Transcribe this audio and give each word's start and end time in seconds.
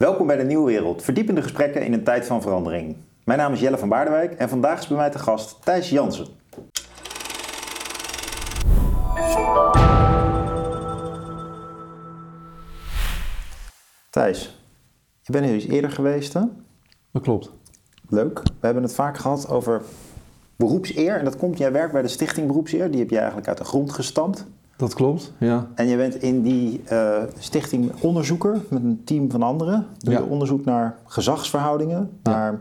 Welkom 0.00 0.26
bij 0.26 0.36
de 0.36 0.44
Nieuwe 0.44 0.66
Wereld, 0.66 1.02
verdiepende 1.02 1.42
gesprekken 1.42 1.84
in 1.84 1.92
een 1.92 2.04
tijd 2.04 2.26
van 2.26 2.42
verandering. 2.42 2.96
Mijn 3.24 3.38
naam 3.38 3.52
is 3.52 3.60
Jelle 3.60 3.78
van 3.78 3.88
Baardewijk 3.88 4.32
en 4.32 4.48
vandaag 4.48 4.78
is 4.78 4.86
bij 4.86 4.96
mij 4.96 5.10
te 5.10 5.18
gast 5.18 5.64
Thijs 5.64 5.90
Jansen. 5.90 6.26
Thijs, 14.10 14.58
je 15.22 15.32
bent 15.32 15.44
hier 15.44 15.54
eens 15.54 15.66
eerder 15.66 15.90
geweest 15.90 16.32
hè? 16.32 16.42
Dat 17.12 17.22
klopt. 17.22 17.50
Leuk. 18.08 18.38
We 18.42 18.66
hebben 18.66 18.82
het 18.82 18.94
vaak 18.94 19.18
gehad 19.18 19.48
over 19.48 19.82
beroepseer. 20.56 21.16
En 21.16 21.24
dat 21.24 21.36
komt, 21.36 21.58
jij 21.58 21.72
werkt 21.72 21.92
bij 21.92 22.02
de 22.02 22.08
Stichting 22.08 22.46
Beroepseer. 22.46 22.90
Die 22.90 23.00
heb 23.00 23.10
je 23.10 23.18
eigenlijk 23.18 23.48
uit 23.48 23.58
de 23.58 23.64
grond 23.64 23.92
gestampt. 23.92 24.46
Dat 24.80 24.94
klopt, 24.94 25.32
ja. 25.38 25.66
En 25.74 25.86
je 25.86 25.96
bent 25.96 26.22
in 26.22 26.42
die 26.42 26.80
uh, 26.92 27.16
stichting 27.38 27.92
onderzoeker 28.00 28.60
met 28.70 28.82
een 28.82 29.00
team 29.04 29.30
van 29.30 29.42
anderen. 29.42 29.86
Doe 29.98 30.12
je 30.14 30.24
onderzoek 30.24 30.64
naar 30.64 30.96
gezagsverhoudingen, 31.06 32.10
naar 32.22 32.60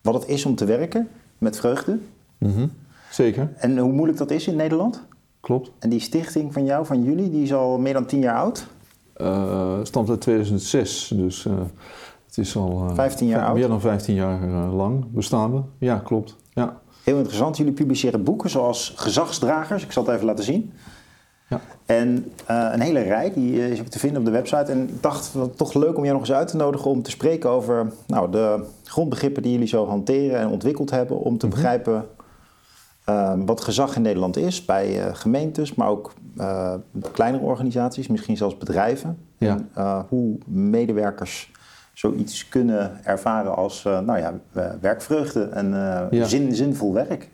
wat 0.00 0.14
het 0.14 0.28
is 0.28 0.44
om 0.44 0.54
te 0.54 0.64
werken 0.64 1.08
met 1.38 1.56
vreugde. 1.56 1.98
Mhm. 2.38 2.66
Zeker, 3.10 3.52
En 3.56 3.78
hoe 3.78 3.92
moeilijk 3.92 4.18
dat 4.18 4.30
is 4.30 4.46
in 4.46 4.56
Nederland. 4.56 5.02
klopt. 5.40 5.70
En 5.78 5.88
die 5.90 6.00
stichting 6.00 6.52
van 6.52 6.64
jou, 6.64 6.86
van 6.86 7.02
jullie, 7.02 7.30
die 7.30 7.42
is 7.42 7.52
al 7.54 7.78
meer 7.78 7.92
dan 7.92 8.06
tien 8.06 8.20
jaar 8.20 8.36
oud. 8.36 8.66
Eh 9.14 9.78
stamt 9.82 10.08
uit 10.08 10.20
2006, 10.20 11.12
dus 11.14 11.46
eh, 11.46 11.52
het 12.26 12.38
is 12.38 12.56
al... 12.56 12.86
eh, 12.88 12.94
15 12.94 13.26
jaar 13.26 13.44
oud. 13.46 13.54
Meer 13.56 13.68
dan 13.68 13.80
15 13.80 14.14
jaar 14.14 14.42
eh, 14.42 14.74
lang 14.76 15.04
bestaande. 15.10 15.62
Ja, 15.78 15.98
klopt. 15.98 16.36
Ja. 16.52 16.80
Heel 17.04 17.16
interessant. 17.16 17.56
Jullie 17.56 17.72
publiceren 17.72 18.22
boeken 18.24 18.50
zoals 18.50 18.92
Gezagsdragers. 18.96 19.82
Ik 19.84 19.92
zal 19.92 20.04
het 20.04 20.14
even 20.14 20.26
laten 20.26 20.44
zien. 20.44 20.72
Ja. 21.50 21.60
En 21.86 22.32
eh, 22.46 22.68
een 22.72 22.80
hele 22.80 23.00
rij, 23.00 23.32
die 23.34 23.70
is 23.70 23.80
ook 23.80 23.86
te 23.86 23.98
vinden 23.98 24.18
op 24.18 24.24
de 24.24 24.30
website. 24.30 24.72
En 24.72 24.88
ik 24.88 25.02
dacht, 25.02 25.32
wat 25.32 25.56
toch 25.56 25.74
leuk 25.74 25.96
om 25.96 26.02
jou 26.04 26.18
nog 26.18 26.20
eens 26.28 26.32
uit 26.36 26.48
te 26.48 26.56
nodigen 26.56 26.90
om 26.90 27.02
te 27.02 27.10
spreken 27.10 27.50
over 27.50 27.92
nou, 28.06 28.30
de 28.30 28.64
grondbegrippen 28.84 29.42
die 29.42 29.52
jullie 29.52 29.66
zo 29.68 29.86
hanteren 29.86 30.38
en 30.40 30.48
ontwikkeld 30.48 30.90
hebben. 30.90 31.18
Om 31.18 31.38
te 31.38 31.46
Mhm. 31.46 31.54
begrijpen 31.54 32.06
eh, 33.04 33.32
wat 33.46 33.60
gezag 33.60 33.96
in 33.96 34.02
Nederland 34.02 34.36
is 34.36 34.64
bij 34.64 35.00
eh, 35.06 35.14
gemeentes, 35.14 35.74
maar 35.74 35.88
ook 35.88 36.12
eh, 36.36 36.74
kleinere 37.12 37.44
organisaties, 37.44 38.06
misschien 38.08 38.36
zelfs 38.36 38.56
bedrijven. 38.58 39.18
Ja. 39.38 39.48
En 39.50 39.68
eh, 39.74 39.98
hoe 40.08 40.38
medewerkers 40.46 41.52
zoiets 41.92 42.48
kunnen 42.48 43.04
ervaren 43.04 43.56
als 43.56 43.84
eh, 43.84 44.00
nou 44.00 44.18
ja, 44.18 44.32
eh, 44.52 44.64
werkvreugde 44.80 45.42
en 45.44 45.66
eh, 45.66 46.06
Ja. 46.10 46.24
zin, 46.24 46.54
zinvol 46.54 46.92
werk. 46.92 47.30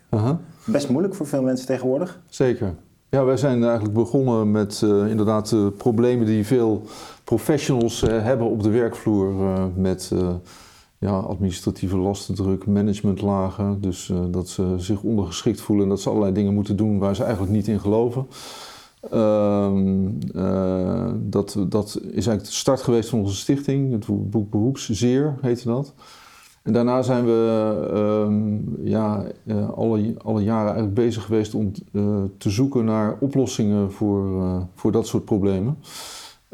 Best 0.67 0.89
moeilijk 0.89 1.15
voor 1.15 1.27
veel 1.27 1.43
mensen 1.43 1.67
tegenwoordig. 1.67 2.21
Zeker. 2.29 2.75
Ja, 3.09 3.25
wij 3.25 3.37
zijn 3.37 3.65
eigenlijk 3.65 3.95
begonnen 3.95 4.51
met 4.51 4.83
eh, 4.85 5.09
inderdaad 5.11 5.49
de 5.49 5.73
problemen 5.77 6.27
die 6.27 6.47
veel 6.47 6.83
professionals 7.25 8.03
eh, 8.03 8.23
hebben 8.23 8.47
op 8.51 8.63
de 8.63 8.71
werkvloer 8.71 9.29
eh, 9.41 9.65
met 9.75 10.11
eh, 10.13 10.35
ja, 10.99 11.19
administratieve 11.19 11.97
lastendruk, 11.97 12.67
managementlagen. 12.67 13.81
Dus 13.81 14.11
eh, 14.11 14.19
dat 14.31 14.49
ze 14.49 14.75
zich 14.77 15.03
ondergeschikt 15.03 15.61
voelen 15.61 15.85
en 15.85 15.91
dat 15.91 16.01
ze 16.01 16.09
allerlei 16.09 16.33
dingen 16.33 16.55
moeten 16.55 16.77
doen 16.77 16.99
waar 16.99 17.17
ze 17.17 17.23
eigenlijk 17.23 17.53
niet 17.53 17.69
in 17.69 17.81
geloven. 17.81 18.27
Ehm, 19.11 20.09
eh, 20.35 21.11
dat, 21.17 21.57
dat 21.69 21.99
is 22.03 22.13
eigenlijk 22.13 22.45
de 22.45 22.53
start 22.53 22.83
geweest 22.83 23.09
van 23.09 23.19
onze 23.19 23.37
stichting, 23.37 23.93
het 23.93 24.31
boek 24.31 24.51
Beroepszeer 24.51 25.35
heette 25.41 25.69
dat. 25.69 25.95
En 26.67 26.73
daarna 26.73 27.03
zijn 27.03 27.25
we 27.25 27.89
ehm, 27.93 28.87
ja, 28.89 29.25
eh, 29.47 29.71
alle, 29.71 30.15
alle 30.23 30.43
jaren 30.43 30.67
eigenlijk 30.67 30.95
bezig 30.95 31.25
geweest 31.25 31.55
om 31.55 31.73
eh, 31.93 32.03
te 32.39 32.51
zoeken 32.51 32.85
naar 32.85 33.17
oplossingen 33.21 33.93
voor, 33.93 34.43
eh, 34.43 34.57
voor 34.75 34.93
dat 34.93 35.07
soort 35.07 35.25
problemen. 35.25 35.79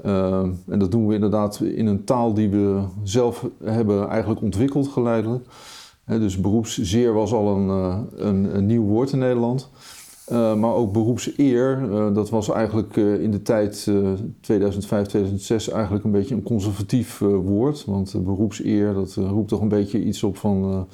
Ehm, 0.03 0.51
en 0.69 0.79
dat 0.79 0.91
doen 0.91 1.07
we 1.07 1.15
inderdaad 1.15 1.61
in 1.61 1.87
een 1.87 2.05
taal 2.05 2.35
die 2.35 2.49
we 2.49 2.83
zelf 3.03 3.49
hebben 3.65 4.09
eigenlijk 4.09 4.43
ontwikkeld 4.43 4.89
geleidelijk. 4.89 5.45
Dus 6.07 6.41
beroepszeer 6.41 7.13
was 7.13 7.33
al 7.33 7.57
een, 7.57 8.49
een 8.57 8.67
nieuw 8.67 8.85
woord 8.85 9.13
in 9.13 9.19
Nederland. 9.19 9.71
Eh, 10.25 10.55
maar 10.55 10.75
ook 10.75 10.93
beroepseer, 10.93 11.93
eh, 11.93 12.15
dat 12.15 12.31
was 12.31 12.51
eigenlijk 12.51 12.97
eh, 12.97 13.23
in 13.23 13.31
de 13.31 13.43
tijd 13.43 13.87
eh 13.89 14.13
2005, 14.41 15.07
2006 15.07 15.69
eigenlijk 15.69 16.05
een 16.05 16.11
beetje 16.11 16.35
een 16.35 16.43
conservatief 16.43 17.19
woord. 17.19 17.85
Want 17.85 18.25
beroepseer, 18.25 18.95
dat 18.95 19.15
roept 19.15 19.49
toch 19.49 19.61
een 19.61 19.69
beetje 19.69 20.05
iets 20.05 20.23
op 20.23 20.37
van 20.37 20.87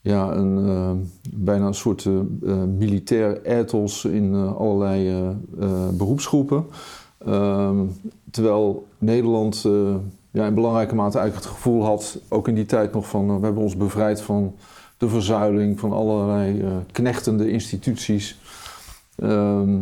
ja, 0.00 0.32
een, 0.32 1.10
bijna 1.34 1.66
een 1.66 1.74
soort 1.74 2.08
militair 2.78 3.42
ethos 3.42 4.04
in 4.04 4.34
allerlei 4.34 5.22
beroepsgroepen. 5.92 6.64
Ehm, 7.18 7.78
terwijl 8.30 8.86
Nederland 8.98 9.66
ja, 10.30 10.46
in 10.46 10.54
belangrijke 10.54 10.94
mate 10.94 11.18
eigenlijk 11.18 11.46
het 11.46 11.56
gevoel 11.56 11.84
had, 11.84 12.20
ook 12.28 12.48
in 12.48 12.54
die 12.54 12.66
tijd 12.66 12.92
nog 12.92 13.08
van, 13.08 13.38
we 13.38 13.44
hebben 13.44 13.62
ons 13.62 13.76
bevrijd 13.76 14.20
van 14.20 14.54
de 14.96 15.08
verzuiling 15.08 15.80
van 15.80 15.92
allerlei 15.92 16.64
knechtende 16.92 17.50
instituties. 17.50 18.39
Ehm, 19.20 19.78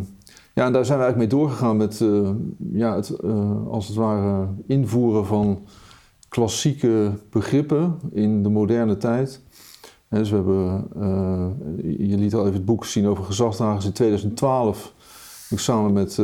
ja, 0.54 0.64
en 0.64 0.72
daar 0.72 0.84
zijn 0.84 0.98
we 0.98 1.04
eigenlijk 1.04 1.32
mee 1.32 1.40
doorgegaan 1.40 1.76
met 1.76 2.00
eh, 2.00 2.30
ja, 2.72 2.94
het, 2.94 3.10
eh, 3.10 3.66
als 3.66 3.86
het 3.86 3.96
ware 3.96 4.48
invoeren 4.66 5.26
van 5.26 5.66
klassieke 6.28 7.12
begrippen 7.30 7.98
in 8.12 8.42
de 8.42 8.48
moderne 8.48 8.96
tijd. 8.96 9.40
Dus 10.08 10.30
we 10.30 10.36
hebben, 10.36 10.86
eh, 11.00 11.46
je 12.08 12.16
liet 12.18 12.34
al 12.34 12.40
even 12.40 12.54
het 12.54 12.64
boek 12.64 12.84
zien 12.84 13.06
over 13.06 13.24
gezagsdragers 13.24 13.84
in 13.84 13.92
2012. 13.92 14.92
heb 15.48 15.58
Ik 15.58 15.58
samen 15.58 15.92
met 15.92 16.22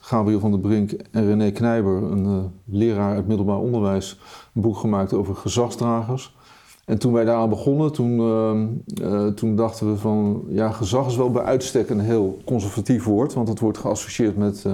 Gabriel 0.00 0.40
van 0.40 0.50
der 0.50 0.60
Brink 0.60 0.92
en 0.92 1.26
René 1.26 1.50
Knijber, 1.50 2.02
een 2.02 2.50
leraar 2.64 3.14
uit 3.14 3.26
middelbaar 3.26 3.58
onderwijs, 3.58 4.20
een 4.54 4.62
boek 4.62 4.76
gemaakt 4.76 5.12
over 5.12 5.34
gezagsdragers. 5.34 6.33
En 6.84 6.98
toen 6.98 7.12
wij 7.12 7.24
daaraan 7.24 7.48
begonnen, 7.48 7.92
toen, 7.92 8.20
ehm, 8.20 8.66
eh, 9.02 9.26
toen 9.26 9.56
dachten 9.56 9.90
we 9.90 9.96
van, 9.96 10.44
ja, 10.48 10.70
gezag 10.70 11.06
is 11.06 11.16
wel 11.16 11.30
bij 11.30 11.42
uitstek 11.42 11.90
een 11.90 12.00
heel 12.00 12.38
conservatief 12.44 13.04
woord, 13.04 13.34
want 13.34 13.48
het 13.48 13.60
wordt 13.60 13.78
geassocieerd 13.78 14.36
met 14.36 14.64
eh, 14.64 14.72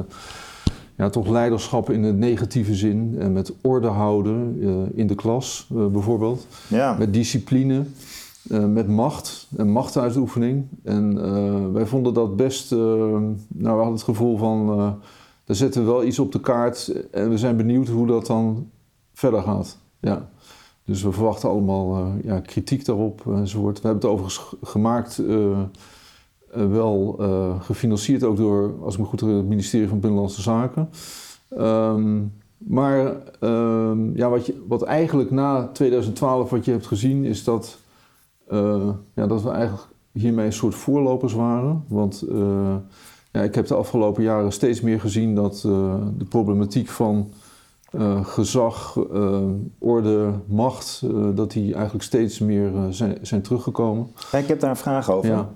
ja, 0.97 1.11
toch 1.11 1.29
leiderschap 1.29 1.91
in 1.91 2.03
de 2.03 2.13
negatieve 2.13 2.75
zin 2.75 3.15
en 3.19 3.33
met 3.33 3.53
orde 3.63 3.87
houden 3.87 4.59
eh, 4.63 4.99
in 4.99 5.07
de 5.07 5.15
klas 5.15 5.67
bijvoorbeeld, 5.69 6.47
Ja, 6.69 6.97
met 6.99 7.15
discipline, 7.15 7.85
met 8.69 8.89
macht 8.89 9.49
en 9.57 9.71
machtuitoefening. 9.71 10.67
En 10.83 11.73
wij 11.73 11.87
vonden 11.87 12.15
dat 12.15 12.37
best, 12.37 12.71
nou, 12.71 13.37
we 13.49 13.69
hadden 13.69 13.93
het 13.93 14.03
gevoel 14.03 14.37
van, 14.37 14.67
daar 15.45 15.57
zetten 15.57 15.85
we 15.85 15.91
wel 15.91 16.05
iets 16.05 16.19
op 16.19 16.33
de 16.33 16.41
kaart 16.41 16.93
en 17.11 17.31
we 17.31 17.39
zijn 17.39 17.57
benieuwd 17.57 17.89
hoe 17.89 18.07
dat 18.07 18.27
dan 18.27 18.69
verder 19.13 19.43
gaat. 19.43 19.79
Ja. 20.01 20.29
Dus 20.91 21.03
we 21.03 21.13
verwachten 21.13 21.49
allemaal 21.49 21.97
eh, 21.97 22.25
ja, 22.25 22.41
kritiek 22.41 22.85
daarop 22.85 23.23
enzovoort. 23.27 23.81
We 23.81 23.87
hebben 23.87 24.03
het 24.09 24.19
overigens 24.19 24.55
gemaakt, 24.63 25.19
eh, 25.19 25.51
eh, 25.51 26.71
wel 26.71 27.19
gefinancierd 27.61 28.25
ook 28.25 28.37
door, 28.37 28.75
als 28.83 28.95
ik 28.95 29.01
me 29.01 29.07
goed 29.07 29.21
herinner, 29.21 29.45
het 29.45 29.53
ministerie 29.53 29.89
van 29.89 30.01
Binnenlandse 30.01 30.43
Zaken. 30.43 30.89
Ehm, 31.49 32.23
maar 32.57 33.17
ehm, 33.41 34.17
ja, 34.17 34.29
wat, 34.29 34.47
je, 34.47 34.65
wat 34.69 34.83
eigenlijk 34.83 35.31
na 35.31 35.69
2012 35.73 36.51
wat 36.51 36.65
je 36.65 36.71
hebt 36.71 36.87
gezien 36.87 37.25
is 37.25 37.45
dat, 37.45 37.79
ja, 39.15 39.27
dat 39.27 39.43
we 39.43 39.51
eigenlijk 39.51 39.87
hiermee 40.13 40.47
een 40.47 40.53
soort 40.53 40.75
voorlopers 40.75 41.33
waren. 41.33 41.85
Want 41.89 42.25
ja, 43.33 43.43
ik 43.43 43.55
heb 43.55 43.67
de 43.67 43.75
afgelopen 43.75 44.23
jaren 44.23 44.53
steeds 44.53 44.81
meer 44.81 45.01
gezien 45.01 45.35
dat 45.35 45.61
de 46.19 46.25
problematiek 46.29 46.89
van 46.89 47.31
eh, 47.91 48.25
gezag, 48.25 48.97
eh, 49.13 49.43
orde, 49.79 50.33
macht, 50.47 51.03
eh, 51.05 51.29
dat 51.35 51.51
die 51.51 51.75
eigenlijk 51.75 52.05
steeds 52.05 52.39
meer 52.39 52.73
zijn, 52.91 53.19
zijn 53.23 53.43
teruggekomen. 53.43 54.11
Ik 54.33 54.47
heb 54.47 54.61
daar 54.61 54.71
een 54.71 54.77
vraag 54.77 55.11
over. 55.11 55.31
Ja. 55.31 55.49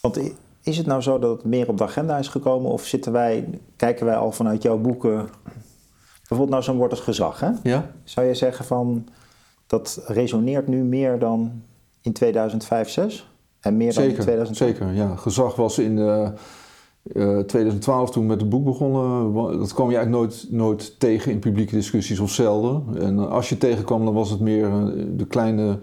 Want 0.00 0.20
is 0.62 0.76
het 0.76 0.86
nou 0.86 1.02
zo 1.02 1.18
dat 1.18 1.36
het 1.36 1.44
meer 1.44 1.68
op 1.68 1.78
de 1.78 1.84
agenda 1.84 2.18
is 2.18 2.28
gekomen? 2.28 2.70
Of 2.70 2.84
zitten 2.84 3.12
wij, 3.12 3.60
kijken 3.76 4.06
wij 4.06 4.16
al 4.16 4.32
vanuit 4.32 4.62
jouw 4.62 4.78
boeken... 4.78 5.28
Bijvoorbeeld 6.18 6.50
nou 6.50 6.62
zo'n 6.62 6.76
woord 6.76 6.90
als 6.90 7.00
gezag, 7.00 7.40
hè? 7.40 7.50
Ja? 7.62 7.90
Zou 8.04 8.26
je 8.26 8.34
zeggen 8.34 8.64
van... 8.64 9.08
Dat 9.66 10.02
resoneert 10.06 10.66
nu 10.66 10.82
meer 10.82 11.18
dan 11.18 11.62
in 12.00 12.12
2005, 12.12 12.88
6? 12.88 13.28
En 13.60 13.76
meer 13.76 13.94
dan 13.94 14.02
in 14.02 14.08
Zeker, 14.08 14.22
2005? 14.22 14.76
zeker. 14.76 14.94
Ja. 14.94 15.16
Gezag 15.16 15.56
was 15.56 15.78
in 15.78 15.98
eh, 15.98 16.28
eh, 17.14 17.38
2012 17.38 18.10
toen 18.10 18.22
we 18.22 18.28
met 18.28 18.40
het 18.40 18.50
boek 18.50 18.64
begonnen. 18.64 19.32
Dat 19.58 19.74
kwam 19.74 19.90
je 19.90 19.96
eigenlijk 19.96 20.26
nooit, 20.26 20.46
nooit 20.50 21.00
tegen 21.00 21.32
in 21.32 21.38
publieke 21.38 21.74
discussies 21.74 22.20
of 22.20 22.30
zelden. 22.30 22.82
En 22.98 23.18
eh, 23.18 23.30
als 23.30 23.48
je 23.48 23.58
tegenkwam, 23.58 24.04
dan 24.04 24.14
was 24.14 24.30
het 24.30 24.40
meer 24.40 24.64
eh, 24.64 24.84
de 25.16 25.26
kleine 25.26 25.78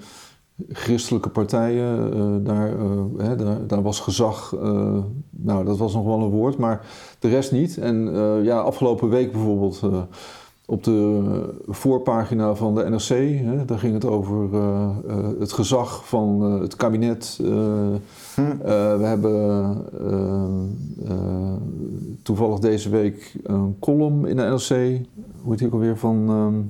christelijke 0.69 1.29
partijen. 1.29 2.13
eh, 2.13 2.45
daar, 2.45 2.69
eh, 2.79 3.01
hè, 3.17 3.35
daar, 3.35 3.67
daar 3.67 3.81
was 3.81 3.99
gezag, 3.99 4.55
eh, 4.61 4.97
nou 5.29 5.65
dat 5.65 5.77
was 5.77 5.93
nog 5.93 6.05
wel 6.05 6.21
een 6.21 6.29
woord, 6.29 6.57
maar 6.57 6.85
de 7.19 7.29
rest 7.29 7.51
niet. 7.51 7.77
En 7.77 8.15
eh, 8.15 8.43
ja, 8.43 8.59
afgelopen 8.59 9.09
week 9.09 9.31
bijvoorbeeld... 9.31 9.81
op 10.65 10.83
de 10.83 11.21
voorpagina 11.67 12.55
van 12.55 12.75
de 12.75 12.89
NRC, 12.89 13.07
hè, 13.43 13.65
daar 13.65 13.79
ging 13.79 13.93
het 13.93 14.05
over 14.05 14.53
eh, 14.53 14.89
eh, 15.07 15.17
het 15.39 15.51
gezag 15.51 16.07
van 16.07 16.43
eh, 16.43 16.61
het 16.61 16.75
kabinet. 16.75 17.39
Hm. 18.35 18.57
we 18.97 19.03
hebben 19.03 19.85
toevallig 22.23 22.59
deze 22.59 22.89
week 22.89 23.35
een 23.43 23.75
column 23.79 24.25
in 24.25 24.35
de 24.35 24.41
NRC, 24.43 24.69
hoe 25.41 25.49
heet 25.49 25.57
die 25.57 25.67
ook 25.67 25.73
alweer, 25.73 25.97
van 25.97 26.29
ehm, 26.29 26.61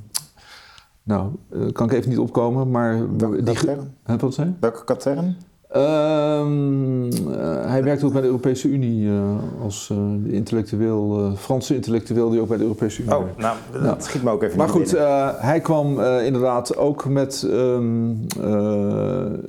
nou, 1.03 1.31
kan 1.71 1.87
ik 1.87 1.93
even 1.93 2.09
niet 2.09 2.19
opkomen, 2.19 2.71
maar... 2.71 3.17
Welke 3.17 3.43
die, 3.43 3.53
katern? 3.53 4.57
Welke 4.59 4.83
katern? 4.83 5.37
Ehm, 5.73 7.03
uh, 7.03 7.65
hij 7.65 7.83
werkt 7.83 8.03
ook 8.03 8.11
bij 8.11 8.21
de 8.21 8.27
Europese 8.27 8.67
Unie 8.67 9.05
uh, 9.05 9.21
als 9.63 9.89
uh, 9.91 10.33
intellectueel, 10.33 11.31
Franse 11.37 11.75
intellectueel 11.75 12.29
die 12.29 12.41
ook 12.41 12.47
bij 12.47 12.57
de 12.57 12.63
Europese 12.63 13.01
Unie 13.01 13.15
Oh, 13.15 13.23
nou, 13.37 13.57
dat 13.71 13.81
nou. 13.81 13.95
schiet 14.01 14.23
me 14.23 14.29
ook 14.29 14.43
even 14.43 14.57
Maar 14.57 14.69
goed, 14.69 14.91
hij 15.37 15.59
kwam 15.59 15.99
inderdaad 16.01 16.77
ook 16.77 17.05
met 17.05 17.47
um, 17.51 18.25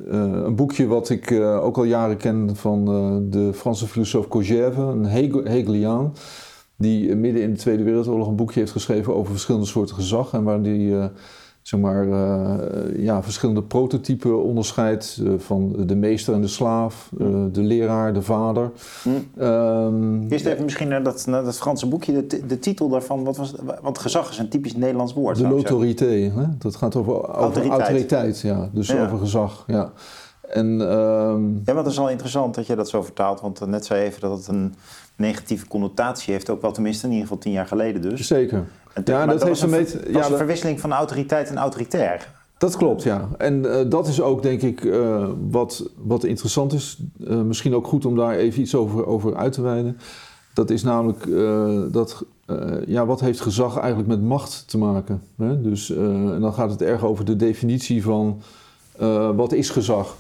een 0.09 0.55
boekje 0.57 0.87
wat 0.87 1.11
ik 1.11 1.33
ook 1.41 1.77
al 1.77 1.85
jaren 1.85 2.17
ken 2.17 2.57
van 2.57 2.85
de 3.31 3.51
Franse 3.55 3.87
filosoof 3.87 4.29
Kojève, 4.29 4.81
een 4.81 5.05
Hegel 5.05 5.45
Hegeliaan, 5.45 6.15
die 6.77 7.15
midden 7.15 7.43
in 7.43 7.53
de 7.53 7.59
Tweede 7.59 7.83
Wereldoorlog 7.83 8.29
een 8.29 8.37
boekje 8.37 8.61
heeft 8.61 8.73
geschreven 8.73 9.15
over 9.15 9.33
verschillende 9.33 9.67
soorten 9.67 9.95
gezag 9.95 10.33
en 10.33 10.45
waar 10.45 10.63
die 10.63 10.95
zeg 11.65 11.81
maar, 11.81 12.07
uh, 12.07 13.05
ja, 13.05 13.23
verschillende 13.23 13.63
prototypen 13.63 14.43
onderscheidt. 14.43 15.19
Uh, 15.23 15.33
van 15.39 15.87
de 15.87 15.97
meester 15.97 16.35
en 16.35 16.41
de 16.41 16.49
slaaf, 16.49 17.11
uh, 17.19 17.45
de 17.53 17.61
leraar, 17.61 18.13
de 18.13 18.23
vader. 18.23 18.71
Hm. 19.03 19.43
Um, 19.43 20.27
Eerst 20.29 20.47
even 20.47 20.65
misschien 20.65 20.89
naar 20.89 21.03
dat, 21.03 21.27
naar 21.27 21.45
dat 21.45 21.57
Franse 21.57 21.87
boekje, 21.89 22.27
de, 22.27 22.47
de 22.47 22.59
titel 22.59 22.89
daarvan. 22.89 23.25
Wat 23.25 23.37
was, 23.37 23.55
want 23.83 23.99
gezag 23.99 24.31
is 24.31 24.39
een 24.39 24.49
typisch 24.49 24.77
Nederlands 24.77 25.13
woord. 25.13 25.37
De 25.37 25.49
l'autorité, 25.49 26.33
dat 26.59 26.77
gaat 26.77 26.97
over, 26.97 27.15
over 27.15 27.35
autoriteit. 27.35 27.81
autoriteit. 27.81 28.41
ja. 28.41 28.69
Dus 28.73 28.89
ja. 28.89 29.05
over 29.05 29.19
gezag, 29.19 29.65
ja. 29.67 29.93
En, 30.49 30.67
um, 30.67 31.63
ja, 31.65 31.73
maar 31.75 31.83
het 31.83 31.93
is 31.93 31.99
al 31.99 32.11
interessant 32.11 32.55
dat 32.55 32.67
je 32.67 32.77
dat 32.77 32.89
zo 32.89 33.03
vertaalt. 33.03 33.41
Want 33.41 33.67
net 33.67 33.85
zei 33.85 34.05
even 34.05 34.21
dat 34.21 34.39
het 34.39 34.47
een 34.47 34.75
negatieve 35.17 35.67
connotatie 35.67 36.33
heeft. 36.33 36.51
Ook 36.51 36.63
wel 36.63 36.73
tenminste 36.73 37.07
in 37.07 37.13
ieder 37.13 37.27
geval 37.27 37.43
tien 37.43 37.53
jaar 37.53 37.67
geleden 37.67 38.03
dus. 38.03 38.27
Zeker. 38.27 38.65
Ja, 39.05 39.27
dat, 39.27 39.43
heeft 39.43 39.63
een, 39.63 40.13
ja, 40.13 40.31
een 40.31 40.37
verwisseling 40.37 40.81
van 40.81 40.93
autoriteit 40.93 41.49
en 41.49 41.57
autoritair. 41.57 42.29
Dat 42.59 42.77
klopt, 42.77 43.03
ja. 43.03 43.29
En 43.39 43.65
uh, 43.65 43.77
dat 43.89 44.09
is 44.09 44.21
ook, 44.21 44.43
denk 44.43 44.63
ik, 44.63 44.85
uh, 44.85 45.29
wat, 45.51 45.91
wat 45.97 46.25
interessant 46.25 46.73
is. 46.73 46.99
Uh, 47.19 47.41
misschien 47.41 47.75
ook 47.75 47.87
goed 47.87 48.05
om 48.05 48.17
daar 48.17 48.35
even 48.35 48.61
iets 48.61 48.75
over, 48.75 49.07
over 49.07 49.37
uit 49.37 49.53
te 49.53 49.63
wijden. 49.63 49.99
Dat 50.55 50.71
is 50.71 50.83
namelijk 50.83 51.27
dat, 51.93 52.25
ja, 52.87 53.07
wat 53.07 53.21
heeft 53.21 53.41
gezag 53.41 53.79
eigenlijk 53.79 54.09
met 54.09 54.23
macht 54.23 54.65
te 54.67 54.79
maken? 54.79 55.23
Hè? 55.37 55.61
Dus, 55.61 55.91
en 55.91 56.41
dan 56.41 56.55
gaat 56.55 56.71
het 56.71 56.83
erg 56.83 57.05
over 57.05 57.25
de 57.25 57.37
definitie 57.37 58.03
van 58.03 58.43
wat 59.37 59.53
is 59.53 59.71
gezag. 59.71 60.17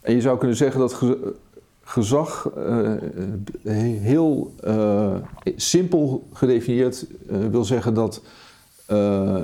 En 0.00 0.14
je 0.14 0.20
zou 0.20 0.38
kunnen 0.38 0.56
zeggen 0.56 0.80
dat 0.80 1.02
gezag 1.84 2.50
uh, 2.56 2.92
heel 4.00 4.54
uh, 4.64 5.14
simpel 5.56 6.28
gedefinieerd 6.32 7.06
uh, 7.30 7.46
wil 7.46 7.64
zeggen 7.64 7.94
dat 7.94 8.22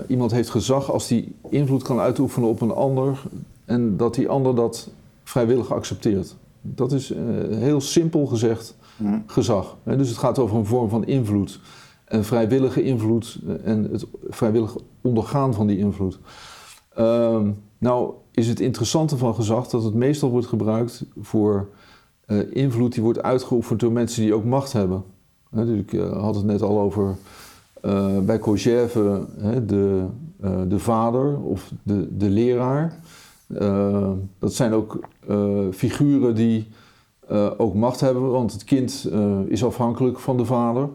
iemand 0.07 0.31
heeft 0.31 0.51
gezag 0.51 0.93
als 0.93 1.07
die 1.07 1.35
invloed 1.51 1.83
kan 1.83 1.99
uitoefenen 1.99 2.49
op 2.49 2.61
een 2.61 2.71
ander 2.71 3.23
en 3.65 3.97
dat 3.97 4.15
die 4.15 4.29
ander 4.29 4.55
dat 4.55 4.91
vrijwillig 5.25 5.73
accepteert. 5.73 6.37
Dat 6.61 6.93
is 6.93 7.13
heel 7.51 7.81
simpel 7.81 8.27
gezegd 8.27 8.77
mm. 8.97 9.23
gezag. 9.27 9.77
Dus 9.85 10.09
het 10.09 10.19
gaat 10.19 10.39
over 10.39 10.57
een 10.57 10.67
vorm 10.67 10.89
van 10.89 11.07
invloed. 11.07 11.61
En 12.05 12.25
vrijwillige 12.25 12.83
invloed 12.83 13.39
en 13.65 13.89
het 13.93 14.07
vrijwillig 14.29 14.77
ondergaan 15.01 15.55
van 15.55 15.67
die 15.67 15.79
invloed. 15.79 16.19
Ehm, 16.95 17.51
nou 17.79 18.13
is 18.31 18.49
het 18.49 18.61
interessante 18.61 19.17
van 19.17 19.35
gezag 19.35 19.69
dat 19.69 19.83
het 19.83 19.95
meestal 19.95 20.31
wordt 20.31 20.47
gebruikt 20.47 21.05
voor 21.21 21.69
uh, 22.29 22.39
invloed 22.51 22.93
die 22.93 23.03
wordt 23.03 23.23
uitgeoefend 23.23 23.81
door 23.81 23.93
mensen 23.93 24.23
die 24.23 24.35
ook 24.35 24.45
macht 24.45 24.73
hebben. 24.73 25.05
dus 25.51 25.79
ik 25.79 25.93
uh, 25.93 26.23
had 26.23 26.35
het 26.35 26.45
net 26.45 26.63
al 26.63 26.79
over 26.79 27.17
uh, 27.85 28.19
bij 28.19 28.39
Kojève 28.39 29.27
de, 29.67 30.05
de 30.69 30.79
vader 30.79 31.39
of 31.41 31.73
de, 31.83 32.17
de 32.17 32.29
leraar. 32.29 33.01
dat 34.39 34.55
zijn 34.55 34.73
ook 34.73 34.99
figuren 35.73 36.35
die 36.35 36.69
ook 37.57 37.75
macht 37.75 38.01
hebben, 38.01 38.31
want 38.31 38.53
het 38.53 38.65
kind 38.65 39.09
is 39.47 39.65
afhankelijk 39.65 40.19
van 40.19 40.37
de 40.37 40.45
vader. 40.45 40.89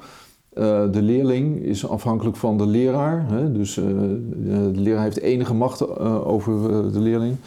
de 0.91 1.01
leerling 1.01 1.59
is 1.59 1.87
afhankelijk 1.87 2.37
van 2.37 2.57
de 2.57 2.65
leraar, 2.65 3.25
dus 3.53 3.73
de 3.73 4.71
leraar 4.73 5.03
heeft 5.03 5.19
enige 5.19 5.53
macht 5.53 5.97
over 6.25 6.91
de 6.91 6.99
leerling. 6.99 7.37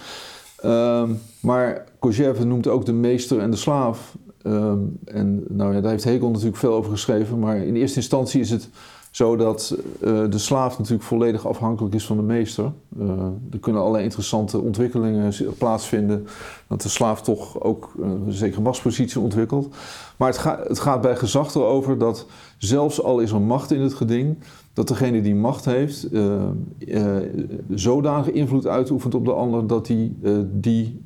Ehm, 0.56 1.10
maar 1.40 1.84
Kojève 2.06 2.44
noemt 2.44 2.68
ook 2.68 2.84
de 2.84 2.92
meester 2.92 3.38
en 3.38 3.50
de 3.50 3.56
slaaf. 3.56 4.16
Ehm, 4.42 4.78
en 5.04 5.44
nou 5.48 5.74
ja, 5.74 5.80
daar 5.80 5.90
heeft 5.90 6.04
Hegel 6.04 6.30
natuurlijk 6.30 6.56
veel 6.56 6.74
over 6.74 6.90
geschreven. 6.90 7.38
Maar 7.38 7.56
in 7.56 7.76
eerste 7.76 7.96
instantie 7.96 8.40
is 8.40 8.50
het 8.50 8.68
zo 9.10 9.36
dat 9.36 9.76
uh, 10.00 10.30
de 10.30 10.38
slaaf 10.38 10.78
natuurlijk 10.78 11.06
volledig 11.06 11.46
afhankelijk 11.46 11.94
is 11.94 12.06
van 12.06 12.16
de 12.16 12.22
meester. 12.22 12.72
Uh, 12.98 13.10
er 13.50 13.58
kunnen 13.60 13.80
allerlei 13.80 14.04
interessante 14.04 14.58
ontwikkelingen 14.58 15.34
plaatsvinden. 15.58 16.26
Dat 16.68 16.82
de 16.82 16.88
slaaf 16.88 17.22
toch 17.22 17.60
ook 17.60 17.92
uh, 17.98 18.06
een 18.06 18.32
zekere 18.32 18.60
machtspositie 18.60 19.20
ontwikkelt. 19.20 19.74
Maar 20.16 20.28
het, 20.28 20.68
het 20.68 20.78
gaat 20.78 21.00
bij 21.00 21.16
gezag 21.16 21.54
erover 21.54 21.98
dat 21.98 22.26
zelfs 22.58 23.02
al 23.02 23.20
is 23.20 23.30
er 23.30 23.40
macht 23.40 23.70
in 23.70 23.80
het 23.80 23.94
geding 23.94 24.38
dat 24.76 24.88
degene 24.88 25.22
die 25.22 25.34
macht 25.34 25.64
heeft 25.64 26.12
uh, 26.12 26.42
uh, 26.78 27.16
zodanig 27.74 28.30
invloed 28.30 28.66
uitoefent 28.66 29.14
op 29.14 29.24
de 29.24 29.32
ander 29.32 29.66
dat 29.66 29.88
hij 29.88 30.14
uh, 30.22 30.38
die 30.52 31.02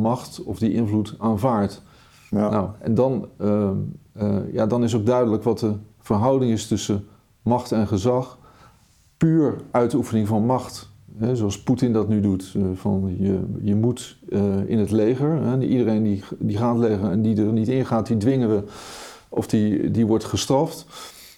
macht 0.00 0.42
of 0.42 0.58
die 0.58 0.72
invloed 0.72 1.14
aanvaardt. 1.18 1.82
Ja. 2.30 2.50
Nou, 2.50 2.68
en 2.80 2.94
dan, 2.94 3.28
ja, 4.52 4.66
dan 4.66 4.84
is 4.84 4.94
ook 4.94 5.06
duidelijk 5.06 5.42
wat 5.42 5.58
de 5.58 5.72
verhouding 6.00 6.52
is 6.52 6.66
tussen 6.66 7.04
macht 7.42 7.72
en 7.72 7.86
gezag. 7.86 8.38
Puur 9.16 9.56
uitoefening 9.70 10.28
van 10.28 10.46
macht. 10.46 10.90
Hè, 11.18 11.36
zoals 11.36 11.62
Poetin 11.62 11.92
dat 11.92 12.08
nu 12.08 12.20
doet. 12.20 12.54
van 12.74 13.16
je, 13.18 13.40
je 13.60 13.74
moet 13.74 14.18
in 14.66 14.78
het 14.78 14.90
leger. 14.90 15.42
Hè, 15.42 15.60
iedereen 15.60 16.02
die, 16.02 16.22
die 16.38 16.56
gaat 16.56 16.78
leger 16.78 17.10
en 17.10 17.22
die 17.22 17.36
er 17.36 17.52
niet 17.52 17.68
in 17.68 17.86
gaat, 17.86 18.06
die 18.06 18.16
dwingen 18.16 18.48
we. 18.48 18.62
Of 19.28 19.46
die, 19.46 19.90
die 19.90 20.06
wordt 20.06 20.24
gestraft. 20.24 20.86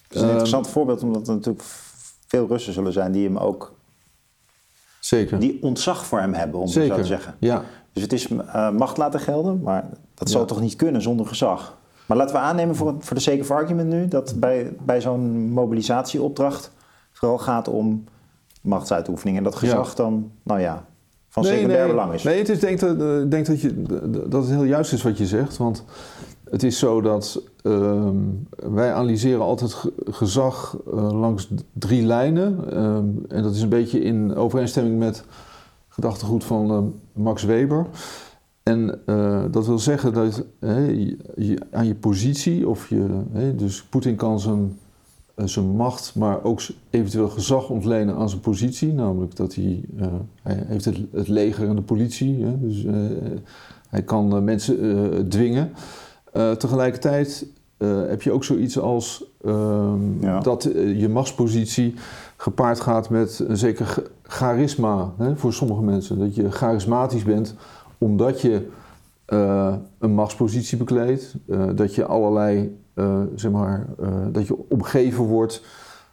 Het 0.09 0.17
is 0.17 0.23
een 0.23 0.29
interessant 0.29 0.65
um, 0.65 0.71
voorbeeld, 0.71 1.03
omdat 1.03 1.27
er 1.27 1.33
natuurlijk 1.33 1.65
veel 2.27 2.47
Russen 2.47 2.73
zullen 2.73 2.93
zijn 2.93 3.11
die 3.11 3.27
hem 3.27 3.37
ook. 3.37 3.73
Zeker. 4.99 5.39
Die 5.39 5.63
ontzag 5.63 6.05
voor 6.05 6.19
hem 6.19 6.33
hebben, 6.33 6.59
om 6.59 6.67
Zeker. 6.67 6.95
zo 6.95 7.01
te 7.01 7.07
zeggen. 7.07 7.35
Ja. 7.39 7.63
Dus 7.93 8.03
het 8.03 8.13
is 8.13 8.27
uh, 8.27 8.69
macht 8.69 8.97
laten 8.97 9.19
gelden, 9.19 9.61
maar 9.61 9.89
dat 10.13 10.27
ja. 10.27 10.33
zal 10.33 10.45
toch 10.45 10.61
niet 10.61 10.75
kunnen 10.75 11.01
zonder 11.01 11.25
gezag. 11.25 11.77
Maar 12.05 12.17
laten 12.17 12.35
we 12.35 12.41
aannemen 12.41 12.75
voor, 12.75 12.95
voor 12.99 13.15
de 13.15 13.21
sake 13.21 13.39
of 13.39 13.51
argument 13.51 13.89
nu 13.89 14.07
dat 14.07 14.33
bij, 14.39 14.73
bij 14.85 15.01
zo'n 15.01 15.49
mobilisatieopdracht 15.51 16.71
vooral 17.11 17.37
gaat 17.37 17.67
om 17.67 18.03
machtsuitoefening 18.61 19.37
en 19.37 19.43
dat 19.43 19.55
gezag 19.55 19.87
ja. 19.87 19.95
dan, 19.95 20.31
nou 20.43 20.59
ja, 20.59 20.85
van 21.29 21.43
nee, 21.43 21.51
secundair 21.51 21.85
nee. 21.85 21.89
belang 21.89 22.13
is. 22.13 22.23
Nee, 22.23 22.37
het 22.37 22.49
is, 22.49 22.59
denk, 22.59 22.79
dat, 22.79 23.31
denk 23.31 23.45
dat, 23.45 23.61
je, 23.61 23.81
dat 24.29 24.41
het 24.41 24.51
heel 24.51 24.63
juist 24.63 24.93
is 24.93 25.03
wat 25.03 25.17
je 25.17 25.25
zegt. 25.25 25.57
Want 25.57 25.83
het 26.51 26.63
is 26.63 26.79
zo 26.79 27.01
dat 27.01 27.41
uh, 27.63 28.09
wij 28.55 28.93
analyseren 28.93 29.41
altijd 29.41 29.75
gezag 30.05 30.77
uh, 30.93 31.19
langs 31.19 31.49
drie 31.73 32.05
lijnen. 32.05 32.59
Uh, 32.73 32.95
en 33.37 33.43
dat 33.43 33.55
is 33.55 33.61
een 33.61 33.69
beetje 33.69 34.01
in 34.01 34.35
overeenstemming 34.35 34.99
met 34.99 35.23
gedachtegoed 35.87 36.43
van 36.43 36.71
uh, 36.71 37.23
Max 37.23 37.43
Weber. 37.43 37.87
En 38.63 39.01
uh, 39.05 39.43
dat 39.51 39.65
wil 39.65 39.79
zeggen 39.79 40.13
dat 40.13 40.43
je, 41.35 41.57
aan 41.71 41.87
je 41.87 41.95
positie, 41.95 42.67
of 42.67 42.89
je, 42.89 43.05
dus 43.55 43.83
Poetin 43.83 44.15
kan 44.15 44.39
zijn, 44.39 44.77
zijn 45.35 45.65
macht, 45.65 46.15
maar 46.15 46.43
ook 46.43 46.61
eventueel 46.89 47.29
gezag 47.29 47.69
ontlenen 47.69 48.15
aan 48.15 48.29
zijn 48.29 48.41
positie. 48.41 48.93
Namelijk 48.93 49.35
dat 49.35 49.55
hij, 49.55 49.83
hij 50.43 50.63
heeft 50.67 50.85
het, 50.85 51.27
leger 51.27 51.67
en 51.67 51.75
de 51.75 51.81
politie, 51.81 52.59
dus 52.59 52.85
hij 53.89 54.01
kan 54.01 54.43
mensen 54.43 55.29
dwingen. 55.29 55.71
Uh, 56.33 56.51
tegelijkertijd 56.51 57.45
uh, 57.77 57.89
heb 58.07 58.21
je 58.21 58.31
ook 58.31 58.43
zoiets 58.43 58.79
als 58.79 59.23
ja. 60.19 60.39
dat 60.39 60.65
uh, 60.65 60.99
je 60.99 61.09
machtspositie 61.09 61.93
gepaard 62.37 62.79
gaat 62.79 63.09
met 63.09 63.43
een 63.47 63.57
zeker 63.57 64.03
charisma 64.23 65.13
hè, 65.17 65.35
voor 65.35 65.53
sommige 65.53 65.81
mensen. 65.81 66.19
Dat 66.19 66.35
je 66.35 66.51
charismatisch 66.51 67.23
bent 67.23 67.55
omdat 67.97 68.41
je 68.41 68.67
een 69.99 70.13
machtspositie 70.13 70.77
bekleedt, 70.77 71.35
dat 71.75 71.95
je 71.95 72.05
allerlei, 72.05 72.77
zeg 73.35 73.51
maar, 73.51 73.85
dat 74.31 74.47
je 74.47 74.57
omgeven 74.69 75.23
wordt 75.23 75.61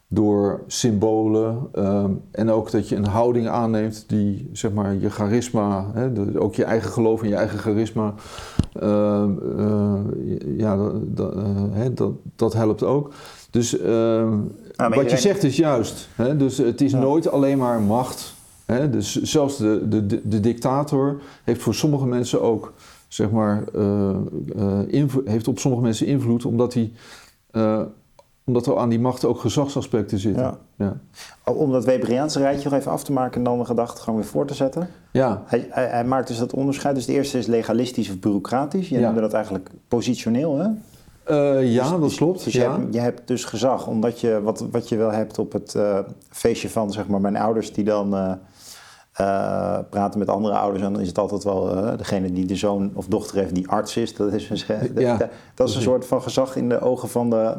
door 0.08 0.62
symbolen 0.66 1.68
um, 1.75 2.23
en 2.30 2.50
ook 2.50 2.70
dat 2.70 2.88
je 2.88 2.96
een 2.96 3.06
houding 3.06 3.49
aanneemt 3.49 4.04
die 4.08 4.49
zeg 4.52 4.73
maar 4.73 4.94
je 4.94 5.11
charisma, 5.11 5.90
hè, 5.92 6.12
de, 6.12 6.40
ook 6.40 6.54
je 6.54 6.64
eigen 6.64 6.90
geloof 6.90 7.23
en 7.23 7.28
je 7.28 7.35
eigen 7.35 7.58
charisma, 7.58 8.14
uh, 8.83 9.25
uh, 9.59 9.95
ja, 10.59 10.76
dat, 11.04 11.37
uh, 11.37 11.87
dat, 11.95 12.12
dat 12.37 12.52
helpt 12.52 12.83
ook. 12.83 13.12
Dus 13.50 13.78
ehm, 13.78 14.38
nou, 14.76 14.95
wat 14.95 15.11
je 15.11 15.16
zegt 15.16 15.42
is 15.42 15.56
juist. 15.56 16.09
Hè, 16.14 16.37
dus 16.37 16.59
het 16.59 16.80
is 16.80 16.90
ja. 16.90 16.99
nooit 16.99 17.28
alleen 17.28 17.59
maar 17.59 17.80
macht. 17.80 18.35
Hè, 18.64 18.90
dus 18.90 19.23
zelfs 19.23 19.56
de, 19.56 19.88
de, 19.88 20.06
de, 20.06 20.21
de, 20.25 20.40
dictator 20.40 21.21
heeft 21.45 21.62
voor 21.62 21.75
sommige 21.75 22.06
mensen 22.06 22.42
ook, 22.42 22.73
zeg 23.09 23.30
maar, 23.30 23.64
heeft 25.25 25.49
op 25.49 25.59
sommige 25.59 25.83
mensen 25.83 26.06
invloed 26.06 26.45
omdat 26.45 26.75
hij 26.75 26.92
Omdat 28.46 28.66
er 28.66 28.76
aan 28.78 28.88
die 28.88 29.00
macht 29.00 29.24
ook 29.24 29.40
gezagsaspecten 29.40 30.18
zitten. 30.18 30.42
Ja. 30.42 30.58
Ja. 30.76 30.96
Om 31.52 31.72
dat 31.72 31.84
Weberiaanse 31.84 32.38
rijtje 32.38 32.68
nog 32.70 32.78
even 32.78 32.92
af 32.92 33.04
te 33.04 33.12
maken 33.12 33.38
en 33.38 33.44
dan 33.44 33.58
de 33.58 33.64
gedachte 33.64 34.02
gewoon 34.02 34.18
weer 34.18 34.28
voor 34.28 34.46
te 34.46 34.54
zetten. 34.54 34.88
Ja. 35.12 35.42
Hij, 35.46 35.66
hij, 35.70 35.86
hij 35.86 36.04
maakt 36.04 36.28
dus 36.28 36.38
dat 36.38 36.52
onderscheid. 36.54 36.94
Dus 36.94 37.06
de 37.06 37.12
eerste 37.12 37.38
is 37.38 37.46
legalistisch 37.46 38.08
of 38.10 38.18
bureaucratisch. 38.18 38.88
Je 38.88 38.98
Ja. 38.98 39.06
noemde 39.06 39.20
dat 39.20 39.32
eigenlijk 39.32 39.70
positioneel, 39.88 40.58
hè? 40.58 40.66
Eh, 41.24 41.72
ja, 41.72 41.90
Dus- 41.90 42.00
dat 42.00 42.14
klopt. 42.14 42.44
Dus 42.44 42.52
je, 42.52 42.58
ja. 42.60 42.70
hebt, 42.78 42.94
je 42.94 43.00
hebt 43.00 43.28
dus 43.28 43.44
gezag, 43.44 43.86
omdat 43.86 44.20
je 44.20 44.40
wat, 44.42 44.64
wat 44.70 44.88
je 44.88 44.96
wel 44.96 45.12
hebt 45.12 45.38
op 45.38 45.52
het 45.52 45.74
eh, 45.74 45.98
feestje 46.30 46.70
van 46.70 46.92
zeg 46.92 47.06
maar, 47.06 47.20
mijn 47.20 47.36
ouders, 47.36 47.72
die 47.72 47.84
dan 47.84 48.14
eh, 48.16 48.32
eh, 49.12 49.78
praten 49.90 50.18
met 50.18 50.28
andere 50.28 50.54
ouders. 50.54 50.84
En 50.84 50.92
dan 50.92 51.02
is 51.02 51.08
het 51.08 51.18
altijd 51.18 51.44
wel 51.44 51.76
eh, 51.76 51.98
degene 51.98 52.32
die 52.32 52.46
de 52.46 52.56
zoon 52.56 52.90
of 52.94 53.06
dochter 53.06 53.36
heeft 53.36 53.54
die 53.54 53.68
arts 53.68 53.96
is. 53.96 54.14
Dat 54.16 54.32
is, 54.32 54.50
een- 54.68 54.90
Ja, 54.94 55.16
dat, 55.16 55.28
dat 55.54 55.68
is 55.68 55.74
een 55.74 55.82
soort 55.82 56.06
van 56.06 56.22
gezag 56.22 56.56
in 56.56 56.68
de 56.68 56.80
ogen 56.80 57.08
van 57.08 57.30
de 57.30 57.54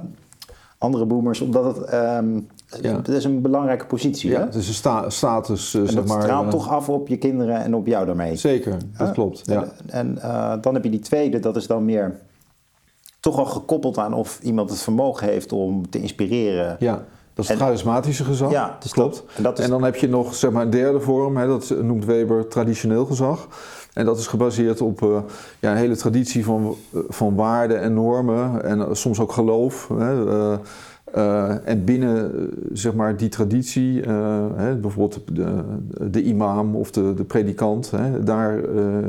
andere 0.78 1.06
boomers, 1.06 1.42
omdat 1.42 1.76
het, 1.76 1.86
ehm, 1.86 2.36
Ja. 2.82 2.96
het 2.96 3.08
is 3.08 3.24
een 3.24 3.42
belangrijke 3.42 3.86
positie. 3.86 4.30
Ja, 4.30 4.40
hè? 4.40 4.46
het 4.46 4.56
is 4.56 4.68
een 4.68 4.74
sta- 4.74 5.10
status, 5.10 5.74
eh, 5.74 5.82
En 5.82 5.88
zeg 5.88 5.96
dat 5.96 6.08
maar. 6.08 6.22
straalt 6.22 6.46
eh, 6.46 6.52
toch 6.52 6.70
af 6.70 6.90
op 6.90 7.08
je 7.08 7.18
kinderen 7.18 7.56
en 7.64 7.76
op 7.76 7.88
jou 7.88 8.06
daarmee. 8.06 8.36
Zeker, 8.36 8.78
dat 8.98 9.12
klopt. 9.12 9.42
Ja. 9.46 9.64
En, 9.64 9.72
en 9.88 10.22
eh, 10.22 10.54
dan 10.62 10.74
heb 10.74 10.84
je 10.84 10.90
die 10.90 11.00
tweede, 11.00 11.40
dat 11.40 11.56
is 11.56 11.68
dan 11.68 11.86
meer 11.86 12.20
toch 13.20 13.38
al 13.38 13.46
gekoppeld 13.46 13.98
aan 13.98 14.14
of 14.14 14.40
iemand 14.44 14.70
het 14.70 14.80
vermogen 14.82 15.28
heeft 15.28 15.52
om 15.52 15.90
te 15.90 16.02
inspireren. 16.02 16.76
ja, 16.80 16.92
dat 17.34 17.46
is 17.46 17.48
het 17.52 17.60
En- 17.60 17.66
charismatische 17.66 18.24
gezag. 18.24 18.52
Ja, 18.52 18.78
dus 18.80 18.92
klopt. 18.92 19.16
dat- 19.16 19.26
en 19.36 19.44
dat 19.44 19.58
is- 19.60 19.66
en 19.66 19.72
dan 19.72 19.84
heb 19.84 19.96
je 19.96 20.10
nog 20.10 20.36
zeg 20.36 20.52
maar, 20.52 20.64
een 20.64 20.70
derde 20.70 21.00
vorm, 21.00 21.38
hè, 21.38 21.48
dat 21.48 21.74
noemt 21.82 22.06
Weber 22.06 22.48
traditioneel 22.48 23.06
gezag. 23.06 23.48
En 23.98 24.06
dat 24.06 24.18
is 24.18 24.28
gebaseerd 24.28 24.82
op 24.82 25.02
eh, 25.02 25.18
ja, 25.60 25.72
een 25.72 25.78
hele 25.78 25.96
traditie 25.96 26.46
van, 26.46 26.76
eh, 26.94 27.00
van 27.10 27.36
waarden 27.36 27.82
en 27.82 27.94
normen 27.94 28.64
en 28.64 28.80
eh, 28.82 28.88
soms 28.92 29.20
ook 29.20 29.32
geloof. 29.32 29.90
Hè, 29.98 30.58
en 31.64 31.84
binnen 31.86 32.32
zeg 32.74 32.94
maar, 32.94 33.18
die 33.18 33.30
traditie, 33.30 34.02
hè, 34.56 34.76
bijvoorbeeld 34.76 35.22
de, 35.36 35.64
de 36.12 36.24
imam 36.24 36.76
of 36.76 36.92
de, 36.92 37.14
de 37.14 37.24
predikant, 37.24 37.92
hè, 37.92 38.24
daar 38.24 38.60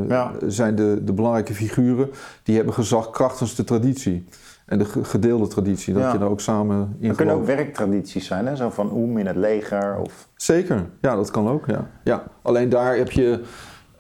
Ja. 0.08 0.32
zijn 0.46 0.74
de, 0.74 1.00
de 1.04 1.12
belangrijke 1.12 1.54
figuren 1.54 2.10
die 2.42 2.56
hebben 2.56 2.74
gezag 2.74 3.10
krachtens 3.10 3.54
de 3.54 3.64
traditie. 3.64 4.24
En 4.66 4.78
de 4.78 4.84
ge- 4.84 5.04
gedeelde 5.04 5.46
traditie, 5.46 5.94
dat 5.94 6.02
Ja. 6.02 6.12
je 6.12 6.18
daar 6.18 6.28
ook 6.28 6.40
samen 6.40 6.96
in 7.00 7.08
Er 7.08 7.14
kunnen 7.16 7.34
ook 7.34 7.46
werktradities 7.46 8.26
zijn, 8.26 8.46
hè? 8.46 8.56
zo 8.56 8.70
van 8.70 8.90
oem 8.92 9.18
in 9.18 9.26
het 9.26 9.36
leger. 9.36 9.96
Of... 10.00 10.28
Zeker, 10.36 10.84
ja, 11.00 11.16
dat 11.16 11.30
kan 11.30 11.48
ook. 11.48 11.66
Ja. 11.66 11.86
Ja. 12.04 12.22
Alleen 12.42 12.68
daar 12.68 12.96
heb 12.96 13.10
je, 13.10 13.40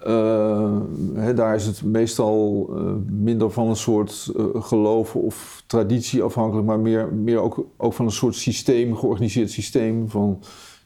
eh, 0.04 1.34
daar 1.34 1.54
is 1.54 1.66
het 1.66 1.82
meestal 1.82 2.68
eh, 2.76 2.82
minder 3.06 3.50
van 3.50 3.68
een 3.68 3.76
soort 3.76 4.32
eh, 4.36 4.44
geloof 4.54 5.16
of 5.16 5.62
traditie 5.66 6.22
afhankelijk, 6.22 6.66
maar 6.66 6.78
meer, 6.78 7.12
meer 7.12 7.38
ook, 7.38 7.66
ook 7.76 7.92
van 7.92 8.04
een 8.04 8.10
soort 8.10 8.34
systeem, 8.34 8.96
georganiseerd 8.96 9.50
systeem. 9.50 10.10
Van 10.10 10.38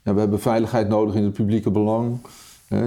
ja, 0.03 0.15
we 0.15 0.21
hebben 0.21 0.41
veiligheid 0.41 0.89
nodig 0.89 1.15
in 1.15 1.23
het 1.23 1.33
publieke 1.33 1.71
belang. 1.71 2.19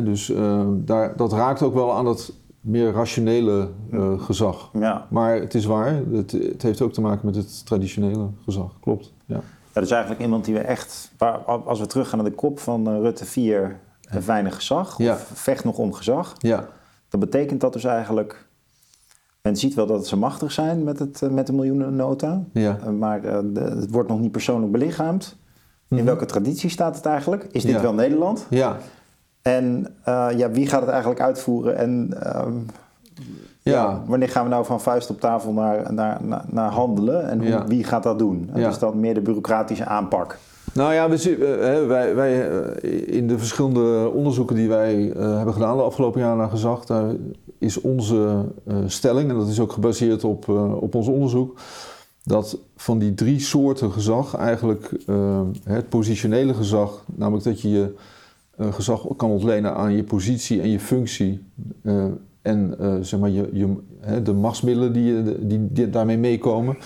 Dus 0.03 0.33
daar, 0.67 1.15
dat 1.15 1.33
raakt 1.33 1.61
ook 1.61 1.73
wel 1.73 1.93
aan 1.93 2.05
dat 2.05 2.33
meer 2.61 2.91
rationele 2.91 3.69
gezag. 4.17 4.69
Ja. 4.73 5.07
Maar 5.09 5.35
het 5.35 5.53
is 5.53 5.65
waar, 5.65 6.01
het, 6.11 6.31
het 6.31 6.61
heeft 6.61 6.81
ook 6.81 6.93
te 6.93 7.01
maken 7.01 7.25
met 7.25 7.35
het 7.35 7.65
traditionele 7.65 8.27
gezag, 8.43 8.79
klopt. 8.79 9.13
Ja. 9.25 9.41
is 9.73 9.91
eigenlijk 9.91 10.21
iemand 10.21 10.45
die 10.45 10.53
we 10.53 10.59
echt, 10.59 11.11
waar, 11.17 11.37
als 11.37 11.79
we 11.79 11.85
teruggaan 11.85 12.19
naar 12.19 12.29
de 12.29 12.35
kop 12.35 12.59
van 12.59 12.99
Rutte 13.01 13.25
4, 13.25 13.79
eh, 14.09 14.17
weinig 14.17 14.55
gezag, 14.55 14.97
Ja. 14.97 15.13
of 15.13 15.31
vecht 15.33 15.63
nog 15.63 15.77
om 15.77 15.93
gezag. 15.93 16.35
ja, 16.37 16.67
Dan 17.09 17.19
betekent 17.19 17.61
dat 17.61 17.73
dus 17.73 17.83
eigenlijk, 17.83 18.45
men 19.41 19.55
ziet 19.55 19.73
wel 19.73 19.85
dat 19.85 20.07
ze 20.07 20.17
machtig 20.17 20.51
zijn 20.51 20.83
met, 20.83 20.99
het, 20.99 21.21
eh, 21.21 21.29
met 21.29 21.47
de 21.47 21.53
miljoenennota, 21.53 22.41
ja. 22.53 22.77
eh, 22.83 22.89
maar 22.89 23.23
eh, 23.23 23.37
de- 23.43 23.59
het 23.59 23.91
wordt 23.91 24.09
nog 24.09 24.19
niet 24.19 24.31
persoonlijk 24.31 24.71
belichaamd. 24.71 25.35
In 25.89 25.95
Mhm. 25.95 26.05
welke 26.05 26.25
traditie 26.25 26.69
staat 26.69 26.95
het 26.95 27.05
eigenlijk? 27.05 27.43
Is 27.51 27.61
dit 27.63 27.71
Ja. 27.75 27.81
wel 27.81 27.93
Nederland? 27.93 28.45
ja. 28.49 28.77
En 29.41 29.95
ja, 30.37 30.49
wie 30.51 30.67
gaat 30.67 30.81
het 30.81 30.89
eigenlijk 30.89 31.21
uitvoeren? 31.21 31.77
En 31.77 32.13
ehm, 32.23 32.53
ja. 33.61 33.71
Ja. 33.73 34.01
wanneer 34.05 34.29
gaan 34.29 34.43
we 34.43 34.49
nou 34.49 34.65
van 34.65 34.81
vuist 34.81 35.09
op 35.09 35.19
tafel 35.19 35.51
naar, 35.53 35.93
naar, 35.93 36.17
naar, 36.23 36.43
naar 36.47 36.71
handelen? 36.71 37.29
En 37.29 37.47
hoe, 37.51 37.63
wie 37.67 37.83
gaat 37.83 38.03
dat 38.03 38.19
doen? 38.19 38.49
Ja. 38.55 38.67
is 38.69 38.79
dan 38.79 38.99
meer 38.99 39.13
de 39.13 39.21
bureaucratische 39.21 39.85
aanpak. 39.85 40.37
Nou 40.75 40.93
ja, 40.93 41.09
we, 41.09 41.35
eh, 41.35 41.65
hè, 41.65 41.85
wij, 41.85 42.15
wij 42.15 42.49
eh, 42.49 43.15
in 43.15 43.27
de 43.27 43.37
verschillende 43.37 44.11
onderzoeken 44.13 44.55
die 44.55 44.67
wij 44.67 45.11
eh, 45.11 45.35
hebben 45.35 45.53
gedaan 45.53 45.77
de 45.77 45.83
afgelopen 45.83 46.21
jaren 46.21 46.37
naar 46.37 46.49
gezag, 46.49 46.83
is 47.57 47.81
onze 47.81 48.45
eh, 48.65 48.77
stelling, 48.85 49.29
en 49.29 49.35
dat 49.35 49.47
is 49.47 49.59
ook 49.59 49.71
gebaseerd 49.71 50.23
op, 50.23 50.49
eh, 50.49 50.81
op 50.81 50.95
ons 50.95 51.07
onderzoek, 51.07 51.59
dat 52.23 52.57
van 52.75 52.99
die 52.99 53.13
drie 53.13 53.39
soorten 53.39 53.91
gezag 53.91 54.35
eigenlijk 54.35 54.91
eh, 55.05 55.41
het 55.63 55.89
positionele 55.89 56.53
gezag, 56.53 57.05
namelijk 57.15 57.43
dat 57.45 57.61
je 57.61 57.69
je 57.69 57.95
eh, 58.57 58.73
gezag 58.73 59.07
kan 59.17 59.29
ontlenen 59.29 59.75
aan 59.75 59.95
je 59.95 60.03
positie 60.03 60.61
en 60.61 60.69
je 60.69 60.79
functie 60.79 61.43
eh, 61.81 62.05
en 62.41 62.79
eh, 62.79 62.95
zeg 63.01 63.19
maar 63.19 63.29
je, 63.29 63.49
je, 63.53 64.21
de 64.21 64.33
machtsmiddelen 64.33 64.93
die, 64.93 65.23
die, 65.47 65.67
die 65.71 65.89
daarmee 65.89 66.17
meekomen, 66.17 66.77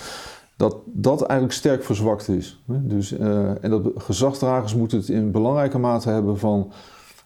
dat 0.59 0.75
dat 0.85 1.21
eigenlijk 1.21 1.59
sterk 1.59 1.83
verzwakt 1.83 2.27
is. 2.27 2.63
Dus, 2.65 3.11
eh, 3.11 3.63
en 3.63 3.69
dat 3.69 3.91
gezagsdragers 3.95 4.75
moeten 4.75 4.97
het 4.97 5.09
in 5.09 5.31
belangrijke 5.31 5.77
mate 5.77 6.09
hebben 6.09 6.37
van 6.37 6.71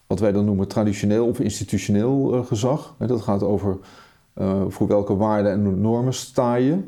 wat 0.06 0.18
wij 0.18 0.32
dan 0.32 0.44
noemen 0.44 0.68
traditioneel 0.68 1.26
of 1.26 1.40
institutioneel 1.40 2.34
eh, 2.34 2.46
gezag. 2.46 2.94
Dat 2.98 3.22
gaat 3.22 3.42
over 3.42 3.78
eh, 4.34 4.62
voor 4.68 4.86
welke 4.86 5.16
waarden 5.16 5.52
en 5.52 5.80
normen 5.80 6.14
sta 6.14 6.54
je. 6.54 6.78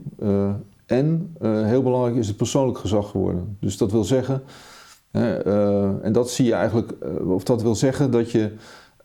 En 0.87 1.37
heel 1.41 1.83
belangrijk 1.83 2.17
is 2.17 2.26
het 2.26 2.37
persoonlijk 2.37 2.79
gezag 2.79 3.11
geworden. 3.11 3.57
Dus 3.61 3.76
dat 3.76 3.93
wil 3.93 4.05
zeggen, 4.05 4.43
en 6.03 6.12
dat 6.12 6.31
zie 6.31 6.45
je 6.45 6.55
eigenlijk, 6.55 6.93
of 7.26 7.45
dat 7.45 7.62
wil 7.62 7.75
zeggen 7.75 8.11
dat 8.11 8.31
je 8.31 8.53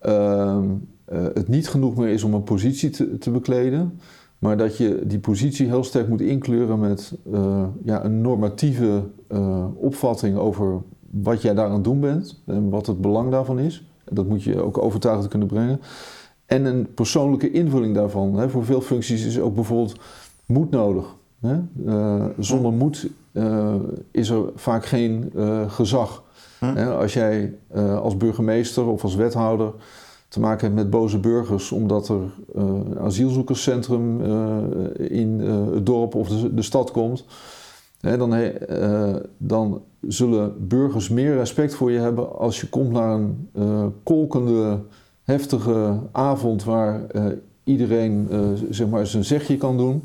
ehm, 0.01 0.65
eh, 1.11 1.23
het 1.33 1.47
niet 1.47 1.69
genoeg 1.69 1.95
meer 1.95 2.09
is 2.09 2.23
om 2.23 2.33
een 2.33 2.43
positie 2.43 3.17
te 3.17 3.31
bekleden. 3.31 3.99
Maar 4.41 4.57
dat 4.57 4.77
je 4.77 5.01
die 5.05 5.19
positie 5.19 5.67
heel 5.67 5.83
sterk 5.83 6.07
moet 6.07 6.21
inkleuren 6.21 6.79
met 6.79 7.13
eh, 7.31 7.63
ja, 7.83 8.05
een 8.05 8.21
normatieve 8.21 9.03
eh, 9.27 9.65
opvatting 9.75 10.37
over 10.37 10.81
wat 11.09 11.41
jij 11.41 11.53
daar 11.53 11.65
aan 11.65 11.73
het 11.73 11.83
doen 11.83 11.99
bent 11.99 12.41
en 12.45 12.69
wat 12.69 12.85
het 12.85 13.01
belang 13.01 13.31
daarvan 13.31 13.59
is. 13.59 13.85
Dat 14.05 14.27
moet 14.27 14.43
je 14.43 14.61
ook 14.61 14.77
overtuigend 14.77 15.27
kunnen 15.27 15.47
brengen. 15.47 15.81
En 16.45 16.65
een 16.65 16.93
persoonlijke 16.93 17.51
invulling 17.51 17.95
daarvan. 17.95 18.35
Hè. 18.35 18.49
Voor 18.49 18.65
veel 18.65 18.81
functies 18.81 19.25
is 19.25 19.39
ook 19.39 19.55
bijvoorbeeld 19.55 19.99
moed 20.45 20.71
nodig. 20.71 21.15
Hè. 21.39 21.59
Eh, 21.85 22.25
zonder 22.39 22.71
moed 22.71 23.09
is 24.11 24.29
er 24.29 24.43
vaak 24.55 24.85
geen 24.85 25.31
gezag. 25.67 26.23
Hm. 26.59 26.65
Hè, 26.65 26.93
als 26.95 27.13
jij 27.13 27.53
als 28.01 28.17
burgemeester 28.17 28.85
of 28.87 29.03
als 29.03 29.15
wethouder 29.15 29.73
te 30.31 30.39
maken 30.39 30.65
hebt 30.65 30.75
met 30.79 30.89
boze 30.89 31.19
burgers 31.19 31.71
omdat 31.71 32.09
er 32.09 32.21
eh, 32.55 32.63
een 32.63 32.99
asielzoekerscentrum 32.99 34.21
eh, 34.21 35.11
in 35.11 35.41
eh, 35.41 35.73
het 35.73 35.85
dorp 35.85 36.15
of 36.15 36.27
de, 36.27 36.61
stad 36.61 36.91
komt, 36.91 37.25
hè, 37.99 38.17
dan, 38.17 38.33
eh, 38.33 39.15
dan 39.37 39.81
zullen 40.01 40.67
burgers 40.67 41.09
meer 41.09 41.35
respect 41.35 41.73
voor 41.73 41.91
je 41.91 41.99
hebben 41.99 42.37
als 42.37 42.61
je 42.61 42.69
komt 42.69 42.91
naar 42.91 43.13
een 43.13 43.49
eh, 43.53 43.85
kolkende, 44.03 44.79
heftige 45.23 45.99
avond 46.11 46.63
waar 46.63 47.07
eh, 47.07 47.25
iedereen 47.63 48.27
eh, 48.31 48.39
zeg 48.69 48.87
maar 48.87 49.07
zijn 49.07 49.25
zegje 49.25 49.57
kan 49.57 49.77
doen. 49.77 50.03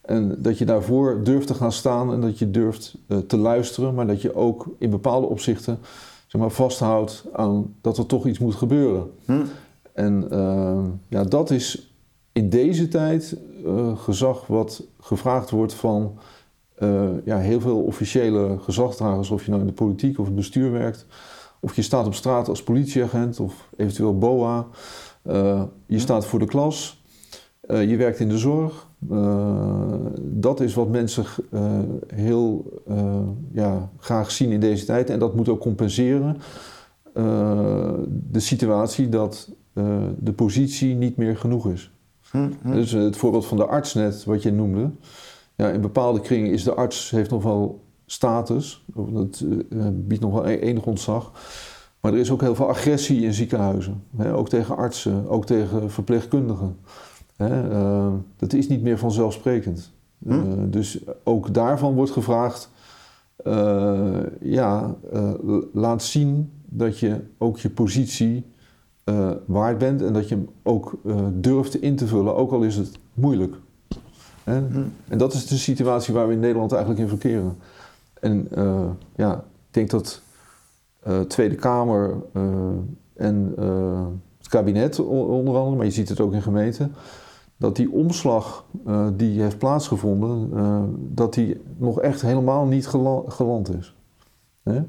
En 0.00 0.36
dat 0.38 0.58
je 0.58 0.64
daarvoor 0.64 1.20
durft 1.24 1.46
te 1.46 1.54
gaan 1.54 1.72
staan 1.72 2.12
en 2.12 2.20
dat 2.20 2.38
je 2.38 2.50
durft 2.50 2.96
eh, 3.06 3.18
te 3.18 3.36
luisteren, 3.36 3.94
maar 3.94 4.06
dat 4.06 4.22
je 4.22 4.34
ook 4.34 4.66
in 4.78 4.90
bepaalde 4.90 5.26
opzichten 5.26 5.78
zeg 6.26 6.40
maar, 6.40 6.50
vasthoudt 6.50 7.24
aan 7.32 7.74
dat 7.80 7.98
er 7.98 8.06
toch 8.06 8.26
iets 8.26 8.38
moet 8.38 8.54
gebeuren. 8.54 9.10
Hm? 9.24 9.42
En 9.96 10.30
eh, 10.30 10.84
ja, 11.08 11.24
dat 11.24 11.50
is 11.50 11.94
in 12.32 12.48
deze 12.48 12.88
tijd 12.88 13.36
eh, 13.64 13.98
gezag 13.98 14.46
wat 14.46 14.82
gevraagd 15.00 15.50
wordt 15.50 15.74
van 15.74 16.18
eh, 16.74 17.08
ja, 17.24 17.38
heel 17.38 17.60
veel 17.60 17.82
officiële 17.82 18.58
gezagsdragers, 18.58 19.30
of 19.30 19.44
je 19.44 19.50
nou 19.50 19.62
in 19.62 19.68
de 19.68 19.74
politiek 19.74 20.18
of 20.18 20.26
het 20.26 20.34
bestuur 20.34 20.72
werkt, 20.72 21.06
of 21.60 21.76
je 21.76 21.82
staat 21.82 22.06
op 22.06 22.14
straat 22.14 22.48
als 22.48 22.62
politieagent 22.62 23.40
of 23.40 23.68
eventueel 23.76 24.18
BOA, 24.18 24.66
Eh, 25.22 25.62
je 25.86 25.98
staat 25.98 26.26
voor 26.26 26.38
de 26.38 26.46
klas, 26.46 27.04
je 27.68 27.96
werkt 27.96 28.20
in 28.20 28.28
de 28.28 28.38
zorg. 28.38 28.86
Dat 30.20 30.60
is 30.60 30.74
wat 30.74 30.88
mensen 30.88 31.24
heel 32.14 32.72
ja, 33.52 33.90
graag 33.98 34.30
zien 34.30 34.50
in 34.50 34.60
deze 34.60 34.84
tijd 34.84 35.10
en 35.10 35.18
dat 35.18 35.34
moet 35.34 35.48
ook 35.48 35.60
compenseren 35.60 36.36
de 38.08 38.40
situatie 38.40 39.08
dat 39.08 39.48
eh, 39.76 39.96
de 40.18 40.32
positie 40.32 40.94
niet 40.94 41.16
meer 41.16 41.36
genoeg 41.36 41.68
is. 41.68 41.92
Hm? 42.30 42.50
Hm? 42.62 42.72
Dus 42.72 42.92
eh, 42.92 43.02
het 43.02 43.16
voorbeeld 43.16 43.46
van 43.46 43.56
de 43.56 43.66
arts 43.66 43.94
net, 43.94 44.24
wat 44.24 44.42
je 44.42 44.52
noemde. 44.52 44.90
Ja, 45.54 45.68
in 45.68 45.80
bepaalde 45.80 46.20
kringen 46.20 46.52
is 46.52 46.64
de 46.64 46.74
arts 46.74 47.10
heeft 47.10 47.30
nog 47.30 47.42
wel 47.42 47.84
status, 48.06 48.84
of 48.94 49.08
dat 49.10 49.44
eh, 49.70 49.86
biedt 49.92 50.22
nog 50.22 50.32
wel 50.32 50.48
e- 50.48 50.58
enig 50.58 50.86
ontzag. 50.86 51.32
Maar 52.00 52.12
er 52.12 52.18
is 52.18 52.30
ook 52.30 52.40
heel 52.40 52.54
veel 52.54 52.68
agressie 52.68 53.22
in 53.22 53.34
ziekenhuizen. 53.34 54.02
Hè? 54.16 54.34
Ook 54.34 54.48
tegen 54.48 54.76
artsen, 54.76 55.28
ook 55.28 55.46
tegen 55.46 55.90
verpleegkundigen. 55.90 56.76
Hè? 57.36 57.68
dat 58.36 58.52
is 58.52 58.68
niet 58.68 58.82
meer 58.82 58.98
vanzelfsprekend. 58.98 59.92
Hm. 60.26 60.70
Dus 60.70 61.00
ook 61.24 61.54
daarvan 61.54 61.94
wordt 61.94 62.10
gevraagd 62.10 62.70
ja, 64.40 64.96
laat 65.72 66.02
zien 66.02 66.52
dat 66.64 66.98
je 66.98 67.20
ook 67.38 67.58
je 67.58 67.70
positie 67.70 68.44
waard 69.46 69.78
bent 69.78 70.02
en 70.02 70.12
dat 70.12 70.28
je 70.28 70.34
hem 70.34 70.48
ook 70.62 70.98
durft 71.32 71.80
in 71.80 71.96
te 71.96 72.06
vullen, 72.06 72.36
ook 72.36 72.52
al 72.52 72.62
is 72.62 72.76
het 72.76 72.98
moeilijk. 73.14 73.54
Hè? 74.44 74.58
Hm. 74.58 74.82
En 75.08 75.18
dat 75.18 75.32
is 75.32 75.46
de 75.46 75.56
situatie 75.56 76.14
waar 76.14 76.26
we 76.26 76.32
in 76.32 76.40
Nederland 76.40 76.72
eigenlijk 76.72 77.02
in 77.02 77.08
verkeren. 77.08 77.56
En 78.20 78.48
ja, 79.16 79.34
ik 79.34 79.74
denk 79.74 79.90
dat 79.90 80.22
Tweede 81.28 81.54
Kamer 81.54 82.14
en 83.14 83.52
het 84.38 84.48
kabinet 84.48 84.98
onder 84.98 85.56
andere, 85.56 85.76
maar 85.76 85.84
je 85.84 85.90
ziet 85.90 86.08
het 86.08 86.20
ook 86.20 86.32
in 86.32 86.42
gemeenten, 86.42 86.94
dat 87.56 87.76
die 87.76 87.92
omslag 87.92 88.64
die 89.12 89.40
heeft 89.40 89.58
plaatsgevonden, 89.58 90.50
dat 91.14 91.34
die 91.34 91.60
nog 91.76 92.00
echt 92.00 92.22
helemaal 92.22 92.66
niet 92.66 92.86
geland 93.26 93.74
is. 93.74 93.94
Hè? 94.62 94.82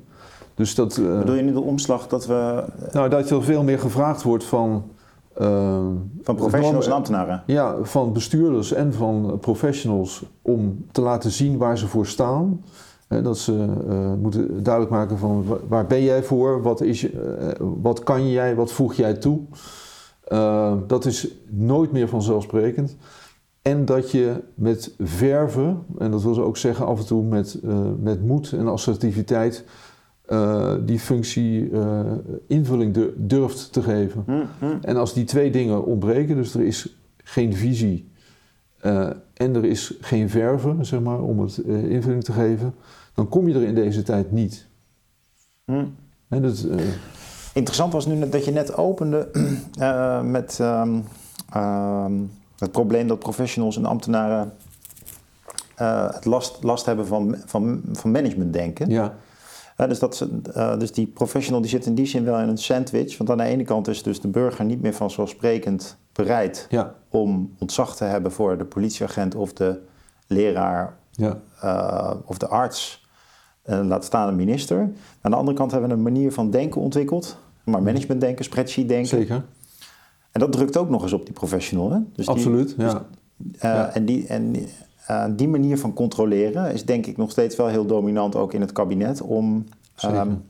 Dus 0.58 0.76
dat, 0.76 0.98
uh, 0.98 1.18
Bedoel 1.18 1.36
je 1.36 1.42
nu 1.42 1.54
de 1.54 1.62
omslag 1.62 2.08
dat 2.08 2.26
we... 2.26 2.64
Nou, 2.92 3.10
dat 3.10 3.30
er 3.30 3.44
veel 3.44 3.64
meer 3.64 3.80
gevraagd 3.80 4.24
wordt 4.24 4.44
van... 4.44 4.84
van 6.24 6.36
professionals 6.36 6.86
en 6.86 6.92
ambtenaren? 6.92 7.44
Ja, 7.46 7.76
van 7.82 8.14
bestuurders 8.14 8.74
en 8.74 8.94
van 8.94 9.38
professionals 9.42 10.24
om 10.42 10.86
te 10.92 11.02
laten 11.02 11.32
zien 11.32 11.58
waar 11.58 11.78
ze 11.78 11.88
voor 11.88 12.06
staan. 12.06 12.64
Hè, 13.08 13.22
dat 13.22 13.38
ze 13.38 13.54
moeten 14.22 14.64
duidelijk 14.64 14.94
maken 14.94 15.18
van 15.18 15.46
waar 15.68 15.86
ben 15.86 16.04
jij 16.04 16.24
voor, 16.24 16.62
wat, 16.62 16.82
is, 16.82 17.08
wat 17.60 18.04
kan 18.04 18.30
jij, 18.30 18.56
wat 18.56 18.72
voeg 18.72 18.94
jij 18.94 19.14
toe... 19.14 19.40
Uh, 20.30 20.74
dat 20.88 21.06
is 21.06 21.28
nooit 21.50 21.92
meer 21.92 22.08
vanzelfsprekend. 22.08 22.96
En 23.62 23.86
dat 23.86 24.12
je 24.12 24.44
met 24.54 24.94
verven, 25.00 25.84
en 25.98 26.12
dat 26.12 26.24
wil 26.24 26.34
ze 26.34 26.42
ook 26.42 26.58
zeggen 26.58 26.86
af 26.86 27.00
en 27.00 27.06
toe 27.06 27.24
met, 27.24 27.60
uh, 27.64 27.78
met 28.00 28.26
moed 28.26 28.52
en 28.52 28.68
assertiviteit, 28.68 29.66
uh, 30.28 30.74
die 30.86 31.00
functie 31.00 31.72
invulling 32.48 33.14
durft 33.16 33.74
te 33.74 33.82
geven. 33.82 34.24
Hm, 34.26 34.32
hm. 34.60 34.78
En 34.82 34.98
als 34.98 35.14
die 35.14 35.24
twee 35.24 35.52
dingen 35.52 35.86
ontbreken, 35.86 36.36
dus 36.36 36.54
er 36.54 36.66
is 36.66 36.98
geen 37.24 37.54
visie 37.54 38.12
en 39.34 39.56
er 39.56 39.66
is 39.66 39.98
geen 40.02 40.30
verven, 40.30 40.86
zeg 40.86 41.00
maar, 41.00 41.22
om 41.22 41.40
het 41.40 41.58
invulling 41.68 42.24
te 42.24 42.32
geven, 42.32 42.74
dan 43.14 43.30
kom 43.30 43.48
je 43.48 43.54
er 43.54 43.64
in 43.64 43.76
deze 43.76 44.04
tijd 44.04 44.32
niet. 44.32 44.68
Hm. 45.66 45.86
En 46.28 46.42
dat, 46.42 46.66
Interessant 47.58 47.94
was 47.94 48.06
nu 48.06 48.30
dat 48.30 48.46
je 48.46 48.52
net 48.52 48.78
opende 48.78 49.30
uh, 49.80 50.22
met 50.38 50.60
um, 50.62 51.04
um, 51.56 52.32
het 52.58 52.72
probleem 52.72 53.08
dat 53.08 53.20
professionals 53.20 53.78
en 53.78 53.86
ambtenaren 53.86 54.54
uh, 55.82 56.14
het 56.14 56.26
last, 56.26 56.64
last 56.64 56.86
hebben 56.86 57.08
van, 57.08 57.36
van, 57.46 57.82
van 57.92 58.12
managementdenken. 58.12 58.90
Ja. 58.90 59.16
Uh, 59.78 59.88
dus, 59.88 60.00
dat, 60.00 60.28
dus 60.80 60.92
die 60.92 61.08
professional 61.08 61.62
die 61.62 61.70
zit 61.70 61.86
in 61.86 61.96
die 61.96 62.06
zin 62.06 62.24
wel 62.24 62.40
in 62.40 62.50
een 62.50 62.58
sandwich. 62.58 63.18
Want 63.18 63.30
aan 63.30 63.38
de 63.38 63.44
ene 63.44 63.64
kant 63.64 63.88
is 63.88 64.04
dus 64.04 64.22
de 64.22 64.28
burger 64.28 64.66
niet 64.66 64.82
meer 64.82 64.94
vanzelfsprekend 64.94 65.98
bereid 66.14 66.68
ja. 66.70 66.96
om 67.10 67.56
ontzag 67.60 67.96
te 67.96 68.04
hebben 68.04 68.32
voor 68.32 68.58
de 68.58 68.66
politieagent 68.66 69.36
of 69.36 69.54
de 69.54 69.80
leraar 70.28 70.98
ja. 71.12 71.38
of 72.26 72.38
de 72.38 72.48
arts. 72.48 73.06
laat 73.64 74.06
staan 74.06 74.28
een 74.28 74.36
minister. 74.36 74.80
Aan 75.22 75.32
de 75.32 75.38
andere 75.38 75.58
kant 75.58 75.72
hebben 75.72 75.90
we 75.90 75.96
een 75.96 76.02
manier 76.02 76.32
van 76.32 76.52
denken 76.52 76.82
ontwikkeld 76.82 77.38
maar 77.72 77.84
management 77.84 78.22
denken, 78.22 78.46
spreadsheet 78.46 78.88
denken. 78.88 79.08
Zeker. 79.08 79.44
En 80.32 80.40
dat 80.40 80.52
drukt 80.52 80.78
ook 80.78 80.90
nog 80.90 81.04
eens 81.04 81.14
op 81.14 81.26
die 81.26 81.34
professional. 81.34 81.92
Hè? 81.92 82.00
Dus 82.14 82.28
Absoluut, 82.28 82.76
ja. 82.78 83.06
Dus, 83.38 83.64
uh, 83.64 83.96
En, 83.96 84.06
die, 84.06 84.28
en 84.28 84.56
uh, 85.12 85.26
die 85.30 85.48
manier 85.48 85.78
van 85.80 85.94
controleren 85.94 86.74
is 86.74 86.86
denk 86.86 87.06
ik 87.06 87.18
nog 87.18 87.32
steeds 87.32 87.56
wel 87.56 87.68
heel 87.68 87.86
dominant 87.86 88.36
ook 88.36 88.54
in 88.54 88.62
het 88.62 88.72
kabinet 88.72 89.22
om 89.22 89.66
um, 90.06 90.44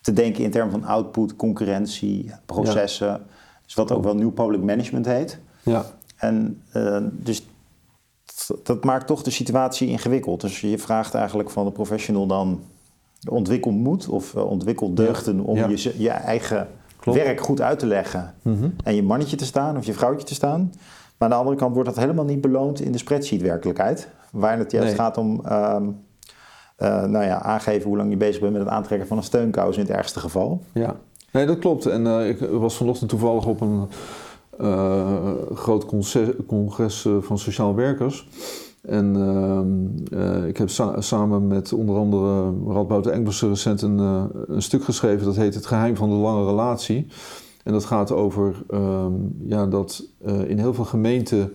te 0.00 0.12
denken 0.12 0.44
in 0.44 0.50
termen 0.50 0.70
van 0.70 0.84
output, 0.84 1.36
concurrentie, 1.36 2.30
processen. 2.46 3.06
Ja. 3.06 3.20
Dus 3.64 3.74
wat 3.74 3.92
ook 3.92 4.04
wel 4.04 4.14
nieuw 4.14 4.32
public 4.32 4.62
management 4.62 5.06
heet. 5.06 5.38
Ja. 5.62 5.84
En 6.16 6.62
uh, 6.74 6.98
dus 7.10 7.46
dat 8.62 8.84
maakt 8.84 9.06
toch 9.06 9.22
de 9.22 9.30
situatie 9.30 9.88
ingewikkeld. 9.88 10.40
Dus 10.40 10.60
je 10.60 10.78
vraagt 10.78 11.14
eigenlijk 11.14 11.50
van 11.50 11.64
de 11.64 11.72
professional 11.72 12.26
dan 12.26 12.60
ontwikkel 13.28 13.70
moed 13.70 14.08
of 14.08 14.34
uh, 14.34 14.44
ontwikkel 14.44 14.94
deugden 14.94 15.40
om 15.40 15.56
Je, 15.56 15.94
je 15.98 16.10
eigen 16.10 16.68
werk 17.04 17.40
goed 17.40 17.60
uit 17.60 17.78
te 17.78 17.86
leggen. 17.86 18.34
Mhm. 18.42 18.68
En 18.84 18.94
je 18.94 19.02
mannetje 19.02 19.36
te 19.36 19.44
staan 19.44 19.76
of 19.76 19.86
je 19.86 19.92
vrouwtje 19.92 20.26
te 20.26 20.34
staan. 20.34 20.72
Maar 21.20 21.28
aan 21.28 21.34
de 21.34 21.40
andere 21.40 21.56
kant 21.56 21.74
wordt 21.74 21.88
dat 21.88 21.98
helemaal 21.98 22.24
niet 22.24 22.40
beloond 22.40 22.80
in 22.80 22.92
de 22.92 22.98
spreadsheet 22.98 23.42
werkelijkheid. 23.42 24.08
Waar 24.32 24.58
het 24.58 24.70
juist 24.70 24.94
gaat 24.94 25.16
om 25.16 25.40
uh, 25.44 25.76
nou 26.78 27.24
ja, 27.24 27.42
aangeven 27.42 27.88
hoe 27.88 27.96
lang 27.96 28.10
je 28.10 28.16
bezig 28.16 28.40
bent 28.40 28.52
met 28.52 28.62
het 28.62 28.70
aantrekken 28.70 29.08
van 29.08 29.16
een 29.16 29.22
steunkous 29.22 29.76
in 29.76 29.82
het 29.82 29.90
ergste 29.90 30.20
geval. 30.20 30.62
Ja, 30.72 30.96
nee, 31.32 31.46
dat 31.46 31.58
klopt. 31.58 31.86
En 31.86 32.06
uh, 32.06 32.28
ik 32.28 32.38
was 32.38 32.76
vanochtend 32.76 33.10
toevallig 33.10 33.46
op 33.46 33.60
een 33.60 33.88
groot 35.54 35.86
congres 36.46 37.08
van 37.20 37.38
sociaal 37.38 37.74
werkers. 37.74 38.28
En 38.80 39.16
uh, 40.12 40.46
ik 40.46 40.56
heb 40.56 40.68
samen 40.98 41.46
met 41.46 41.72
onder 41.72 41.96
andere 41.96 42.52
Radboud 42.66 43.06
Engels 43.06 43.42
recent 43.42 43.82
een, 43.82 43.98
uh, 43.98 44.24
een, 44.46 44.62
stuk 44.62 44.84
geschreven 44.84 45.24
dat 45.24 45.36
heet 45.36 45.54
Het 45.54 45.66
geheim 45.66 45.96
van 45.96 46.08
de 46.08 46.14
lange 46.14 46.46
relatie. 46.46 47.06
En 47.64 47.72
dat 47.72 47.84
gaat 47.84 48.12
over 48.12 48.54
uh, 48.70 49.06
ja, 49.46 49.66
dat 49.66 50.04
eh, 50.24 50.48
in 50.48 50.58
heel 50.58 50.74
veel 50.74 50.84
gemeenten 50.84 51.54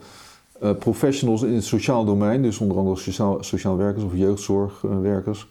professionals 0.80 1.42
in 1.42 1.54
het 1.54 1.64
sociaal 1.64 2.06
domein, 2.06 2.42
dus 2.42 2.60
onder 2.60 2.78
andere 2.78 2.96
sociaal, 2.98 3.38
sociaal 3.44 3.78
werkers 3.78 4.04
of 4.04 4.16
jeugdzorgwerkers, 4.16 5.50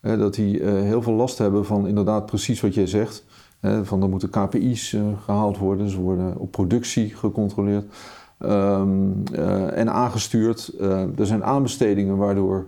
dat 0.00 0.34
die 0.34 0.62
heel 0.64 1.02
veel 1.02 1.12
last 1.12 1.38
hebben 1.38 1.66
van 1.66 1.86
inderdaad 1.86 2.26
precies 2.26 2.60
wat 2.60 2.74
jij 2.74 2.86
zegt. 2.86 3.24
van 3.82 4.02
er 4.02 4.08
moeten 4.08 4.30
KPI's 4.30 4.96
gehaald 5.24 5.58
worden, 5.58 5.88
ze 5.88 6.00
worden 6.00 6.36
op 6.36 6.50
productie 6.50 7.14
gecontroleerd. 7.14 7.84
Uh, 8.38 9.78
en 9.78 9.90
aangestuurd. 9.90 10.72
Er 11.16 11.26
zijn 11.26 11.44
aanbestedingen 11.44 12.16
waardoor 12.16 12.66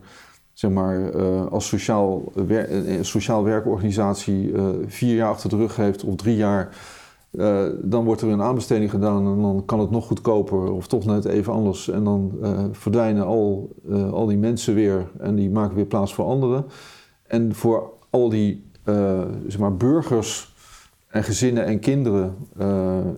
zeg 0.53 0.71
maar, 0.71 1.21
als 1.49 1.66
sociaal, 1.68 2.33
sociaal 3.01 3.45
werkorganisatie 3.45 4.53
vier 4.87 5.14
jaar 5.14 5.31
achter 5.31 5.49
de 5.51 5.57
rug 5.57 5.77
heeft 5.77 6.05
of 6.05 6.16
drie 6.16 6.37
jaar, 6.37 6.75
dan 7.83 8.05
wordt 8.05 8.21
er 8.21 8.29
een 8.29 8.42
aanbesteding 8.42 8.90
gedaan 8.90 9.27
en 9.27 9.42
dan 9.42 9.62
kan 9.66 9.81
het 9.81 9.90
nog 9.90 10.07
goedkoper 10.07 10.73
of 10.73 10.87
toch 10.87 11.05
net 11.05 11.25
even 11.25 11.53
anders. 11.53 11.88
En 11.88 12.05
dan 12.05 12.33
verdwijnen 12.73 13.27
al, 13.27 13.75
al 14.12 14.27
die 14.27 14.38
mensen 14.38 14.75
weer 14.75 15.11
en 15.18 15.35
die 15.35 15.51
maken 15.51 15.77
weer 15.77 15.87
plaats 15.87 16.14
voor 16.14 16.25
anderen. 16.25 16.64
En 17.27 17.55
voor 17.55 17.90
al 18.11 18.29
die 18.29 18.71
zeg 19.47 19.59
maar, 19.59 19.77
burgers 19.77 20.55
en 21.09 21.25
gezinnen 21.25 21.64
en 21.64 21.79
kinderen, 21.79 22.35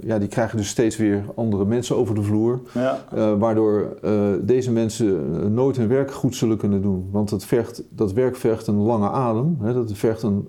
ja, 0.00 0.18
die 0.18 0.28
krijgen 0.28 0.56
dus 0.56 0.68
steeds 0.68 0.96
weer 0.96 1.24
andere 1.34 1.64
mensen 1.64 1.96
over 1.96 2.14
de 2.14 2.22
vloer. 2.22 2.60
Ja. 2.72 3.04
Waardoor 3.38 3.96
deze 4.42 4.72
mensen 4.72 5.54
nooit 5.54 5.76
hun 5.76 5.88
werk 5.88 6.12
goed 6.12 6.34
zullen 6.34 6.56
kunnen 6.56 6.82
doen. 6.82 7.08
Want 7.10 7.30
het 7.30 7.44
vergt, 7.44 7.82
dat 7.90 8.12
werk 8.12 8.36
vergt 8.36 8.66
een 8.66 8.82
lange 8.82 9.10
adem. 9.10 9.56
Hè, 9.60 9.74
dat 9.74 9.92
vergt 9.92 10.22
een 10.22 10.48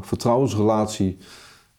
vertrouwensrelatie 0.00 1.16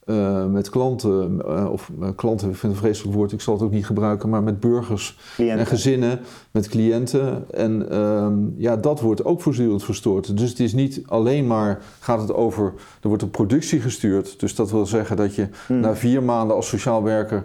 uh, 0.08 0.46
met 0.46 0.70
klanten, 0.70 1.42
uh, 1.46 1.70
of 1.70 1.90
uh, 2.00 2.08
klanten, 2.16 2.48
ik 2.48 2.56
vind 2.56 2.72
het 2.72 2.82
een 2.82 2.88
vreselijk 2.88 3.16
woord, 3.16 3.32
ik 3.32 3.40
zal 3.40 3.54
het 3.54 3.62
ook 3.62 3.70
niet 3.70 3.86
gebruiken, 3.86 4.28
maar 4.28 4.42
met 4.42 4.60
burgers 4.60 5.18
cliënten. 5.34 5.58
en 5.58 5.66
gezinnen, 5.66 6.20
met 6.50 6.68
cliënten. 6.68 7.44
En 7.50 7.90
ehm, 7.90 8.34
ja, 8.56 8.76
dat 8.76 9.00
wordt 9.00 9.24
ook 9.24 9.40
voortdurend 9.40 9.84
verstoord. 9.84 10.36
Dus 10.36 10.50
het 10.50 10.60
is 10.60 10.72
niet 10.72 11.02
alleen 11.06 11.46
maar, 11.46 11.82
gaat 12.00 12.20
het 12.20 12.32
over, 12.32 12.72
er 13.02 13.08
wordt 13.08 13.22
een 13.22 13.30
productie 13.30 13.80
gestuurd. 13.80 14.40
Dus 14.40 14.54
dat 14.54 14.70
wil 14.70 14.86
zeggen 14.86 15.16
dat 15.16 15.34
je 15.34 15.48
hmm. 15.66 15.80
na 15.80 15.94
vier 15.94 16.22
maanden 16.22 16.56
als 16.56 16.68
sociaal 16.68 17.02
werker 17.02 17.44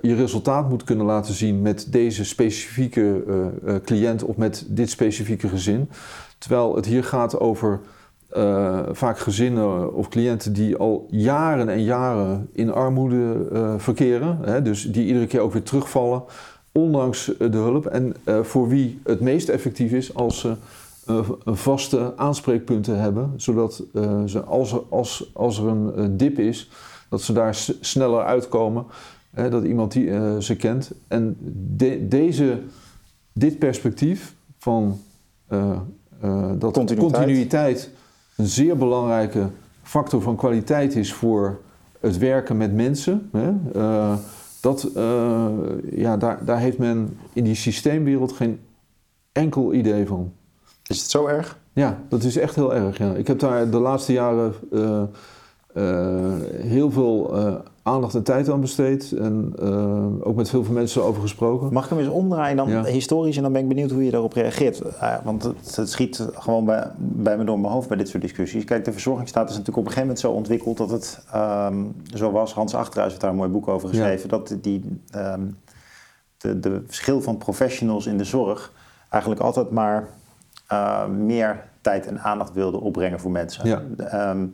je 0.00 0.14
resultaat 0.14 0.68
moet 0.68 0.84
kunnen 0.84 1.06
laten 1.06 1.34
zien 1.34 1.62
met 1.62 1.86
deze 1.90 2.24
specifieke 2.24 3.22
cliënt 3.84 4.24
of 4.24 4.36
met 4.36 4.64
dit 4.68 4.90
specifieke 4.90 5.48
gezin. 5.48 5.88
Terwijl 6.38 6.76
het 6.76 6.86
hier 6.86 7.04
gaat 7.04 7.40
over 7.40 7.80
uh, 8.36 8.78
vaak 8.92 9.18
gezinnen 9.18 9.94
of 9.94 10.08
cliënten 10.08 10.52
die 10.52 10.76
al 10.76 11.06
jaren 11.10 11.68
en 11.68 11.82
jaren 11.82 12.48
in 12.52 12.72
armoede 12.72 13.48
uh, 13.52 13.74
verkeren. 13.76 14.38
Hè, 14.42 14.62
dus 14.62 14.92
die 14.92 15.06
iedere 15.06 15.26
keer 15.26 15.40
ook 15.40 15.52
weer 15.52 15.62
terugvallen, 15.62 16.22
ondanks 16.72 17.32
de 17.38 17.50
hulp. 17.50 17.86
En 17.86 18.14
voor 18.42 18.68
wie 18.68 19.00
het 19.04 19.20
meest 19.20 19.48
effectief 19.48 19.92
is 19.92 20.14
als 20.14 20.38
ze 20.40 20.54
vaste 21.44 22.12
aanspreekpunten 22.16 23.00
hebben. 23.00 23.32
Zodat 23.36 23.82
ze 24.26 24.42
als 24.46 24.72
er, 24.72 24.82
als, 24.88 25.30
als 25.32 25.58
er 25.58 25.66
een 25.66 26.16
dip 26.16 26.38
is, 26.38 26.70
dat 27.08 27.22
ze 27.22 27.32
daar 27.32 27.54
sneller 27.80 28.24
uitkomen. 28.24 28.84
Hè, 29.30 29.50
dat 29.50 29.64
iemand 29.64 29.92
die 29.92 30.10
ze 30.40 30.56
kent. 30.56 30.90
En 31.08 31.36
de, 31.76 32.08
deze, 32.08 32.58
dit 33.32 33.58
perspectief 33.58 34.34
van 34.58 34.98
dat 36.58 36.72
continuïteit 36.98 37.90
een 38.36 38.46
zeer 38.46 38.76
belangrijke 38.76 39.48
factor 39.82 40.22
van 40.22 40.36
kwaliteit 40.36 40.96
is 40.96 41.12
voor 41.12 41.60
het 42.00 42.18
werken 42.18 42.56
met 42.56 42.74
mensen. 42.74 43.30
Hè? 43.32 43.52
Uh, 43.76 44.14
dat, 44.60 44.88
uh, 44.96 45.46
ja, 45.90 46.16
daar, 46.16 46.44
daar 46.44 46.58
heeft 46.58 46.78
men 46.78 47.18
in 47.32 47.44
die 47.44 47.54
systeemwereld 47.54 48.32
geen 48.32 48.60
enkel 49.32 49.72
idee 49.72 50.06
van. 50.06 50.32
Is 50.86 51.00
het 51.00 51.10
zo 51.10 51.26
erg? 51.26 51.58
Ja, 51.72 51.98
dat 52.08 52.22
is 52.22 52.36
echt 52.36 52.54
heel 52.54 52.74
erg. 52.74 52.98
Ja. 52.98 53.12
Ik 53.14 53.26
heb 53.26 53.38
daar 53.38 53.70
de 53.70 53.78
laatste 53.78 54.12
jaren 54.12 54.54
uh, 54.72 55.02
uh, 55.74 56.34
heel 56.60 56.90
veel 56.90 57.34
aandacht 57.86 58.14
en 58.14 58.22
tijd 58.22 58.50
aan 58.50 58.60
besteed. 58.60 59.12
En 59.12 59.58
ook 60.22 60.36
met 60.36 60.50
veel 60.50 60.64
mensen 60.70 61.02
over 61.02 61.20
gesproken. 61.20 61.72
Mag 61.72 61.84
ik 61.84 61.90
hem 61.90 61.98
eens 61.98 62.08
omdraaien 62.08 62.56
dan 62.56 62.68
ja. 62.68 62.84
historisch 62.84 63.36
en 63.36 63.42
dan 63.42 63.52
ben 63.52 63.62
ik 63.62 63.68
benieuwd 63.68 63.90
hoe 63.90 64.04
je 64.04 64.10
daarop 64.10 64.32
reageert. 64.32 64.82
want 65.24 65.42
het, 65.42 65.76
het, 65.76 65.90
schiet 65.90 66.28
gewoon 66.34 66.64
bij, 66.64 66.90
bij 66.98 67.36
me 67.36 67.44
door 67.44 67.60
mijn 67.60 67.72
hoofd 67.72 67.88
bij 67.88 67.96
dit 67.96 68.08
soort 68.08 68.22
discussies. 68.22 68.64
Kijk, 68.64 68.84
de 68.84 68.92
verzorgingsstaat 68.92 69.50
is 69.50 69.56
natuurlijk 69.56 69.78
op 69.78 69.84
een 69.84 69.92
gegeven 69.92 70.08
moment 70.08 70.20
zo 70.20 70.32
ontwikkeld 70.32 70.76
dat 70.76 70.90
het 70.90 71.24
um, 71.34 71.94
zo 72.14 72.30
was. 72.30 72.54
Hans 72.54 72.74
Achterhuis 72.74 73.08
heeft 73.08 73.20
daar 73.20 73.30
een 73.30 73.36
mooi 73.36 73.50
boek 73.50 73.68
over 73.68 73.88
geschreven. 73.88 74.28
Dat 74.28 74.56
die, 74.60 75.00
um, 75.16 75.56
de, 76.38 76.60
de 76.60 76.82
verschil 76.86 77.20
van 77.20 77.38
professionals 77.38 78.06
in 78.06 78.18
de 78.18 78.24
zorg 78.24 78.72
eigenlijk 79.08 79.42
altijd 79.42 79.70
maar 79.70 80.08
uh, 80.72 81.06
meer 81.06 81.64
tijd 81.80 82.06
en 82.06 82.20
aandacht 82.20 82.52
wilde 82.52 82.80
opbrengen 82.80 83.20
voor 83.20 83.30
mensen. 83.30 83.68
Ja. 83.68 84.30
Um, 84.30 84.50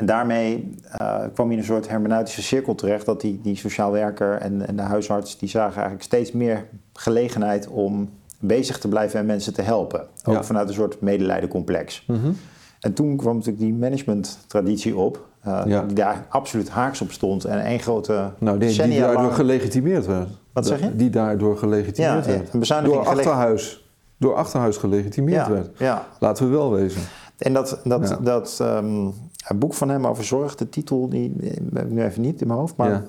en 0.00 0.06
daarmee 0.06 0.74
uh, 1.00 1.22
kwam 1.34 1.46
je 1.46 1.52
in 1.52 1.58
een 1.58 1.64
soort 1.64 1.88
hermeneutische 1.88 2.42
cirkel 2.42 2.74
terecht 2.74 3.06
dat 3.06 3.20
die, 3.20 3.40
die 3.42 3.56
sociaal 3.56 3.92
werker 3.92 4.36
en, 4.38 4.66
en 4.66 4.76
de 4.76 4.82
huisarts 4.82 5.38
die 5.38 5.48
zagen 5.48 5.74
eigenlijk 5.74 6.02
steeds 6.02 6.32
meer 6.32 6.66
gelegenheid 6.92 7.68
om 7.68 8.08
bezig 8.38 8.78
te 8.78 8.88
blijven 8.88 9.20
en 9.20 9.26
mensen 9.26 9.54
te 9.54 9.62
helpen. 9.62 10.00
Ook 10.24 10.34
ja. 10.34 10.44
vanuit 10.44 10.68
een 10.68 10.74
soort 10.74 11.00
medelijdencomplex. 11.00 12.04
Mm 12.06 12.16
-hmm. 12.22 12.36
En 12.80 12.92
toen 12.92 13.16
kwam 13.16 13.34
natuurlijk 13.34 13.64
die 13.64 13.74
managementtraditie 13.74 14.96
op, 14.96 15.26
uh, 15.46 15.62
ja. 15.66 15.82
die 15.82 15.96
daar 15.96 16.26
absoluut 16.28 16.68
haaks 16.68 17.00
op 17.00 17.12
stond 17.12 17.44
en 17.44 17.64
één 17.64 17.80
grote 17.80 18.30
nou, 18.38 18.58
die, 18.58 18.82
die 18.82 19.00
daardoor 19.00 19.22
lang... 19.22 19.34
gelegitimeerd 19.34 20.06
werd. 20.06 20.28
Wat 20.52 20.66
zeg 20.66 20.80
je? 20.80 20.96
Die 20.96 21.10
daardoor 21.10 21.58
gelegitimeerd 21.58 22.24
ja, 22.24 22.32
werd. 22.32 22.84
Door 22.84 23.06
achterhuis 23.06 23.84
door 24.18 24.34
Achterhuis 24.34 24.76
gelegitimeerd 24.76 25.48
werd. 25.48 25.78
Ja. 25.78 26.06
Laten 26.18 26.44
we 26.44 26.56
wel 26.56 26.72
wezen. 26.72 27.00
En 27.38 27.52
dat, 27.52 27.80
dat, 27.84 28.18
dat 28.22 28.58
um, 28.62 29.14
boek 29.58 29.74
van 29.74 29.88
hem 29.88 30.06
over 30.06 30.24
zorg, 30.24 30.54
de 30.54 30.68
titel, 30.68 31.08
die 31.08 31.34
heb 31.74 31.84
ik 31.84 31.90
nu 31.90 32.02
even 32.02 32.22
niet 32.22 32.40
in 32.40 32.46
mijn 32.46 32.58
hoofd, 32.58 32.76
maar... 32.76 32.90
Ja. 32.90 33.02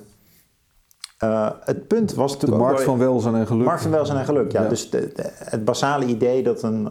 Uh, 1.24 1.50
het 1.60 1.86
punt 1.86 2.14
was 2.14 2.32
natuurlijk. 2.32 2.62
De 2.62 2.68
markt 2.68 2.82
van 2.82 2.98
welzijn 2.98 3.34
en 3.34 3.46
geluk. 3.46 3.66
Markt 3.66 3.82
van 3.82 3.90
welzijn 3.90 4.18
en 4.18 4.24
geluk, 4.24 4.52
ja. 4.52 4.68
Dus 4.68 4.90
de, 4.90 5.12
de, 5.14 5.30
het 5.34 5.64
basale 5.64 6.04
idee 6.04 6.42
dat 6.42 6.62
een, 6.62 6.88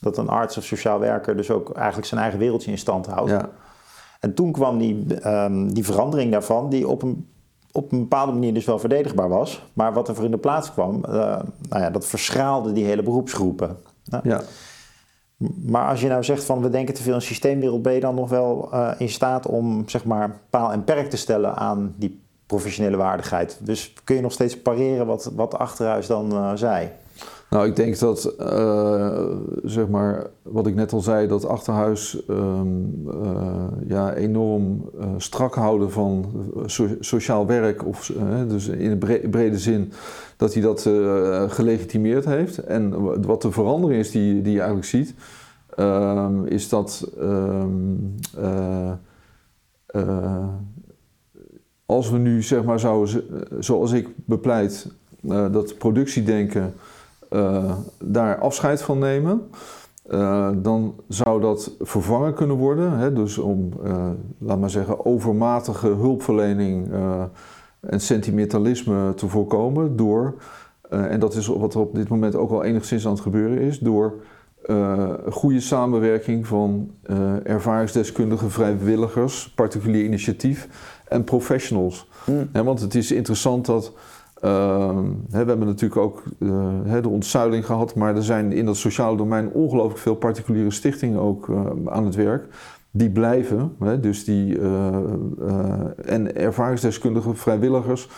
dat 0.00 0.18
een 0.18 0.28
arts 0.28 0.58
of 0.58 0.64
sociaal 0.64 0.98
werker 0.98 1.36
dus 1.36 1.50
ook 1.50 1.72
eigenlijk 1.74 2.06
zijn 2.06 2.20
eigen 2.20 2.38
wereldje 2.38 2.70
in 2.70 2.78
stand 2.78 3.06
houdt. 3.06 3.30
Ja. 3.30 3.48
En 4.20 4.34
toen 4.34 4.52
kwam 4.52 4.78
die, 4.78 5.28
um, 5.28 5.72
die 5.72 5.84
verandering 5.84 6.32
daarvan, 6.32 6.68
die 6.68 6.88
op 6.88 7.02
een 7.02 7.28
op 7.76 7.92
een 7.92 7.98
bepaalde 7.98 8.32
manier 8.32 8.54
dus 8.54 8.64
wel 8.64 8.78
verdedigbaar 8.78 9.28
was. 9.28 9.66
Maar 9.72 9.92
wat 9.92 10.08
er 10.08 10.14
voor 10.14 10.24
in 10.24 10.30
de 10.30 10.38
plaats 10.38 10.72
kwam, 10.72 10.94
uh, 11.08 11.12
nou 11.68 11.82
ja, 11.82 11.90
dat 11.90 12.06
verschraalde 12.06 12.72
die 12.72 12.84
hele 12.84 13.02
beroepsgroepen. 13.02 13.76
Nou, 14.04 14.28
ja. 14.28 14.42
Maar 15.64 15.88
als 15.88 16.00
je 16.00 16.08
nou 16.08 16.24
zegt 16.24 16.44
van 16.44 16.62
we 16.62 16.70
denken 16.70 16.94
te 16.94 17.02
veel 17.02 17.14
in 17.14 17.22
systeemwereld, 17.22 17.82
ben 17.82 17.92
je 17.92 18.00
dan 18.00 18.14
nog 18.14 18.28
wel 18.28 18.68
uh, 18.72 18.90
in 18.98 19.08
staat 19.08 19.46
om 19.46 19.88
zeg 19.88 20.04
maar 20.04 20.40
paal 20.50 20.72
en 20.72 20.84
perk 20.84 21.10
te 21.10 21.16
stellen 21.16 21.56
aan 21.56 21.94
die 21.96 22.22
professionele 22.46 22.96
waardigheid? 22.96 23.58
Dus 23.60 23.92
kun 24.04 24.16
je 24.16 24.22
nog 24.22 24.32
steeds 24.32 24.60
pareren 24.60 25.06
wat, 25.06 25.30
wat 25.34 25.58
Achterhuis 25.58 26.06
dan 26.06 26.32
uh, 26.32 26.50
zei? 26.54 26.90
Nou, 27.54 27.66
ik 27.66 27.76
denk 27.76 27.98
dat, 27.98 28.34
uh, 28.40 29.36
zeg 29.64 29.88
maar, 29.88 30.26
wat 30.42 30.66
ik 30.66 30.74
net 30.74 30.92
al 30.92 31.00
zei, 31.00 31.26
dat 31.26 31.46
Achterhuis 31.46 32.22
um, 32.28 33.08
uh, 33.08 33.66
ja, 33.86 34.14
enorm 34.14 34.90
uh, 35.00 35.06
strak 35.16 35.54
houden 35.54 35.90
van 35.90 36.26
so 36.66 36.88
sociaal 37.00 37.46
werk, 37.46 37.86
of, 37.86 38.12
dus 38.48 38.68
in 38.68 38.98
bre 38.98 39.28
brede 39.28 39.58
zin, 39.58 39.92
dat 40.36 40.54
hij 40.54 40.62
dat 40.62 40.80
gelegitimeerd 41.52 42.24
heeft. 42.24 42.58
En 42.58 43.02
wat 43.22 43.42
de 43.42 43.52
verandering 43.52 44.00
is 44.00 44.10
die, 44.10 44.42
die 44.42 44.52
je 44.52 44.58
eigenlijk 44.58 44.88
ziet, 44.88 45.14
um, 45.78 46.46
is 46.46 46.68
dat 46.68 47.10
um, 47.20 48.14
als 51.86 52.10
we 52.10 52.18
nu, 52.18 52.42
zeg 52.42 52.64
maar, 52.64 52.80
zouden, 52.80 53.24
zoals 53.58 53.92
ik 53.92 54.08
bepleit, 54.24 54.92
dat 55.50 55.78
productiedenken 55.78 56.74
daar 57.98 58.38
afscheid 58.38 58.82
van 58.82 58.98
nemen. 58.98 59.42
Uh, 60.10 60.48
dan 60.56 60.94
zou 61.08 61.40
dat 61.40 61.76
vervangen 61.80 62.34
kunnen 62.34 62.56
worden. 62.56 62.98
Hè? 62.98 63.12
Dus 63.12 63.38
om, 63.38 63.70
uh, 63.84 64.08
laat 64.38 64.58
maar 64.58 64.70
zeggen, 64.70 65.04
overmatige 65.04 65.86
hulpverlening 65.86 66.92
en 67.80 68.00
sentimentalisme 68.00 69.14
te 69.14 69.28
voorkomen 69.28 69.96
door, 69.96 70.34
en 70.88 71.20
dat 71.20 71.34
is 71.34 71.46
wat 71.46 71.74
er 71.74 71.80
op 71.80 71.94
dit 71.94 72.08
moment 72.08 72.36
ook 72.36 72.50
al 72.50 72.62
enigszins 72.62 73.06
aan 73.06 73.12
het 73.12 73.20
gebeuren 73.20 73.58
is, 73.58 73.78
door 73.78 74.14
goede 75.30 75.60
samenwerking 75.60 76.46
van 76.46 76.90
ervaringsdeskundige 77.42 78.50
vrijwilligers, 78.50 79.52
particulier 79.54 80.04
initiatief 80.04 80.68
en 81.08 81.24
professionals. 81.24 82.08
Mm. 82.26 82.64
want 82.64 82.80
het 82.80 82.94
is 82.94 83.12
interessant 83.12 83.66
dat 83.66 83.92
uh, 84.44 84.98
we 85.28 85.36
hebben 85.36 85.66
natuurlijk 85.66 86.00
ook 86.00 86.22
uh, 86.38 87.02
de 87.02 87.08
ontzuiling 87.08 87.66
gehad, 87.66 87.94
maar 87.94 88.16
er 88.16 88.22
zijn 88.22 88.52
in 88.52 88.64
dat 88.64 88.76
sociale 88.76 89.16
domein 89.16 89.50
ongelooflijk 89.50 89.98
veel 89.98 90.14
particuliere 90.14 90.70
stichtingen 90.70 91.20
ook 91.20 91.48
uh, 91.48 91.60
aan 91.86 92.04
het 92.04 92.14
werk. 92.14 92.46
Die 92.90 93.10
blijven, 93.10 93.76
dus 94.00 94.24
die, 94.24 94.60
eh, 94.60 94.96
en 96.04 96.36
ervaringsdeskundige 96.36 97.34
vrijwilligers. 97.34 98.08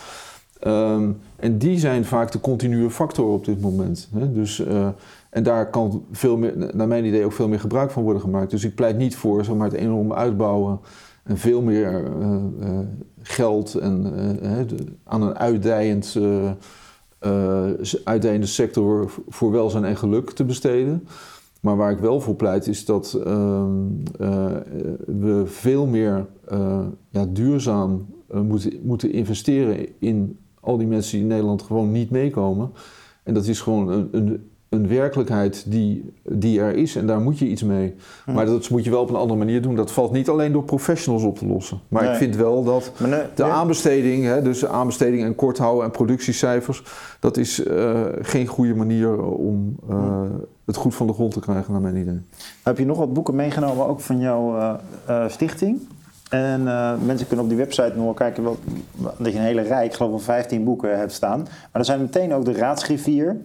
Um, 0.67 1.19
en 1.37 1.59
die 1.59 1.79
zijn 1.79 2.05
vaak 2.05 2.33
de 2.33 2.41
continue 2.41 2.91
factor 2.91 3.27
op 3.27 3.45
dit 3.45 3.61
moment. 3.61 4.09
Hè. 4.15 4.33
Dus, 4.33 4.65
en 5.31 5.43
daar 5.43 5.71
kan 5.71 6.05
veel 6.13 6.37
meer, 6.37 6.71
naar 6.75 6.89
mijn 6.89 7.05
idee 7.05 7.25
ook 7.25 7.33
veel 7.33 7.49
meer 7.49 7.61
gebruik 7.61 7.91
van 7.91 8.03
worden 8.03 8.23
gemaakt. 8.23 8.51
Dus 8.51 8.65
ik 8.65 8.75
pleit 8.75 8.97
niet 8.97 9.17
voor 9.17 9.45
zeg 9.45 9.55
maar, 9.55 9.69
het 9.69 9.77
enorm 9.77 10.13
uitbouwen 10.13 10.81
en 11.23 11.39
veel 11.39 11.63
meer 11.63 12.03
geld 13.29 13.75
en, 13.75 14.03
de, 14.69 14.85
aan 15.05 15.23
een 15.23 15.37
uitdijend, 15.37 16.17
uh, 16.19 16.51
uitdijende 18.05 18.47
sector 18.47 19.13
voor 19.29 19.51
welzijn 19.51 19.85
en 19.85 19.97
geluk 19.97 20.31
te 20.31 20.45
besteden. 20.45 21.09
Maar 21.61 21.77
waar 21.77 21.91
ik 21.91 21.99
wel 21.99 22.21
voor 22.21 22.35
pleit 22.35 22.67
is 22.67 22.85
dat 22.85 23.21
ehm, 23.25 23.71
we 25.07 25.43
veel 25.47 25.87
meer 25.87 26.27
ja, 27.11 27.27
duurzaam 27.29 28.07
moeten, 28.33 28.73
moeten 28.83 29.13
investeren 29.13 29.87
in 29.99 30.39
al 30.61 30.77
die 30.77 30.87
mensen 30.87 31.13
die 31.13 31.21
in 31.21 31.27
Nederland 31.27 31.63
gewoon 31.63 31.93
niet 31.93 32.11
meekomen. 32.11 32.71
En 33.23 33.35
dat 33.35 33.47
is 33.47 33.61
gewoon 33.61 33.89
een, 33.89 34.09
een 34.11 34.51
een 34.77 34.89
werkelijkheid 34.89 35.65
die, 35.67 36.13
die 36.23 36.61
er 36.61 36.77
is 36.77 36.97
en 36.97 37.07
daar 37.07 37.21
moet 37.21 37.39
je 37.39 37.47
iets 37.47 37.63
mee. 37.63 37.95
Hm. 38.25 38.33
Maar 38.33 38.47
dat 38.47 38.71
moet 38.71 38.85
je 38.85 38.91
wel 38.91 39.01
op 39.01 39.09
een 39.09 39.17
andere 39.17 39.39
manier 39.39 39.63
doen. 39.63 39.77
Dat 39.77 39.93
valt 39.93 40.13
niet 40.13 40.29
alleen 40.29 40.53
door 40.53 40.65
professionals 40.65 41.23
op 41.23 41.39
te 41.39 41.47
lossen. 41.47 41.81
Maar 41.89 42.11
ik 42.11 42.17
vind 42.17 42.37
wel 42.37 42.65
dat 42.65 42.93
de 43.35 43.45
aanbesteding, 43.45 44.25
hè, 44.25 44.43
dus 44.43 44.67
aanbesteding 44.67 45.23
en 45.25 45.35
kort 45.35 45.59
houden 45.59 45.85
en 45.85 45.91
productiecijfers, 45.91 46.83
dat 47.21 47.37
is 47.37 47.67
uh, 47.67 48.01
geen 48.21 48.47
goede 48.47 48.75
manier 48.75 49.23
om 49.23 49.77
uh, 49.91 50.23
het 50.65 50.77
goed 50.77 50.95
van 50.95 51.07
de 51.07 51.13
grond 51.13 51.33
te 51.33 51.41
krijgen, 51.41 51.73
naar 51.73 51.81
mijn 51.81 51.97
idee. 51.97 52.21
Heb 52.63 52.79
je 52.79 52.87
nog 52.87 52.99
wat 52.99 53.13
boeken 53.13 53.35
meegenomen, 53.35 53.87
ook 53.87 54.01
van 54.01 54.19
jouw 54.19 54.57
uh, 55.09 55.29
stichting? 55.29 55.81
En 56.31 56.63
mensen 57.07 57.27
kunnen 57.27 57.45
op 57.45 57.51
die 57.51 57.59
website 57.59 57.93
nog 57.97 58.15
kijken 58.15 58.43
wat, 58.43 58.57
dat 59.19 59.33
je 59.33 59.39
een 59.39 59.45
hele 59.45 59.63
rij, 59.63 59.85
ik 59.85 59.93
geloof 59.93 60.11
wel 60.11 60.21
15 60.21 60.65
boeken 60.65 60.99
hebt 60.99 61.13
staan. 61.13 61.41
Maar 61.41 61.81
er 61.81 61.85
zijn 61.85 62.01
meteen 62.01 62.35
ook 62.35 62.45
de 62.45 62.53
raadsgriffier 62.53 63.37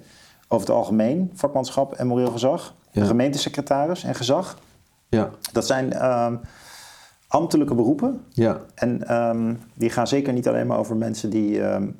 over 0.51 0.67
het 0.67 0.75
algemeen, 0.75 1.31
vakmanschap 1.33 1.93
en 1.93 2.07
moreel 2.07 2.31
gezag. 2.31 2.73
De 2.91 3.05
gemeentesecretaris 3.05 4.03
en 4.03 4.15
gezag. 4.15 4.57
Ja. 5.09 5.29
Dat 5.51 5.65
zijn 5.65 6.05
um, 6.11 6.39
ambtelijke 7.27 7.75
beroepen. 7.75 8.21
Ja. 8.29 8.61
En 8.75 9.15
um, 9.15 9.59
die 9.73 9.89
gaan 9.89 10.07
zeker 10.07 10.33
niet 10.33 10.47
alleen 10.47 10.67
maar 10.67 10.77
over 10.77 10.95
mensen 10.95 11.29
die 11.29 11.61
um, 11.61 11.95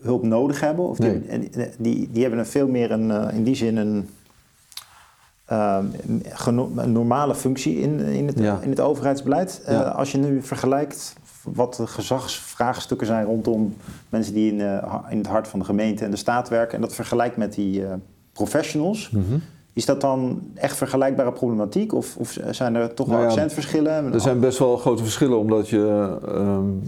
hulp 0.00 0.22
nodig 0.22 0.60
hebben. 0.60 0.88
Of 0.88 0.96
die, 0.96 1.10
nee. 1.10 1.50
die, 1.78 2.08
die, 2.12 2.22
hebben 2.22 2.38
een 2.38 2.46
veel 2.46 2.68
meer 2.68 2.90
een, 2.90 3.08
uh, 3.08 3.28
in 3.32 3.44
die 3.44 3.54
zin 3.54 3.76
een, 3.76 4.08
een 5.46 6.92
normale 6.92 7.34
functie 7.34 7.80
in, 7.80 8.00
in, 8.00 8.26
het, 8.26 8.38
ja. 8.38 8.58
in 8.62 8.70
het 8.70 8.80
overheidsbeleid. 8.80 9.60
Uh, 9.62 9.72
ja. 9.72 9.82
Als 9.82 10.12
je 10.12 10.18
nu 10.18 10.42
vergelijkt 10.42 11.14
wat 11.42 11.74
de 11.74 11.86
gezagsvraagstukken 11.86 13.06
zijn 13.06 13.24
rondom 13.24 13.76
mensen 14.08 14.34
die 14.34 14.52
in, 14.52 14.58
uh, 14.58 14.94
in, 15.08 15.18
het 15.18 15.26
hart 15.26 15.48
van 15.48 15.58
de 15.58 15.64
gemeente 15.64 16.04
en 16.04 16.10
de 16.10 16.16
staat 16.16 16.48
werken. 16.48 16.74
En 16.74 16.80
dat 16.80 16.94
vergelijkt 16.94 17.36
met 17.36 17.54
die 17.54 17.80
uh, 17.80 17.92
professionals. 18.32 19.10
Mm 19.10 19.24
-hmm. 19.28 19.42
Is 19.72 19.84
dat 19.84 20.00
dan 20.00 20.42
echt 20.54 20.76
vergelijkbare 20.76 21.32
problematiek? 21.32 21.92
Of, 21.92 22.16
of 22.16 22.38
zijn 22.50 22.74
er 22.74 22.94
toch 22.94 23.06
wel 23.06 23.16
nou 23.16 23.28
ja, 23.28 23.34
accentverschillen? 23.34 24.12
Er 24.12 24.20
zijn 24.20 24.40
best 24.40 24.58
wel 24.58 24.76
grote 24.76 25.02
verschillen, 25.02 25.38
omdat 25.38 25.68
je. 25.68 26.18
Um, 26.28 26.82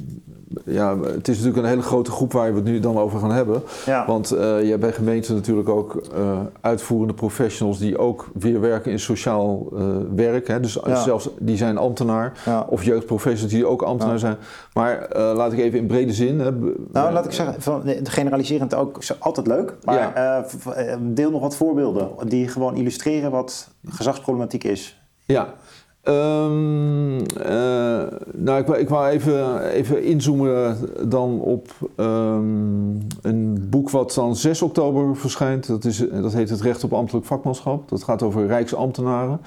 ja, 0.65 0.99
het 0.99 1.29
is 1.29 1.37
natuurlijk 1.37 1.63
een 1.63 1.71
hele 1.71 1.83
grote 1.83 2.11
groep 2.11 2.33
waar 2.33 2.51
we 2.51 2.57
het 2.57 2.65
nu 2.65 2.81
dan 2.81 2.99
over 2.99 3.21
gaan 3.21 3.33
hebben. 3.33 3.63
Ja. 3.87 4.07
Want 4.07 4.33
uh, 4.33 4.39
je 4.39 4.69
hebt 4.69 4.81
bij 4.81 4.93
gemeenten 4.93 5.35
natuurlijk 5.35 5.69
ook 5.69 6.03
uh, 6.19 6.41
uitvoerende 6.61 7.15
professionals 7.15 7.79
die 7.79 7.99
ook 7.99 8.29
weer 8.35 8.61
werken 8.61 8.91
in 8.91 9.01
sociaal 9.01 9.69
uh, 9.73 9.87
werk. 10.15 10.49
Hè? 10.49 10.61
Dus 10.61 10.79
Ja. 10.87 11.03
zelfs 11.03 11.29
die 11.39 11.57
zijn 11.57 11.79
ambtenaar. 11.79 12.33
Ja. 12.45 12.67
Of 12.69 12.85
jeugdprofessionals 12.85 13.53
die 13.53 13.67
ook 13.67 13.83
ambtenaar 13.83 14.19
zijn. 14.19 14.37
Maar 14.73 15.09
laat 15.17 15.53
ik 15.53 15.59
even 15.59 15.79
in 15.79 15.87
brede 15.87 16.13
zin. 16.13 16.41
Hè, 16.41 16.51
Nou, 16.93 17.13
laat 17.13 17.25
ik 17.25 17.33
zeggen, 17.33 17.63
van, 17.63 17.83
generaliserend 18.03 18.75
ook 18.75 18.99
altijd 19.19 19.47
leuk. 19.47 19.75
Maar 19.85 20.15
eh, 20.15 20.93
eh, 20.93 20.99
deel 21.01 21.31
nog 21.31 21.41
wat 21.41 21.57
voorbeelden 21.57 22.11
die 22.29 22.49
gewoon 22.49 22.77
illustreren 22.77 23.31
wat 23.31 23.69
gezagsproblematiek 23.89 24.65
is. 24.65 25.01
Ja. 25.25 25.55
Ehm, 26.03 27.19
eh, 27.25 28.03
nou, 28.35 28.61
ik, 28.61 28.69
ik 28.69 28.89
wou 28.89 29.09
even, 29.09 29.65
even 29.69 30.03
inzoomen 30.03 30.77
dan 31.09 31.41
op 31.41 31.69
ehm, 31.97 33.01
een 33.23 33.67
boek 33.71 33.91
wat 33.91 34.15
dan 34.15 34.37
6 34.37 34.63
oktober 34.63 35.17
verschijnt. 35.17 35.67
Dat, 35.67 35.85
is, 35.85 36.05
dat 36.11 36.33
heet 36.33 36.51
Het 36.51 36.61
Recht 36.61 36.85
op 36.85 36.93
Ambtelijk 36.93 37.27
Vakmanschap. 37.27 37.89
Dat 37.89 38.03
gaat 38.03 38.23
over 38.23 38.47
Rijksambtenaren. 38.47 39.41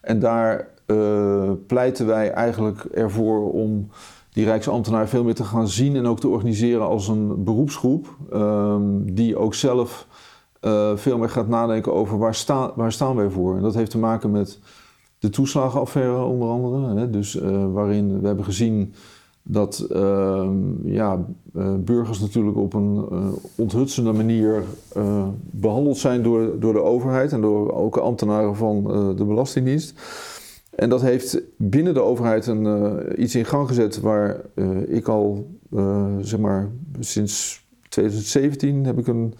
En 0.00 0.18
daar 0.18 0.68
eh, 0.86 1.50
pleiten 1.66 2.06
wij 2.06 2.30
eigenlijk 2.30 2.84
ervoor 2.84 3.52
om 3.52 3.88
die 4.32 4.44
Rijksambtenaar 4.44 5.08
veel 5.08 5.24
meer 5.24 5.34
te 5.34 5.44
gaan 5.44 5.68
zien 5.68 5.96
en 5.96 6.06
ook 6.06 6.20
te 6.20 6.28
organiseren 6.28 6.86
als 6.86 7.08
een 7.08 7.44
beroepsgroep. 7.44 8.16
ehm, 8.30 8.82
die 9.04 9.36
ook 9.36 9.54
zelf 9.54 10.06
eh, 10.60 10.96
veel 10.96 11.18
meer 11.18 11.30
gaat 11.30 11.48
nadenken 11.48 11.94
over 11.94 12.18
waar, 12.18 12.34
sta, 12.34 12.72
waar 12.74 12.92
staan 12.92 13.16
wij 13.16 13.28
voor. 13.28 13.56
En 13.56 13.62
dat 13.62 13.74
heeft 13.74 13.90
te 13.90 13.98
maken 13.98 14.30
met 14.30 14.58
de 15.22 15.30
toeslagenaffaire 15.30 16.24
onder 16.24 16.48
andere. 16.48 16.98
Hè? 16.98 17.10
Dus 17.10 17.40
eh, 17.40 17.72
waarin 17.72 18.20
we 18.20 18.26
hebben 18.26 18.44
gezien 18.44 18.94
dat 19.42 19.86
ehm, 19.90 20.88
ja, 20.88 21.24
eh, 21.54 21.74
burgers 21.74 22.20
natuurlijk 22.20 22.56
op 22.56 22.74
een 22.74 23.06
eh, 23.10 23.26
onthutsende 23.54 24.12
manier 24.12 24.62
eh, 24.92 25.26
behandeld 25.40 25.98
zijn 25.98 26.22
door, 26.22 26.60
door 26.60 26.72
de 26.72 26.82
overheid 26.82 27.32
en 27.32 27.40
door 27.40 27.72
ook 27.72 27.96
ambtenaren 27.96 28.56
van 28.56 28.84
de 29.16 29.24
Belastingdienst. 29.24 30.00
En 30.70 30.88
dat 30.88 31.00
heeft 31.02 31.40
binnen 31.56 31.94
de 31.94 32.00
overheid 32.00 32.46
een, 32.46 33.22
iets 33.22 33.34
in 33.34 33.44
gang 33.44 33.68
gezet 33.68 34.00
waar 34.00 34.40
ik 34.86 35.08
al, 35.08 35.50
zeg 36.20 36.38
maar, 36.38 36.70
sinds 37.00 37.64
2017 37.88 38.84
heb 38.84 38.98
ik 38.98 39.06
een 39.06 39.34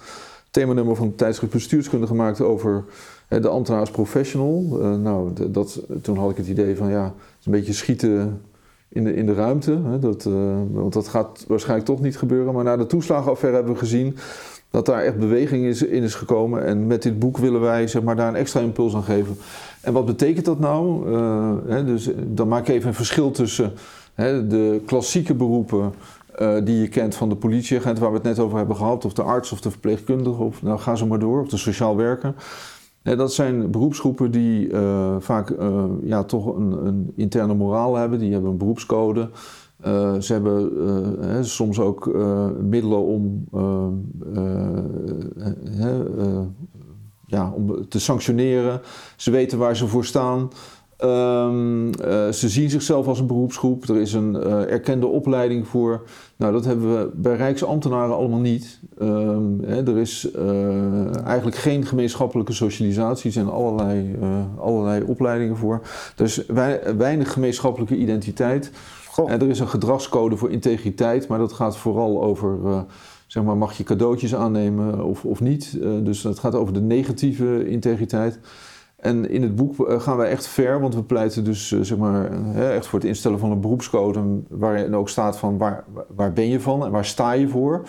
themanummer 0.50 0.96
van 0.96 1.06
het 1.06 1.18
tijdschrift 1.18 1.52
Bestuurskunde 1.52 2.06
gemaakt 2.06 2.40
over 2.40 2.84
de 3.40 3.48
ambtenaar 3.48 3.80
als 3.80 3.90
professional. 3.90 4.78
Eh, 4.80 4.94
nou, 4.94 5.50
dat, 5.50 5.80
toen 6.02 6.16
had 6.16 6.30
ik 6.30 6.36
het 6.36 6.48
idee 6.48 6.76
van 6.76 6.90
ja, 6.90 7.04
een 7.44 7.52
beetje 7.52 7.72
schieten 7.72 8.40
in 8.88 9.04
de, 9.04 9.14
in 9.14 9.26
de 9.26 9.34
ruimte. 9.34 9.78
Hè, 9.84 9.98
dat, 9.98 10.26
eh, 10.26 10.32
want 10.72 10.92
dat 10.92 11.08
gaat 11.08 11.44
waarschijnlijk 11.48 11.88
toch 11.88 12.00
niet 12.00 12.18
gebeuren. 12.18 12.54
Maar 12.54 12.64
na 12.64 12.76
de 12.76 12.86
toeslagenaffaire 12.86 13.56
hebben 13.56 13.74
we 13.74 13.80
gezien 13.80 14.16
dat 14.72 14.86
daar 14.86 15.02
echt 15.02 15.18
beweging 15.18 15.64
is, 15.64 15.82
in 15.82 16.02
is 16.02 16.14
gekomen. 16.14 16.64
En 16.64 16.86
met 16.86 17.02
dit 17.02 17.18
boek 17.18 17.38
willen 17.38 17.60
wij 17.60 17.86
zeg 17.86 18.02
maar, 18.02 18.16
daar 18.16 18.28
een 18.28 18.34
extra 18.34 18.60
impuls 18.60 18.94
aan 18.94 19.02
geven. 19.02 19.36
En 19.80 19.92
wat 19.92 20.06
betekent 20.06 20.44
dat 20.44 20.58
nou? 20.58 21.12
Eh, 21.14 21.52
hè, 21.66 21.84
dus, 21.84 22.06
eh, 22.06 22.14
dan 22.26 22.48
maak 22.48 22.68
ik 22.68 22.74
even 22.74 22.88
een 22.88 22.94
verschil 22.94 23.30
tussen 23.30 23.72
hè, 24.14 24.46
de 24.46 24.82
klassieke 24.86 25.34
beroepen 25.34 25.92
eh, 26.34 26.54
die 26.64 26.80
je 26.80 26.88
kent 26.88 27.14
van 27.14 27.28
de 27.28 27.36
politieagent, 27.36 27.98
waar 27.98 28.08
we 28.10 28.16
het 28.16 28.24
net 28.24 28.38
over 28.38 28.58
hebben 28.58 28.76
gehad, 28.76 29.04
of 29.04 29.12
de 29.12 29.22
arts 29.22 29.52
of 29.52 29.60
de 29.60 29.70
verpleegkundige, 29.70 30.42
of 30.42 30.62
nou 30.62 30.78
ga 30.78 30.94
zo 30.94 31.06
maar 31.06 31.18
door, 31.18 31.40
of 31.40 31.48
de 31.48 31.56
sociaal 31.56 31.96
werker. 31.96 32.34
Hè, 33.02 33.16
dat 33.16 33.32
zijn 33.32 33.70
beroepsgroepen 33.70 34.30
die 34.30 34.70
eh, 34.70 35.16
vaak 35.18 35.50
eh, 35.50 35.84
ja, 36.02 36.24
toch 36.24 36.56
een, 36.56 36.86
een 36.86 37.12
interne 37.16 37.54
moraal 37.54 37.96
hebben, 37.96 38.18
die 38.18 38.32
hebben 38.32 38.50
een 38.50 38.56
beroepscode. 38.56 39.30
Eh, 39.80 40.18
ze 40.18 40.32
hebben 40.32 40.72
hè, 41.20 41.44
soms 41.44 41.80
ook 41.80 42.06
middelen 42.60 43.04
om, 43.04 43.44
ja, 47.26 47.52
om 47.56 47.88
te 47.88 48.00
sanctioneren. 48.00 48.80
Ze 49.16 49.30
weten 49.30 49.58
waar 49.58 49.76
ze 49.76 49.86
voor 49.86 50.04
staan. 50.04 50.50
Ehm, 51.02 51.90
eh, 51.92 52.28
ze 52.28 52.48
zien 52.48 52.70
zichzelf 52.70 53.06
als 53.06 53.20
een 53.20 53.26
beroepsgroep. 53.26 53.88
Er 53.88 53.96
is 53.96 54.12
een 54.12 54.34
erkende 54.68 55.06
opleiding 55.06 55.68
voor. 55.68 56.02
Nou, 56.42 56.54
dat 56.54 56.64
hebben 56.64 56.98
we 56.98 57.10
bij 57.14 57.36
Rijksambtenaren 57.36 58.16
allemaal 58.16 58.38
niet. 58.38 58.80
Ehm, 58.98 59.60
hè, 59.64 59.86
er 59.86 59.98
is 59.98 60.30
eh, 60.30 61.26
eigenlijk 61.26 61.56
geen 61.56 61.86
gemeenschappelijke 61.86 62.52
socialisatie. 62.52 63.26
Er 63.26 63.32
zijn 63.32 63.48
allerlei, 63.48 64.16
eh, 64.20 64.58
allerlei 64.58 65.02
opleidingen 65.02 65.56
voor. 65.56 65.80
Er 66.16 66.24
is 66.24 66.46
wei- 66.46 66.94
weinig 66.96 67.32
gemeenschappelijke 67.32 67.96
identiteit. 67.96 68.70
En 69.26 69.40
er 69.40 69.48
is 69.48 69.58
een 69.58 69.68
gedragscode 69.68 70.36
voor 70.36 70.50
integriteit, 70.50 71.28
maar 71.28 71.38
dat 71.38 71.52
gaat 71.52 71.76
vooral 71.76 72.22
over, 72.22 72.58
eh, 72.64 72.80
zeg 73.26 73.42
maar, 73.42 73.56
mag 73.56 73.72
je 73.72 73.84
cadeautjes 73.84 74.34
aannemen 74.34 75.04
of, 75.04 75.24
of 75.24 75.40
niet. 75.40 75.78
Dus 76.02 76.22
het 76.22 76.38
gaat 76.38 76.54
over 76.54 76.74
de 76.74 76.80
negatieve 76.80 77.68
integriteit. 77.68 78.38
En 79.02 79.30
in 79.30 79.42
het 79.42 79.56
boek 79.56 79.88
eh, 79.88 80.00
gaan 80.00 80.16
wij 80.16 80.28
echt 80.30 80.46
ver, 80.46 80.80
want 80.80 80.94
we 80.94 81.02
pleiten 81.02 81.44
dus 81.44 81.72
eh, 81.72 81.78
zeg 81.82 81.98
maar, 81.98 82.30
echt 82.54 82.86
voor 82.86 82.98
het 82.98 83.08
instellen 83.08 83.38
van 83.38 83.50
een 83.50 83.60
beroepscode 83.60 84.20
waarin 84.48 84.94
ook 84.96 85.08
staat 85.08 85.38
van 85.38 85.58
waar, 85.58 85.84
waar 86.16 86.32
ben 86.32 86.48
je 86.48 86.60
van 86.60 86.84
en 86.84 86.90
waar 86.90 87.04
sta 87.04 87.32
je 87.32 87.48
voor. 87.48 87.82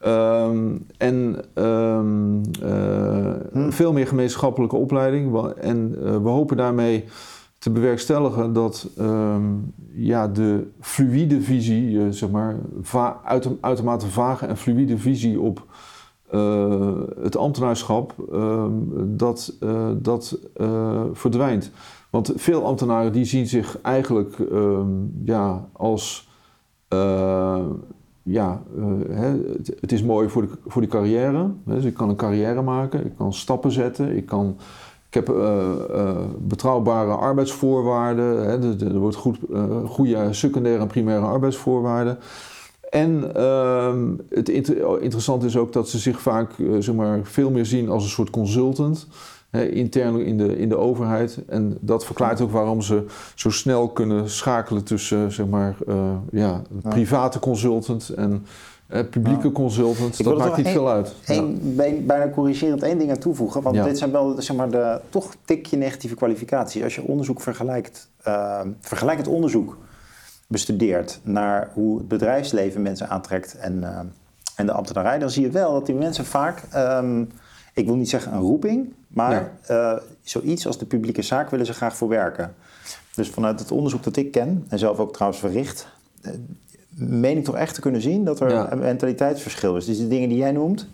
Ehm, 0.00 0.76
en 0.98 1.36
ehm, 1.54 2.42
eh, 2.62 3.34
Hm. 3.52 3.70
veel 3.70 3.92
meer 3.92 4.06
gemeenschappelijke 4.06 4.76
opleiding. 4.76 5.52
En 5.60 5.90
we 6.22 6.28
hopen 6.28 6.56
daarmee 6.56 7.04
te 7.58 7.70
bewerkstelligen 7.70 8.52
dat 8.52 8.88
ehm, 8.98 9.42
ja, 9.92 10.28
de 10.28 10.66
fluïde 10.80 11.40
visie, 11.40 12.12
zeg 12.12 12.30
maar, 12.30 12.56
va- 12.82 13.20
uiter- 13.24 13.56
uitermate 13.60 14.06
vage 14.06 14.46
en 14.46 14.56
fluïde 14.56 14.98
visie 14.98 15.40
op 15.40 15.66
eh, 16.30 16.92
het 17.22 17.36
ambtenaarschap, 17.36 18.14
ehm, 18.32 18.72
dat, 19.06 19.52
eh, 19.60 19.88
dat 19.96 20.38
eh, 20.56 21.02
verdwijnt. 21.12 21.70
Want 22.10 22.32
veel 22.36 22.64
ambtenaren 22.64 23.12
die 23.12 23.24
zien 23.24 23.46
zich 23.46 23.80
eigenlijk 23.80 24.38
ehm, 24.38 24.88
ja, 25.24 25.68
als 25.72 26.28
ja, 28.22 28.62
het, 29.80 29.92
is 29.92 30.02
mooi 30.02 30.28
voor 30.28 30.42
de, 30.42 30.48
voor 30.66 30.82
de 30.82 30.88
carrière. 30.88 31.50
Dus 31.64 31.84
ik 31.84 31.94
kan 31.94 32.08
een 32.08 32.16
carrière 32.16 32.62
maken, 32.62 33.06
ik 33.06 33.16
kan 33.16 33.32
stappen 33.32 33.72
zetten, 33.72 34.16
ik, 34.16 34.26
kan, 34.26 34.56
ik 35.08 35.14
heb 35.14 35.26
betrouwbare 36.38 37.10
arbeidsvoorwaarden, 37.10 38.44
hè, 38.44 38.84
er, 38.84 38.98
wordt 38.98 39.16
goed, 39.16 39.38
goede 39.86 40.32
secundaire 40.32 40.80
en 40.80 40.88
primaire 40.88 41.24
arbeidsvoorwaarden. 41.24 42.18
En 42.90 43.34
ehm, 43.34 44.08
het 44.28 44.48
inter- 44.48 45.02
interessant 45.02 45.42
is 45.44 45.56
ook 45.56 45.72
dat 45.72 45.88
ze 45.88 45.98
zich 45.98 46.20
vaak 46.20 46.50
eh, 46.58 46.66
zeg 46.78 46.94
maar, 46.94 47.20
veel 47.22 47.50
meer 47.50 47.66
zien 47.66 47.88
als 47.88 48.02
een 48.04 48.10
soort 48.10 48.30
consultant. 48.30 49.06
Hè, 49.50 49.68
intern 49.68 50.24
in 50.24 50.38
de, 50.38 50.58
in 50.58 50.68
de 50.68 50.76
overheid. 50.76 51.38
En 51.48 51.78
dat 51.80 52.04
verklaart 52.04 52.40
ook 52.40 52.50
waarom 52.50 52.82
ze 52.82 53.04
zo 53.34 53.50
snel 53.50 53.88
kunnen 53.88 54.30
schakelen 54.30 54.84
tussen 54.84 55.32
zeg 55.32 55.46
maar, 55.46 55.76
eh, 55.86 55.94
ja, 56.32 56.52
een 56.52 56.80
Ja. 56.82 56.88
private 56.90 57.38
consultant 57.38 58.08
en 58.08 58.46
eh, 58.86 59.00
publieke 59.10 59.46
Ja. 59.46 59.52
consultant. 59.52 60.18
Ik 60.18 60.24
Dat 60.24 60.38
maakt 60.38 60.56
niet 60.56 60.68
veel 60.68 60.88
uit. 60.90 61.14
Ja. 61.26 61.34
Eén, 61.34 61.72
bij- 61.76 62.02
bijna 62.06 62.30
corrigerend 62.30 62.82
één 62.82 62.98
ding 62.98 63.10
aan 63.10 63.18
toevoegen. 63.18 63.62
Want 63.62 63.76
Ja. 63.76 63.84
dit 63.84 63.98
zijn 63.98 64.10
wel 64.12 64.34
zeg 64.42 64.56
maar, 64.56 64.70
de 64.70 65.00
toch 65.08 65.34
tikje 65.44 65.76
negatieve 65.76 66.14
kwalificaties. 66.14 66.82
Als 66.82 66.94
je 66.94 67.02
onderzoek 67.02 67.40
vergelijkt, 67.40 68.08
uh, 68.26 68.60
vergelijkend 68.80 69.28
onderzoek 69.28 69.76
bestudeert 70.50 71.20
naar 71.22 71.70
hoe 71.74 71.98
het 71.98 72.08
bedrijfsleven 72.08 72.82
mensen 72.82 73.08
aantrekt 73.08 73.56
en, 73.58 73.84
eh, 73.84 73.98
en 74.56 74.66
de 74.66 74.72
ambtenarij, 74.72 75.18
dan 75.18 75.30
zie 75.30 75.42
je 75.42 75.50
wel 75.50 75.72
dat 75.72 75.86
die 75.86 75.94
mensen 75.94 76.24
vaak, 76.24 76.62
ehm, 76.70 77.24
ik 77.74 77.86
wil 77.86 77.94
niet 77.96 78.08
zeggen 78.08 78.32
een 78.32 78.40
roeping, 78.40 78.92
maar 79.08 79.50
eh, 79.66 79.96
zoiets 80.22 80.66
als 80.66 80.78
de 80.78 80.86
publieke 80.86 81.22
zaak 81.22 81.50
willen 81.50 81.66
ze 81.66 81.72
graag 81.72 81.96
voor 81.96 82.08
werken. 82.08 82.54
Dus 83.14 83.30
vanuit 83.30 83.60
het 83.60 83.70
onderzoek 83.70 84.02
dat 84.02 84.16
ik 84.16 84.30
ken, 84.30 84.64
en 84.68 84.78
zelf 84.78 84.98
ook 84.98 85.12
trouwens 85.12 85.40
verricht, 85.40 85.88
eh, 86.22 86.32
meen 86.94 87.36
ik 87.36 87.44
toch 87.44 87.56
echt 87.56 87.74
te 87.74 87.80
kunnen 87.80 88.00
zien 88.00 88.24
dat 88.24 88.40
er 88.40 88.50
Ja. 88.50 88.72
een 88.72 88.78
mentaliteitsverschil 88.78 89.76
is. 89.76 89.84
Dus 89.84 89.98
de 89.98 90.08
dingen 90.08 90.28
die 90.28 90.38
jij 90.38 90.52
noemt, 90.52 90.88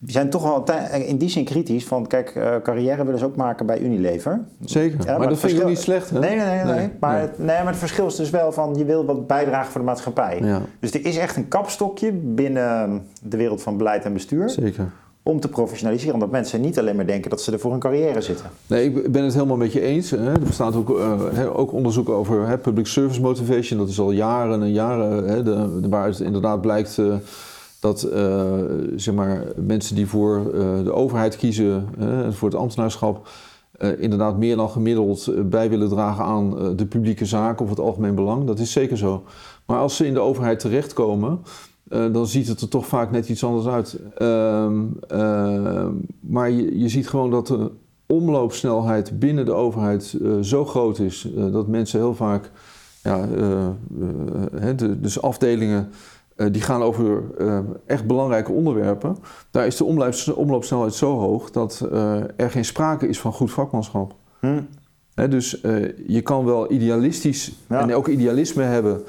die 0.00 0.12
zijn 0.12 0.30
toch 0.30 0.42
wel 0.42 0.62
tij- 0.62 1.04
in 1.06 1.16
die 1.16 1.28
zin 1.28 1.44
kritisch. 1.44 1.86
Van 1.86 2.06
kijk, 2.06 2.30
eh, 2.30 2.54
carrière 2.62 3.04
willen 3.04 3.18
ze 3.18 3.24
ook 3.24 3.36
maken 3.36 3.66
bij 3.66 3.80
Unilever. 3.80 4.40
Zeker, 4.64 4.98
Ja, 4.98 5.04
maar, 5.04 5.18
maar 5.18 5.28
dat 5.28 5.38
vind 5.38 5.60
ik 5.60 5.66
niet 5.66 5.78
slecht. 5.78 6.10
Hè? 6.10 6.18
Nee, 6.18 6.36
nee, 6.36 6.46
nee. 6.46 6.64
nee, 6.64 6.74
Nee, 6.74 6.90
Maar, 7.00 7.12
nee. 7.12 7.20
Het, 7.20 7.38
nee, 7.38 7.46
maar 7.46 7.66
het 7.66 7.76
verschil 7.76 8.06
is 8.06 8.16
dus 8.16 8.30
wel 8.30 8.52
van 8.52 8.74
je 8.76 8.84
wil 8.84 9.04
wat 9.04 9.26
bijdragen 9.26 9.70
voor 9.72 9.80
de 9.80 9.86
maatschappij. 9.86 10.38
Ja, 10.42 10.60
Dus 10.80 10.90
er 10.94 11.04
is 11.06 11.16
echt 11.16 11.36
een 11.36 11.48
kapstokje 11.48 12.12
binnen 12.12 13.02
de 13.22 13.36
wereld 13.36 13.62
van 13.62 13.76
beleid 13.76 14.04
en 14.04 14.12
bestuur 14.12 14.50
zeker. 14.50 14.90
om 15.22 15.40
te 15.40 15.48
professionaliseren. 15.48 16.14
Omdat 16.14 16.30
mensen 16.30 16.60
niet 16.60 16.78
alleen 16.78 16.96
maar 16.96 17.06
denken 17.06 17.30
dat 17.30 17.40
ze 17.42 17.52
er 17.52 17.58
voor 17.60 17.72
een 17.72 17.78
carrière 17.78 18.20
zitten. 18.20 18.46
Nee, 18.66 18.84
ik 18.84 19.12
ben 19.12 19.24
het 19.24 19.34
helemaal 19.34 19.56
met 19.56 19.72
je 19.72 19.80
eens. 19.80 20.10
Hè. 20.10 20.32
Er 20.32 20.38
bestaat 20.40 20.74
ook, 20.76 20.98
eh, 20.98 21.58
ook 21.58 21.72
onderzoek 21.72 22.08
over 22.08 22.46
hè, 22.48 22.58
public 22.58 22.86
service 22.86 23.20
motivation. 23.20 23.78
Dat 23.78 23.88
is 23.88 24.00
al 24.00 24.10
jaren 24.10 24.62
en 24.62 24.72
jaren, 24.72 25.24
hè, 25.28 25.42
de, 25.42 25.88
waaruit 25.88 26.20
inderdaad 26.20 26.60
blijkt 26.60 26.98
eh, 26.98 27.14
dat 27.80 28.02
eh, 28.02 28.52
zeg 28.96 29.14
maar, 29.14 29.44
mensen 29.56 29.94
die 29.94 30.06
voor 30.06 30.36
eh, 30.36 30.84
de 30.84 30.92
overheid 30.92 31.36
kiezen, 31.36 31.88
eh, 31.98 32.30
voor 32.30 32.48
het 32.48 32.58
ambtenaarschap, 32.58 33.28
inderdaad 33.98 34.38
meer 34.38 34.56
dan 34.56 34.70
gemiddeld 34.70 35.30
bij 35.50 35.70
willen 35.70 35.88
dragen 35.88 36.24
aan 36.24 36.76
de 36.76 36.86
publieke 36.86 37.24
zaken 37.24 37.64
of 37.64 37.70
het 37.70 37.80
algemeen 37.80 38.14
belang. 38.14 38.46
Dat 38.46 38.58
is 38.58 38.72
zeker 38.72 38.96
zo. 38.96 39.24
Maar 39.66 39.78
als 39.78 39.96
ze 39.96 40.06
in 40.06 40.14
de 40.14 40.20
overheid 40.20 40.58
terechtkomen, 40.58 41.40
dan 41.88 42.26
ziet 42.26 42.48
het 42.48 42.60
er 42.60 42.68
toch 42.68 42.86
vaak 42.86 43.10
net 43.10 43.28
iets 43.28 43.44
anders 43.44 43.66
uit. 43.66 43.98
Ehm, 44.16 44.84
maar 46.20 46.50
je, 46.50 46.88
ziet 46.88 47.08
gewoon 47.08 47.30
dat 47.30 47.46
de 47.46 47.70
omloopsnelheid 48.06 49.18
binnen 49.18 49.44
de 49.44 49.52
overheid 49.52 50.18
zo 50.42 50.64
groot 50.64 50.98
is 50.98 51.28
dat 51.52 51.66
mensen 51.66 51.98
heel 51.98 52.14
vaak 52.14 52.50
ja, 53.02 53.28
dus 55.00 55.22
afdelingen 55.22 55.88
uh, 55.88 56.17
die 56.46 56.62
gaan 56.62 56.82
over 56.82 57.22
uh, 57.38 57.58
echt 57.86 58.06
belangrijke 58.06 58.52
onderwerpen. 58.52 59.16
Daar 59.50 59.66
is 59.66 59.76
de 59.76 60.34
omloopsnelheid 60.34 60.94
zo 60.94 61.18
hoog 61.18 61.50
dat 61.50 61.88
uh, 61.92 62.14
er 62.36 62.50
geen 62.50 62.64
sprake 62.64 63.08
is 63.08 63.20
van 63.20 63.32
goed 63.32 63.50
vakmanschap. 63.50 64.14
Hm. 64.40 64.60
dus 65.28 65.60
je 66.06 66.20
kan 66.22 66.44
wel 66.44 66.72
idealistisch 66.72 67.52
en 67.68 67.94
ook 67.94 68.08
idealisme 68.08 68.62
hebben 68.62 69.02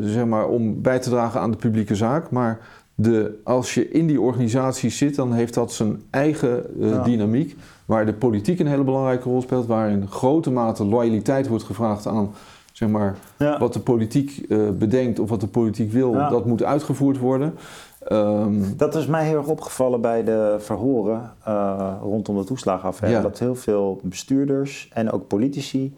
zeg 0.00 0.24
maar, 0.24 0.48
om 0.48 0.82
bij 0.82 0.98
te 0.98 1.10
dragen 1.10 1.40
aan 1.40 1.50
de 1.50 1.56
publieke 1.56 1.94
zaak. 1.94 2.30
Maar 2.30 2.60
de, 2.94 3.40
als 3.44 3.74
je 3.74 3.90
in 3.90 4.06
die 4.06 4.20
organisatie 4.20 4.90
zit, 4.90 5.14
dan 5.14 5.32
heeft 5.32 5.54
dat 5.54 5.72
zijn 5.72 6.02
eigen 6.10 6.64
dynamiek. 7.04 7.56
Waar 7.84 8.06
de 8.06 8.14
politiek 8.14 8.58
een 8.58 8.66
hele 8.66 8.84
belangrijke 8.84 9.28
rol 9.28 9.42
speelt, 9.42 9.66
waar 9.66 9.90
in 9.90 10.08
grote 10.08 10.50
mate 10.50 10.84
loyaliteit 10.84 11.48
wordt 11.48 11.64
gevraagd 11.64 12.06
aan 12.06 12.30
zeg 12.78 12.88
maar, 12.88 13.16
wat 13.58 13.72
de 13.72 13.80
politiek 13.80 14.44
uh, 14.48 14.70
bedenkt 14.70 15.18
of 15.18 15.28
wat 15.28 15.40
de 15.40 15.46
politiek 15.46 15.92
wil, 15.92 16.12
dat 16.12 16.46
moet 16.46 16.62
uitgevoerd 16.62 17.18
worden. 17.18 17.54
Um, 18.12 18.76
dat 18.76 18.94
is 18.94 19.06
mij 19.06 19.26
heel 19.26 19.36
erg 19.36 19.46
opgevallen 19.46 20.00
bij 20.00 20.24
de 20.24 20.56
verhoren 20.58 21.32
uh, 21.48 21.92
rondom 22.02 22.36
de 22.36 22.44
toeslagenaffaire. 22.44 23.16
Ja. 23.16 23.22
Dat 23.22 23.38
heel 23.38 23.54
veel 23.54 24.00
bestuurders 24.02 24.90
en 24.92 25.10
ook 25.10 25.26
politici 25.26 25.96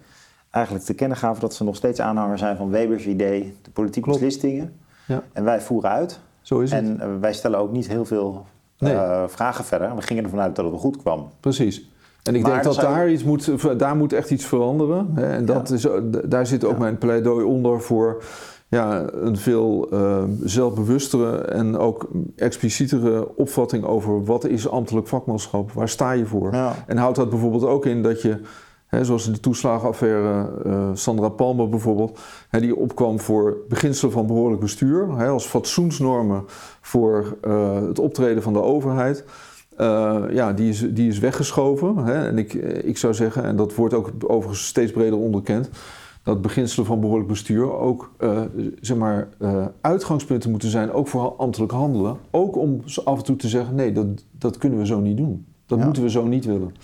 eigenlijk 0.51 0.85
te 0.85 0.95
kennen 0.95 1.17
gaven 1.17 1.41
dat 1.41 1.55
ze 1.55 1.65
nog 1.65 1.77
steeds 1.77 2.01
aanhanger 2.01 2.39
zijn 2.39 2.57
van 2.57 2.71
Webers 2.71 3.07
idee, 3.07 3.55
de 3.63 3.71
politieke 3.71 4.09
Klopt. 4.09 4.25
beslissingen. 4.25 4.73
Ja. 5.07 5.23
En 5.33 5.45
wij 5.45 5.61
voeren 5.61 5.91
uit. 5.91 6.21
Zo 6.41 6.61
is 6.61 6.73
het. 6.73 6.85
En 6.85 7.21
wij 7.21 7.33
stellen 7.33 7.59
ook 7.59 7.73
niet 7.73 7.89
heel 7.89 8.05
veel 8.05 8.47
nee. 8.79 8.97
vragen 9.27 9.65
verder. 9.65 9.97
We 9.97 10.03
gingen 10.03 10.25
ervan 10.25 10.41
uit 10.41 10.57
dat 10.57 10.65
het 10.65 10.75
wel 10.75 10.83
goed 10.83 10.97
kwam. 10.97 11.31
Precies. 11.41 11.90
En 12.23 12.35
ik 12.35 12.45
denk 12.45 12.63
dat 12.63 12.75
daar, 12.75 13.11
iets 13.11 13.25
moet, 13.25 13.79
daar 13.79 13.97
moet 13.97 14.13
echt 14.13 14.31
iets 14.31 14.45
veranderen. 14.45 15.11
Hè? 15.15 15.27
En 15.27 15.45
dat 15.45 15.71
is, 15.71 15.87
daar 16.25 16.47
zit 16.47 16.65
ook 16.65 16.79
mijn 16.79 16.99
pleidooi 16.99 17.45
onder 17.45 17.81
voor 17.81 18.23
ja, 18.71 19.05
een 19.13 19.37
veel 19.37 19.89
uh, 19.93 20.23
zelfbewustere 20.43 21.37
en 21.39 21.77
ook 21.77 22.09
explicietere 22.37 23.37
opvatting 23.37 23.85
over 23.85 24.25
wat 24.25 24.47
is 24.47 24.69
ambtelijk 24.69 25.09
vakmanschap, 25.09 25.73
waar 25.73 25.89
sta 25.89 26.13
je 26.13 26.27
voor. 26.27 26.53
En 26.87 26.97
houdt 26.97 27.17
dat 27.17 27.31
bijvoorbeeld 27.31 27.65
ook 27.65 27.87
in 27.87 28.03
dat 28.03 28.23
je, 28.23 28.41
hè, 28.87 29.05
zoals 29.05 29.27
in 29.27 29.33
de 29.33 29.41
toeslagenaffaire 29.41 30.51
uh, 30.67 30.89
Sandra 30.95 31.29
Palmer 31.29 31.69
bijvoorbeeld, 31.69 32.19
hè, 32.49 32.61
die 32.61 32.77
opkwam 32.77 33.21
voor 33.21 33.57
beginselen 33.69 34.13
van 34.13 34.27
behoorlijk 34.27 34.61
bestuur, 34.61 35.17
hè, 35.17 35.29
als 35.29 35.47
fatsoensnormen 35.47 36.45
voor 36.81 37.37
uh, 37.45 37.75
het 37.75 37.99
optreden 37.99 38.43
van 38.43 38.53
de 38.53 38.63
overheid. 38.63 39.25
Uh, 39.81 40.23
ja, 40.31 40.53
die 40.53 40.69
is, 40.69 40.87
die 40.91 41.09
is 41.09 41.19
weggeschoven. 41.19 41.97
Hè? 41.97 42.27
En 42.27 42.39
ik, 42.39 42.53
ik 42.85 42.99
zou 42.99 43.15
zeggen, 43.15 43.45
en 43.45 43.57
dat 43.57 43.75
wordt 43.75 43.95
ook 43.95 44.11
overigens 44.27 44.67
steeds 44.67 44.93
breder 44.93 45.19
onderkend, 45.19 45.71
dat 46.23 46.43
beginselen 46.43 46.87
van 46.87 47.01
behoorlijk 47.01 47.29
bestuur 47.29 47.73
ook 47.73 48.13
uh, 48.19 48.41
zeg 48.81 48.97
maar, 48.97 49.29
uh, 49.39 49.65
uitgangspunten 49.81 50.51
moeten 50.51 50.69
zijn, 50.69 50.93
ook 50.93 51.09
voor 51.09 51.35
ambtelijk 51.37 51.73
handelen. 51.73 52.17
Ook 52.31 52.57
om 52.57 52.81
af 53.05 53.19
en 53.19 53.25
toe 53.25 53.37
te 53.37 53.49
zeggen: 53.49 53.75
nee, 53.75 53.93
dat, 53.93 54.07
dat 54.31 54.59
kunnen 54.59 54.79
we 54.79 54.87
zo 54.87 55.01
niet 55.01 55.17
doen. 55.17 55.47
Dat 55.67 55.79
moeten 55.79 56.03
we 56.03 56.11
zo 56.11 56.27
niet 56.27 56.45
willen. 56.45 56.75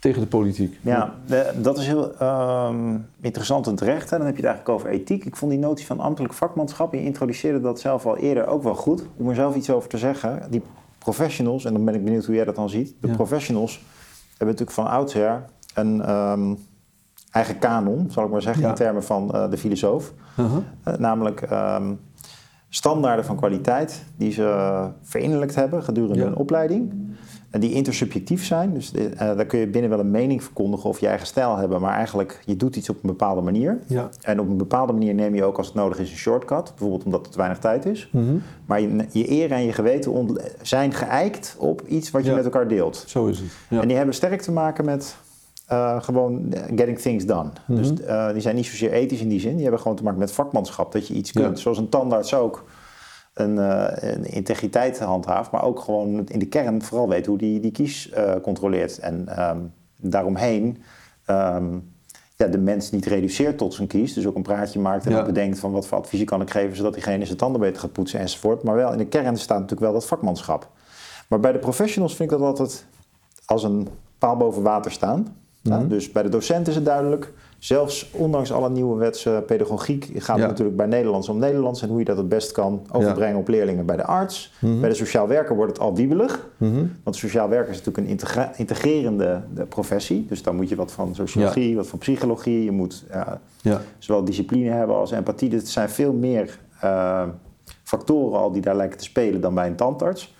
Tegen 0.00 0.20
de 0.20 0.26
politiek. 0.26 0.78
Ja, 0.80 1.14
dat 1.62 1.78
is 1.78 1.86
heel 1.86 2.12
uh, 2.22 2.74
interessant 3.20 3.66
en 3.66 3.74
terecht. 3.74 4.10
Hè? 4.10 4.16
Dan 4.16 4.26
heb 4.26 4.36
je 4.36 4.42
het 4.42 4.50
eigenlijk 4.50 4.78
over 4.78 4.90
ethiek. 4.90 5.24
Ik 5.24 5.36
vond 5.36 5.50
die 5.50 5.60
notie 5.60 5.86
van 5.86 6.00
ambtelijk 6.00 6.34
vakmanschap, 6.34 6.92
je 6.92 7.02
introduceerde 7.02 7.60
dat 7.60 7.80
zelf 7.80 8.06
al 8.06 8.16
eerder 8.16 8.46
ook 8.46 8.62
wel 8.62 8.74
goed. 8.74 9.02
Om 9.16 9.28
er 9.28 9.34
zelf 9.34 9.56
iets 9.56 9.70
over 9.70 9.88
te 9.88 9.98
zeggen. 9.98 10.42
Die 10.50 10.62
professionals, 11.04 11.64
en 11.64 11.72
dan 11.72 11.84
ben 11.84 11.94
ik 11.94 12.04
benieuwd 12.04 12.24
hoe 12.24 12.34
jij 12.34 12.44
dat 12.44 12.54
dan 12.54 12.68
ziet. 12.68 12.94
De 13.00 13.08
professionals 13.08 13.84
hebben 14.28 14.46
natuurlijk 14.46 14.70
van 14.70 14.86
oudsher 14.86 15.44
een 15.74 16.10
um, 16.10 16.58
eigen 17.30 17.58
kanon, 17.58 18.10
zal 18.10 18.24
ik 18.24 18.30
maar 18.30 18.42
zeggen, 18.42 18.68
in 18.68 18.74
termen 18.74 19.04
van 19.04 19.30
uh, 19.34 19.50
de 19.50 19.58
filosoof. 19.58 20.12
Uh-huh. 20.38 20.58
Uh, 20.88 20.94
namelijk 20.94 21.50
um, 21.50 22.00
standaarden 22.68 23.24
van 23.24 23.36
kwaliteit 23.36 24.04
die 24.16 24.32
ze 24.32 24.88
verinnerlijkt 25.02 25.54
hebben 25.54 25.82
gedurende 25.82 26.22
hun 26.22 26.36
opleiding. 26.36 26.92
En 27.50 27.60
die 27.60 27.72
intersubjectief 27.72 28.44
zijn. 28.44 28.74
Dus 28.74 28.92
uh, 28.94 29.10
daar 29.18 29.46
kun 29.46 29.58
je 29.58 29.66
binnen 29.66 29.90
wel 29.90 29.98
een 29.98 30.10
mening 30.10 30.42
verkondigen 30.42 30.88
of 30.88 31.00
je 31.00 31.06
eigen 31.06 31.26
stijl 31.26 31.56
hebben. 31.56 31.80
Maar 31.80 31.94
eigenlijk, 31.94 32.42
je 32.44 32.56
doet 32.56 32.76
iets 32.76 32.88
op 32.90 32.96
een 32.96 33.08
bepaalde 33.08 33.40
manier. 33.40 33.78
Ja. 33.86 34.08
En 34.22 34.40
op 34.40 34.48
een 34.48 34.56
bepaalde 34.56 34.92
manier 34.92 35.14
neem 35.14 35.34
je 35.34 35.44
ook 35.44 35.56
als 35.56 35.66
het 35.66 35.76
nodig 35.76 35.98
is 35.98 36.10
een 36.10 36.16
shortcut. 36.16 36.64
Bijvoorbeeld 36.64 37.04
omdat 37.04 37.26
het 37.26 37.34
weinig 37.34 37.58
tijd 37.58 37.86
is. 37.86 38.08
Mm-hmm. 38.12 38.42
Maar 38.66 38.80
je, 38.80 39.06
je 39.12 39.30
eer 39.30 39.52
en 39.52 39.64
je 39.64 39.72
geweten 39.72 40.38
zijn 40.62 40.92
geëikt 40.92 41.56
op 41.58 41.82
iets 41.86 42.10
wat 42.10 42.24
je 42.24 42.32
met 42.32 42.44
elkaar 42.44 42.68
deelt. 42.68 43.04
Zo 43.06 43.26
is 43.26 43.38
het. 43.38 43.48
Ja. 43.68 43.80
En 43.80 43.88
die 43.88 43.96
hebben 43.96 44.14
sterk 44.14 44.40
te 44.40 44.52
maken 44.52 44.84
met 44.84 45.16
uh, 45.72 46.02
gewoon 46.02 46.54
getting 46.76 46.98
things 46.98 47.26
done. 47.26 47.50
Mm-hmm. 47.66 47.96
Dus 47.96 48.06
uh, 48.06 48.32
die 48.32 48.40
zijn 48.40 48.54
niet 48.54 48.66
zozeer 48.66 48.92
ethisch 48.92 49.20
in 49.20 49.28
die 49.28 49.40
zin. 49.40 49.52
Die 49.52 49.62
hebben 49.62 49.80
gewoon 49.80 49.96
te 49.96 50.02
maken 50.02 50.18
met 50.18 50.32
vakmanschap. 50.32 50.92
Dat 50.92 51.06
je 51.06 51.14
iets 51.14 51.32
kunt. 51.32 51.58
Zoals 51.58 51.78
een 51.78 51.88
tandarts 51.88 52.34
ook 52.34 52.64
een, 53.40 53.56
uh, 53.56 53.86
een, 53.94 54.24
integriteit 54.24 54.98
handhaaft, 54.98 55.50
maar 55.50 55.64
ook 55.64 55.80
gewoon 55.80 56.26
in 56.26 56.38
de 56.38 56.46
kern 56.46 56.82
vooral 56.82 57.08
weet 57.08 57.26
hoe 57.26 57.38
die, 57.38 57.60
die 57.60 57.70
kies 57.70 58.10
uh, 58.10 58.32
controleert. 58.42 58.98
En 58.98 59.44
um, 59.50 59.72
daaromheen 59.96 60.82
um, 61.26 61.92
ja, 62.36 62.46
de 62.46 62.58
mens 62.58 62.90
niet 62.90 63.06
reduceert 63.06 63.58
tot 63.58 63.74
zijn 63.74 63.88
kies, 63.88 64.14
dus 64.14 64.26
ook 64.26 64.36
een 64.36 64.42
praatje 64.42 64.80
maakt 64.80 65.06
en 65.06 65.12
ja. 65.12 65.18
ook 65.18 65.26
bedenkt 65.26 65.58
van 65.58 65.72
wat 65.72 65.86
voor 65.86 65.98
adviezen 65.98 66.26
kan 66.26 66.40
ik 66.40 66.50
geven 66.50 66.76
zodat 66.76 66.94
diegene 66.94 67.24
zijn 67.24 67.38
tanden 67.38 67.60
beter 67.60 67.80
gaat 67.80 67.92
poetsen 67.92 68.20
enzovoort. 68.20 68.62
Maar 68.62 68.74
wel 68.74 68.92
in 68.92 68.98
de 68.98 69.06
kern 69.06 69.36
staat 69.36 69.58
natuurlijk 69.58 69.80
wel 69.80 69.92
dat 69.92 70.06
vakmanschap. 70.06 70.68
Maar 71.28 71.40
bij 71.40 71.52
de 71.52 71.58
professionals 71.58 72.16
vind 72.16 72.30
ik 72.30 72.38
dat 72.38 72.46
altijd 72.46 72.86
als 73.44 73.62
een 73.62 73.88
paal 74.18 74.36
boven 74.36 74.62
water 74.62 74.92
staan. 74.92 75.36
Mm 75.62 75.72
-hmm. 75.72 75.88
dus 75.88 76.12
bij 76.12 76.22
de 76.22 76.28
docent 76.28 76.68
is 76.68 76.74
het 76.74 76.84
duidelijk. 76.84 77.32
Zelfs 77.60 78.10
ondanks 78.12 78.52
alle 78.52 78.70
nieuwe 78.70 78.96
wetse 78.96 79.42
pedagogiek 79.46 80.10
gaat 80.14 80.38
het 80.38 80.48
natuurlijk 80.48 80.76
bij 80.76 80.86
Nederlands 80.86 81.28
om 81.28 81.38
Nederlands 81.38 81.82
en 81.82 81.88
hoe 81.88 81.98
je 81.98 82.04
dat 82.04 82.16
het 82.16 82.28
best 82.28 82.52
kan 82.52 82.86
overbrengen 82.92 83.34
ja. 83.34 83.40
op 83.40 83.48
leerlingen 83.48 83.86
bij 83.86 83.96
de 83.96 84.04
arts. 84.04 84.52
Mm-hmm. 84.58 84.80
Bij 84.80 84.88
de 84.88 84.94
sociaal 84.94 85.28
werker 85.28 85.56
wordt 85.56 85.72
het 85.72 85.80
al 85.80 85.94
wiebelig. 85.94 86.48
Mm-hmm. 86.56 86.92
Want 87.02 87.16
sociaal 87.16 87.48
werker 87.48 87.70
is 87.70 87.76
natuurlijk 87.76 88.06
een 88.06 88.10
integra- 88.10 88.52
integrerende 88.56 89.42
professie. 89.68 90.26
Dus 90.28 90.42
dan 90.42 90.56
moet 90.56 90.68
je 90.68 90.76
wat 90.76 90.92
van 90.92 91.14
sociologie, 91.14 91.70
ja. 91.70 91.76
wat 91.76 91.86
van 91.86 91.98
psychologie. 91.98 92.64
Je 92.64 92.70
moet 92.70 93.04
uh, 93.62 93.76
zowel 93.98 94.24
discipline 94.24 94.70
hebben 94.70 94.96
als 94.96 95.10
empathie. 95.10 95.48
Dus 95.48 95.62
er 95.62 95.68
zijn 95.68 95.90
veel 95.90 96.12
meer 96.12 96.58
uh, 96.84 97.22
factoren 97.82 98.38
al 98.38 98.52
die 98.52 98.62
daar 98.62 98.76
lijken 98.76 98.98
te 98.98 99.04
spelen 99.04 99.40
dan 99.40 99.54
bij 99.54 99.66
een 99.66 99.76
tandarts. 99.76 100.34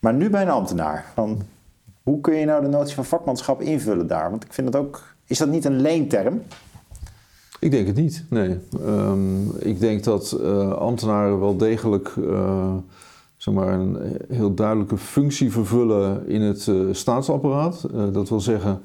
Maar 0.00 0.14
nu 0.14 0.30
bij 0.30 0.42
een 0.42 0.50
ambtenaar. 0.50 1.12
Hoe 2.02 2.20
kun 2.20 2.34
je 2.34 2.44
nou 2.44 2.62
de 2.62 2.68
notie 2.68 2.94
van 2.94 3.04
vakmanschap 3.04 3.60
invullen 3.60 4.06
daar? 4.06 4.30
Want 4.30 4.44
ik 4.44 4.52
vind 4.52 4.72
dat 4.72 4.82
ook 4.82 5.16
is 5.28 5.38
dat 5.38 5.48
niet 5.48 5.64
een 5.64 5.80
leenterm? 5.80 6.42
Ik 7.60 7.70
denk 7.70 7.86
het 7.86 7.96
niet, 7.96 8.24
nee. 8.30 8.58
Um, 8.86 9.50
ik 9.58 9.80
denk 9.80 10.04
dat 10.04 10.38
uh, 10.40 10.72
ambtenaren 10.72 11.40
wel 11.40 11.56
degelijk 11.56 12.14
uh, 12.16 12.74
zeg 13.36 13.54
maar 13.54 13.72
een 13.72 13.98
heel 14.28 14.54
duidelijke 14.54 14.96
functie 14.96 15.52
vervullen 15.52 16.28
in 16.28 16.40
het 16.40 16.66
uh, 16.66 16.88
staatsapparaat. 16.92 17.86
dat 18.12 18.28
wil 18.28 18.40
zeggen, 18.40 18.80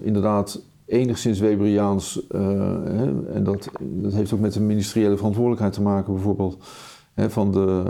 inderdaad 0.00 0.60
enigszins 0.86 1.38
Weberiaans, 1.38 2.26
en 2.28 3.40
dat, 3.42 3.70
dat 3.80 4.12
heeft 4.12 4.32
ook 4.32 4.40
met 4.40 4.52
de 4.52 4.60
ministeriële 4.60 5.16
verantwoordelijkheid 5.16 5.72
te 5.72 5.82
maken 5.82 6.12
bijvoorbeeld. 6.12 6.56
van 7.16 7.52
de, 7.52 7.82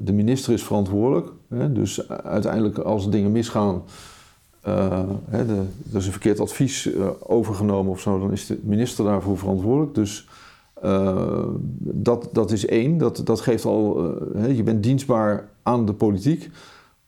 de 0.00 0.12
minister 0.12 0.52
is 0.52 0.62
verantwoordelijk. 0.62 1.28
dus 1.70 2.08
uiteindelijk 2.08 2.78
als 2.78 3.10
dingen 3.10 3.32
misgaan, 3.32 3.82
uh, 4.66 5.02
hè, 5.28 5.46
de, 5.46 5.62
er 5.90 5.96
is 5.96 6.06
een 6.06 6.12
verkeerd 6.12 6.40
advies 6.40 6.86
uh, 6.86 7.06
overgenomen 7.18 7.92
of 7.92 8.00
zo, 8.00 8.18
dan 8.18 8.32
is 8.32 8.46
de 8.46 8.58
minister 8.62 9.04
daarvoor 9.04 9.38
verantwoordelijk. 9.38 9.94
Dus 9.94 10.28
uh, 10.84 11.42
dat, 11.78 12.28
dat 12.32 12.50
is 12.50 12.66
één, 12.66 12.98
dat, 12.98 13.20
dat 13.24 13.40
geeft 13.40 13.64
al, 13.64 14.14
hè, 14.36 14.46
je 14.46 14.62
bent 14.62 14.82
dienstbaar 14.82 15.48
aan 15.62 15.86
de 15.86 15.92
politiek. 15.92 16.50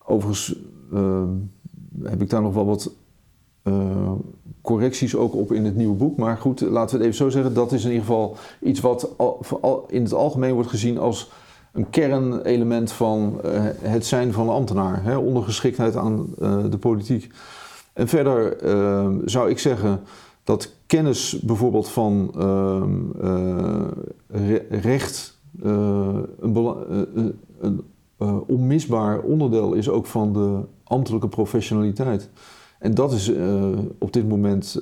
Overigens 0.05 0.55
heb 2.03 2.23
ik 2.23 2.31
daar 2.31 2.43
nog 2.43 2.55
wel 2.55 2.67
wat 2.67 2.93
correcties 4.63 5.17
ook 5.17 5.35
op 5.35 5.53
in 5.53 5.65
het 5.65 5.77
nieuwe 5.77 5.97
boek. 5.97 6.17
Maar 6.17 6.37
goed, 6.37 6.61
laten 6.61 6.99
we 6.99 7.05
het 7.05 7.13
even 7.13 7.25
zo 7.25 7.31
zeggen, 7.31 7.55
dat 7.55 7.73
is 7.73 7.85
in 7.85 7.91
ieder 7.91 8.07
geval 8.07 8.37
iets 8.61 8.81
wat 8.81 9.11
al, 9.17 9.85
in 9.89 10.03
het 10.03 10.13
algemeen 10.13 10.55
wordt 10.55 10.69
gezien 10.69 10.99
als 10.99 11.31
een 11.73 11.91
kernelement 11.91 12.93
van 12.93 13.41
uh, 13.45 13.51
het 13.81 14.07
zijn 14.07 14.33
van 14.33 14.49
ambtenaar. 14.49 15.05
Hè, 15.05 15.17
ondergeschiktheid 15.17 15.97
aan 15.97 16.27
uh, 16.43 16.65
de 16.71 16.79
politiek. 16.79 17.33
En 17.93 18.09
verder 18.09 18.64
uh, 18.64 19.09
zou 19.25 19.51
ik 19.51 19.59
zeggen 19.59 20.01
dat 20.45 20.73
kennis 20.87 21.39
bijvoorbeeld 21.43 21.89
van 21.89 22.31
ehm, 22.39 22.91
re 24.27 24.66
recht 24.71 25.39
een, 25.61 27.35
een 27.61 27.85
onmisbaar 28.47 29.21
onderdeel 29.21 29.73
is 29.73 29.89
ook 29.89 30.07
van 30.07 30.33
de 30.33 30.59
ambtelijke 30.85 31.29
professionaliteit. 31.29 32.29
En 32.79 32.95
dat 32.95 33.12
is 33.12 33.33
op 33.99 34.12
dit 34.12 34.29
moment 34.29 34.81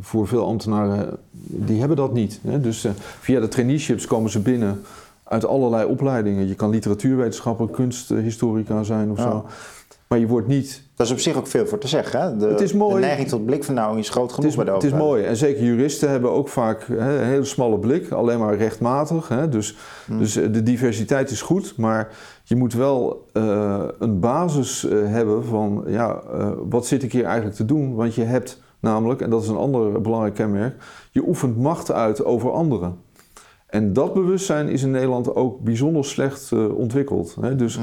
voor 0.00 0.28
veel 0.28 0.46
ambtenaren, 0.46 1.18
die 1.46 1.78
hebben 1.78 1.96
dat 1.96 2.12
niet. 2.12 2.40
Hè? 2.42 2.60
Dus 2.60 2.86
via 3.20 3.40
de 3.40 3.48
traineeships 3.48 4.06
komen 4.06 4.30
ze 4.30 4.40
binnen 4.40 4.80
uit 5.32 5.46
allerlei 5.46 5.84
opleidingen. 5.84 6.48
Je 6.48 6.54
kan 6.54 6.70
literatuurwetenschapper, 6.70 7.70
kunsthistorica 7.70 8.82
zijn 8.82 9.10
of 9.10 9.18
zo. 9.18 9.44
Maar 10.08 10.18
je 10.20 10.26
wordt 10.26 10.46
niet... 10.46 10.82
Dat 10.94 11.06
is 11.06 11.12
op 11.12 11.18
zich 11.18 11.36
ook 11.36 11.46
veel 11.46 11.66
voor 11.66 11.78
te 11.78 11.88
zeggen. 11.88 12.20
Hè? 12.20 12.36
De, 12.36 12.46
het 12.46 12.60
is 12.60 12.72
mooi. 12.72 12.94
de 12.94 13.00
neiging 13.00 13.28
tot 13.28 13.46
blikvernauwing 13.46 14.00
is 14.00 14.10
groot 14.10 14.32
genoeg 14.32 14.50
het 14.50 14.50
is, 14.50 14.56
bij 14.56 14.64
de 14.64 14.72
Het 14.72 14.92
is 14.92 14.98
mooi. 14.98 15.24
En 15.24 15.36
zeker 15.36 15.64
juristen 15.64 16.10
hebben 16.10 16.30
ook 16.30 16.48
vaak 16.48 16.86
hè, 16.86 17.20
een 17.20 17.26
hele 17.26 17.44
smalle 17.44 17.78
blik. 17.78 18.10
Alleen 18.10 18.38
maar 18.38 18.56
rechtmatig. 18.56 19.28
Hè? 19.28 19.48
Dus, 19.48 19.76
hmm. 20.06 20.18
dus 20.18 20.36
eh, 20.36 20.52
de 20.52 20.62
diversiteit 20.62 21.30
is 21.30 21.42
goed. 21.42 21.76
Maar 21.76 22.08
je 22.44 22.56
moet 22.56 22.72
wel 22.72 23.26
uh, 23.32 23.84
een 23.98 24.20
basis 24.20 24.84
uh, 24.84 25.06
hebben 25.06 25.44
van... 25.44 25.84
Ja, 25.86 26.22
uh, 26.34 26.50
wat 26.68 26.86
zit 26.86 27.02
ik 27.02 27.12
hier 27.12 27.24
eigenlijk 27.24 27.56
te 27.56 27.64
doen? 27.64 27.94
Want 27.94 28.14
je 28.14 28.24
hebt 28.24 28.62
namelijk, 28.80 29.20
en 29.20 29.30
dat 29.30 29.42
is 29.42 29.48
een 29.48 29.56
ander 29.56 30.00
belangrijk 30.00 30.34
kenmerk... 30.34 30.74
Je 31.10 31.26
oefent 31.26 31.56
macht 31.56 31.92
uit 31.92 32.24
over 32.24 32.52
anderen. 32.52 32.96
En 33.72 33.92
dat 33.92 34.14
bewustzijn 34.14 34.68
is 34.68 34.82
in 34.82 34.90
Nederland 34.90 35.34
ook 35.34 35.60
bijzonder 35.60 36.04
slecht 36.04 36.50
uh, 36.54 36.74
ontwikkeld. 36.78 37.36
Hè? 37.40 37.56
Dus 37.56 37.78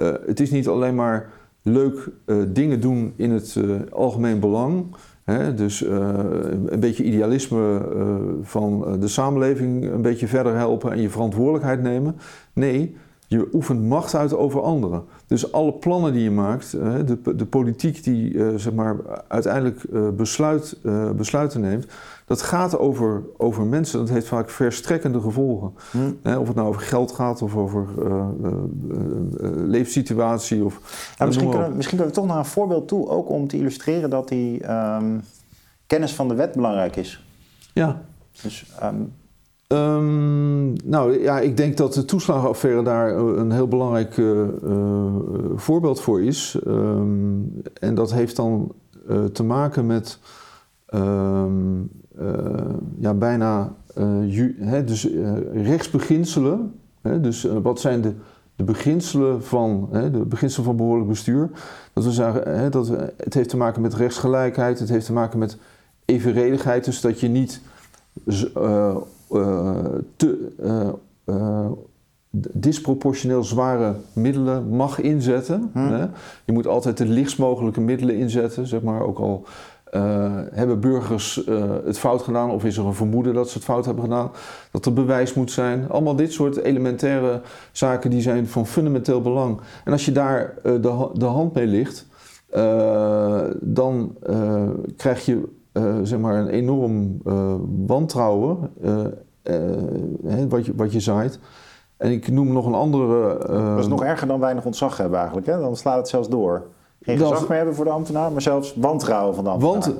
uh, 0.00 0.08
het 0.26 0.40
is 0.40 0.50
niet 0.50 0.68
alleen 0.68 0.94
maar 0.94 1.28
leuk 1.62 2.08
uh, 2.26 2.36
dingen 2.48 2.80
doen 2.80 3.12
in 3.16 3.30
het 3.30 3.56
algemeen 3.90 4.40
belang. 4.40 4.86
Hè? 5.24 5.54
Dus 5.54 5.80
een 5.80 6.80
beetje 6.80 7.04
idealisme 7.04 7.82
van 8.42 8.96
de 9.00 9.08
samenleving 9.08 9.90
een 9.92 10.02
beetje 10.02 10.26
verder 10.26 10.54
helpen 10.54 10.92
en 10.92 11.00
je 11.00 11.10
verantwoordelijkheid 11.10 11.82
nemen. 11.82 12.16
Nee, 12.52 12.96
je 13.26 13.48
oefent 13.52 13.82
macht 13.82 14.14
uit 14.14 14.34
over 14.34 14.60
anderen. 14.62 15.02
Dus 15.26 15.52
alle 15.52 15.72
plannen 15.72 16.12
die 16.12 16.22
je 16.22 16.30
maakt, 16.30 16.70
de, 16.70 17.34
de 17.36 17.46
politiek 17.46 18.04
die 18.04 18.58
zeg 18.58 18.72
maar, 18.72 18.96
uiteindelijk 19.28 19.84
besluit, 20.16 20.76
besluiten 21.16 21.60
neemt, 21.60 21.86
dat 22.30 22.42
gaat 22.42 22.78
over, 22.78 23.22
over 23.36 23.64
mensen. 23.66 23.98
Dat 23.98 24.08
heeft 24.08 24.26
vaak 24.26 24.50
verstrekkende 24.50 25.20
gevolgen. 25.20 25.72
Hm. 25.90 26.36
of 26.38 26.46
het 26.46 26.56
nou 26.56 26.68
over 26.68 26.80
geld 26.80 27.12
gaat 27.12 27.42
of 27.42 27.56
over 27.56 27.86
uh, 27.98 28.26
leefsituatie. 29.66 30.64
Of, 30.64 30.80
misschien, 31.18 31.50
kunnen, 31.50 31.76
misschien 31.76 31.98
kunnen 31.98 32.14
we 32.14 32.20
toch 32.20 32.30
naar 32.30 32.38
een 32.38 32.44
voorbeeld 32.44 32.88
toe, 32.88 33.08
ook 33.08 33.28
om 33.28 33.48
te 33.48 33.56
illustreren 33.56 34.10
dat 34.10 34.28
die 34.28 34.70
um, 34.72 35.20
kennis 35.86 36.14
van 36.14 36.28
de 36.28 36.34
wet 36.34 36.52
belangrijk 36.52 36.96
is. 36.96 37.24
Ja. 37.72 38.02
Dus, 38.42 38.66
um, 38.82 39.12
um, 39.68 40.72
nou 40.84 41.22
ja, 41.22 41.40
ik 41.40 41.56
denk 41.56 41.76
dat 41.76 41.94
de 41.94 42.04
toeslagenaffaire 42.04 42.82
daar 42.82 43.16
een 43.16 43.50
heel 43.50 43.68
belangrijk 43.68 44.22
voorbeeld 45.56 46.00
voor 46.00 46.22
is. 46.22 46.58
en 47.80 47.94
dat 47.94 48.12
heeft 48.12 48.36
dan 48.36 48.72
te 49.32 49.42
maken 49.42 49.86
met. 49.86 50.18
Ja, 52.98 53.14
bijna 53.14 53.72
uh, 53.98 54.50
hè, 54.58 54.84
dus, 54.84 55.10
uh, 55.10 55.32
rechtsbeginselen. 55.52 56.74
Hè, 57.00 57.20
dus 57.20 57.48
wat 57.62 57.80
zijn 57.80 58.00
de, 58.00 58.12
de 58.56 58.64
beginselen 58.64 59.44
van, 59.44 59.88
hè, 59.90 60.10
de 60.10 60.18
beginselen 60.18 60.66
van 60.66 60.76
behoorlijk 60.76 61.08
bestuur? 61.08 61.50
Dat 61.92 62.04
we 62.04 62.22
hè, 62.22 62.68
dat, 62.68 62.88
het 63.16 63.34
heeft 63.34 63.48
te 63.48 63.56
maken 63.56 63.82
met 63.82 63.94
rechtsgelijkheid, 63.94 64.78
het 64.78 64.88
heeft 64.88 65.06
te 65.06 65.12
maken 65.12 65.38
met 65.38 65.56
evenredigheid. 66.04 66.84
Dus 66.84 67.00
dat 67.00 67.20
je 67.20 67.28
niet 67.28 67.60
te 70.16 70.52
disproportioneel 72.52 73.44
zware 73.44 73.94
middelen 74.12 74.68
mag 74.68 75.00
inzetten. 75.00 75.70
Hm. 75.72 75.78
Hè? 75.78 76.06
Je 76.44 76.52
moet 76.52 76.66
altijd 76.66 76.96
de 76.96 77.06
lichtst 77.06 77.38
mogelijke 77.38 77.80
middelen 77.80 78.16
inzetten, 78.16 78.66
zeg 78.66 78.82
maar, 78.82 79.02
ook 79.02 79.18
al 79.18 79.44
uh, 79.90 80.32
hebben 80.50 80.80
burgers 80.80 81.46
uh, 81.46 81.64
het 81.84 81.98
fout 81.98 82.22
gedaan 82.22 82.50
of 82.50 82.64
is 82.64 82.76
er 82.76 82.86
een 82.86 82.94
vermoeden 82.94 83.34
dat 83.34 83.48
ze 83.48 83.54
het 83.54 83.64
fout 83.64 83.84
hebben 83.84 84.04
gedaan? 84.04 84.30
Dat 84.70 84.86
er 84.86 84.92
bewijs 84.92 85.34
moet 85.34 85.50
zijn. 85.50 85.88
Allemaal 85.88 86.16
dit 86.16 86.32
soort 86.32 86.56
elementaire 86.56 87.40
zaken 87.72 88.10
die 88.10 88.22
zijn 88.22 88.48
van 88.48 88.66
fundamenteel 88.66 89.20
belang. 89.20 89.60
En 89.84 89.92
als 89.92 90.04
je 90.04 90.12
daar 90.12 90.54
uh, 90.64 90.72
de, 90.82 91.10
de, 91.12 91.24
hand 91.24 91.54
mee 91.54 91.66
ligt, 91.66 92.06
dan 93.60 94.16
krijg 94.96 95.24
je 95.24 95.48
zeg 96.02 96.18
maar 96.18 96.34
een 96.34 96.48
enorm 96.48 97.20
wantrouwen 97.86 98.70
wat, 100.48 100.66
je, 100.66 100.72
wat 100.76 100.92
je 100.92 101.00
zaait. 101.00 101.38
En 101.96 102.10
ik 102.10 102.30
noem 102.30 102.52
nog 102.52 102.66
een 102.66 102.74
andere. 102.74 103.38
dat 103.74 103.78
is 103.78 103.86
nog 103.86 104.04
erger 104.04 104.26
dan 104.26 104.40
weinig 104.40 104.64
ontzag 104.64 104.96
hebben 104.96 105.18
eigenlijk. 105.18 105.46
Hè? 105.46 105.58
Dan 105.60 105.76
slaat 105.76 105.96
het 105.96 106.08
zelfs 106.08 106.28
door 106.28 106.66
geen 107.18 107.28
gezag 107.28 107.48
meer 107.48 107.56
hebben 107.56 107.74
voor 107.74 107.84
de 107.84 107.90
ambtenaar, 107.90 108.32
maar 108.32 108.42
zelfs 108.42 108.74
wantrouwen 108.76 109.34
van 109.34 109.44
de 109.44 109.50
ambtenaar. 109.50 109.80
Want, 109.80 109.94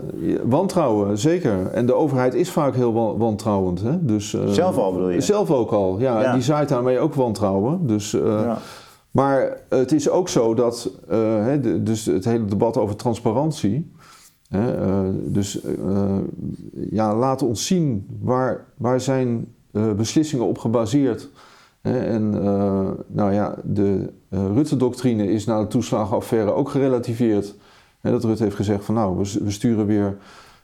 wantrouwen, 0.45 1.19
zeker. 1.19 1.67
En 1.67 1.87
de 1.87 1.95
overheid 1.95 2.35
is 2.35 2.51
vaak 2.51 2.75
heel 2.75 3.17
wantrouwend. 3.19 3.83
Hè? 3.83 4.05
Dus, 4.05 4.33
uh, 4.33 4.47
zelf 4.47 4.77
al 4.77 4.93
bedoel 4.93 5.09
je? 5.09 5.21
Zelf 5.21 5.51
ook 5.51 5.71
al, 5.71 5.99
ja. 5.99 6.21
ja. 6.21 6.33
Die 6.33 6.43
zaait 6.43 6.69
daarmee 6.69 6.99
ook 6.99 7.15
wantrouwen. 7.15 7.87
Dus, 7.87 8.15
uh, 8.15 8.23
ja. 8.23 8.59
Maar 9.11 9.61
het 9.69 9.93
is 9.93 10.11
ook 10.11 10.29
zo 10.29 10.55
dat, 10.55 10.91
uh, 11.11 11.19
hè, 11.45 11.83
dus 11.83 12.07
het 12.07 12.25
hele 12.25 12.45
debat 12.45 12.77
over 12.77 12.97
transparantie... 12.97 13.93
Hè, 14.49 14.73
dus 15.33 15.61
ja, 16.91 17.17
laat 17.17 17.43
ons 17.43 17.67
zien 17.67 18.07
waar, 18.21 18.65
waar 18.77 19.01
zijn 19.01 19.55
beslissingen 19.97 20.47
op 20.47 20.59
gebaseerd 20.59 21.29
en 21.83 22.35
uh, 22.35 22.89
nou 23.07 23.33
ja, 23.33 23.55
de 23.65 24.13
uh, 24.31 24.41
Rutte-doctrine 24.55 25.33
is 25.33 25.45
na 25.45 25.61
de 25.61 25.67
toeslagenaffaire 25.67 26.53
ook 26.53 26.69
gerelativeerd. 26.69 27.55
dat 28.01 28.25
Rutte 28.25 28.43
heeft 28.43 28.57
gezegd 28.57 28.85
van 28.85 28.95
nou, 28.95 29.19
we, 29.19 29.51
sturen 29.51 29.87
weer 29.87 30.17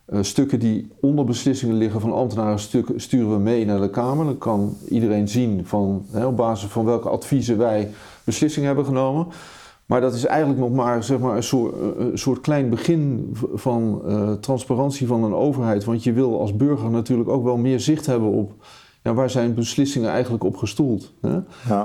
uh, 0.08 0.18
stukken 0.22 0.58
die 0.58 0.90
onder 1.00 1.24
beslissingen 1.24 1.76
liggen 1.76 2.00
van 2.00 2.12
ambtenaren, 2.12 2.58
sturen 2.96 3.32
we 3.32 3.38
mee 3.38 3.64
naar 3.64 3.80
de 3.80 3.90
Kamer. 3.90 4.24
Dan 4.24 4.38
kan 4.38 4.76
iedereen 4.88 5.28
zien 5.28 5.66
van, 5.66 6.06
op 6.24 6.36
basis 6.36 6.70
van 6.70 6.84
welke 6.84 7.08
adviezen 7.08 7.58
wij 7.58 7.90
beslissingen 8.24 8.66
hebben 8.66 8.84
genomen. 8.84 9.26
Maar 9.86 10.00
dat 10.00 10.14
is 10.14 10.24
eigenlijk 10.24 10.60
nog 10.60 10.72
maar, 10.72 11.04
zeg 11.04 11.18
maar 11.18 11.36
een, 11.36 11.42
soort, 11.42 11.74
een 11.98 12.18
soort 12.18 12.40
klein 12.40 12.70
begin 12.70 13.30
van 13.54 14.02
transparantie 14.40 15.06
van 15.06 15.24
een 15.24 15.34
overheid. 15.34 15.84
Want 15.84 16.04
je 16.04 16.12
wil 16.12 16.40
als 16.40 16.56
burger 16.56 16.90
natuurlijk 16.90 17.28
ook 17.28 17.44
wel 17.44 17.56
meer 17.56 17.80
zicht 17.80 18.06
hebben 18.06 18.30
op 18.30 18.52
ja, 19.06 19.14
waar 19.14 19.30
zijn 19.30 19.54
beslissingen 19.54 20.10
eigenlijk 20.10 20.44
op 20.44 20.56
gestoeld? 20.56 21.12
Hè? 21.20 21.38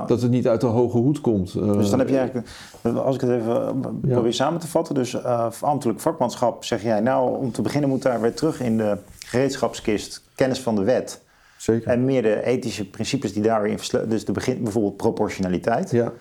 Dat 0.06 0.22
het 0.22 0.30
niet 0.30 0.48
uit 0.48 0.60
de 0.60 0.66
hoge 0.66 0.98
hoed 0.98 1.20
komt. 1.20 1.54
Uh, 1.54 1.72
dus 1.72 1.90
dan 1.90 1.98
heb 1.98 2.08
je 2.08 2.16
eigenlijk, 2.16 2.48
als 2.82 3.14
ik 3.14 3.20
het 3.20 3.30
even 3.30 3.66
eh, 3.66 4.10
probeer 4.10 4.34
samen 4.34 4.60
te 4.60 4.68
vatten, 4.68 4.94
dus 4.94 5.14
uh, 5.14 5.46
ambtelijk 5.60 6.00
vakmanschap 6.00 6.64
zeg 6.64 6.82
jij, 6.82 7.00
nou 7.00 7.38
om 7.38 7.52
te 7.52 7.62
beginnen 7.62 7.90
moet 7.90 8.02
daar 8.02 8.20
weer 8.20 8.34
terug 8.34 8.60
in 8.60 8.76
de 8.76 8.96
gereedschapskist 9.18 10.22
kennis 10.34 10.60
van 10.60 10.74
de 10.74 10.82
wet. 10.82 11.22
Zeker. 11.56 11.90
En 11.90 12.04
meer 12.04 12.22
de 12.22 12.44
ethische 12.44 12.90
principes 12.90 13.32
die 13.32 13.42
daarin 13.42 13.76
versluiten. 13.76 14.14
Dus 14.14 14.24
de 14.24 14.32
begin, 14.32 14.62
bijvoorbeeld 14.62 14.96
proportionaliteit. 14.96 15.90
Ja, 15.90 16.12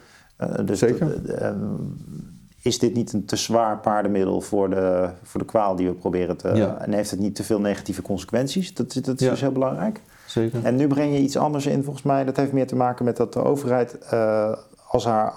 uh, 0.41 0.47
dus 0.66 0.80
Zeker. 0.80 1.22
is 2.62 2.80
dit 2.80 2.93
niet 2.93 3.14
een 3.14 3.26
te 3.26 3.36
zwaar 3.36 3.80
paardenmiddel 3.80 4.41
voor 4.41 4.70
de, 4.70 5.10
voor 5.24 5.39
de 5.39 5.45
kwaal 5.45 5.76
die 5.76 5.88
we 5.88 5.93
proberen 5.93 6.38
te... 6.38 6.52
Ja. 6.54 6.78
En 6.82 6.93
heeft 6.93 7.12
het 7.12 7.20
niet 7.20 7.36
te 7.36 7.43
veel 7.43 7.60
negatieve 7.60 8.02
consequenties? 8.02 8.74
Dat, 8.74 8.93
dat 8.93 9.22
is 9.22 9.30
dus 9.30 9.41
heel 9.41 9.52
belangrijk. 9.52 10.02
Zeker. 10.32 10.65
En 10.65 10.75
nu 10.75 10.88
breng 10.88 11.13
je 11.13 11.19
iets 11.19 11.38
anders 11.38 11.65
in, 11.65 11.84
volgens 11.84 12.05
mij. 12.05 12.25
Dat 12.25 12.38
heeft 12.38 12.51
meer 12.51 12.67
te 12.67 12.75
maken 12.75 13.05
met 13.05 13.17
dat 13.17 13.34
de 13.34 13.43
overheid 13.43 13.97
uh, 14.13 14.55
als 14.88 15.05
haar, 15.05 15.34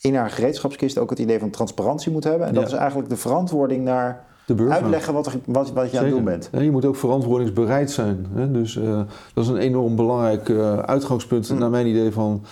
in 0.00 0.14
haar 0.14 0.30
gereedschapskist 0.30 0.98
ook 0.98 1.10
het 1.10 1.18
idee 1.18 1.38
van 1.38 1.50
transparantie 1.50 2.12
moet 2.12 2.24
hebben. 2.24 2.46
En 2.46 2.54
dat 2.54 2.66
is 2.66 2.72
eigenlijk 2.72 3.08
de 3.08 3.16
verantwoording 3.16 3.84
naar 3.84 4.24
de 4.46 4.68
uitleggen 4.68 5.14
wat, 5.14 5.26
er, 5.26 5.32
wat, 5.44 5.72
wat 5.72 5.90
je 5.90 5.98
aan 5.98 6.04
het 6.04 6.12
doen 6.12 6.24
bent. 6.24 6.48
Ja, 6.52 6.60
je 6.60 6.70
moet 6.70 6.84
ook 6.84 6.96
verantwoordingsbereid 6.96 7.90
zijn. 7.90 8.26
Hè? 8.34 8.50
Dus 8.50 8.76
uh, 8.76 9.00
dat 9.34 9.44
is 9.44 9.50
een 9.50 9.56
enorm 9.56 9.96
belangrijk 9.96 10.48
uh, 10.48 10.78
uitgangspunt 10.78 11.50
mm. 11.50 11.58
naar 11.58 11.70
mijn 11.70 11.86
idee 11.86 12.12
van 12.12 12.42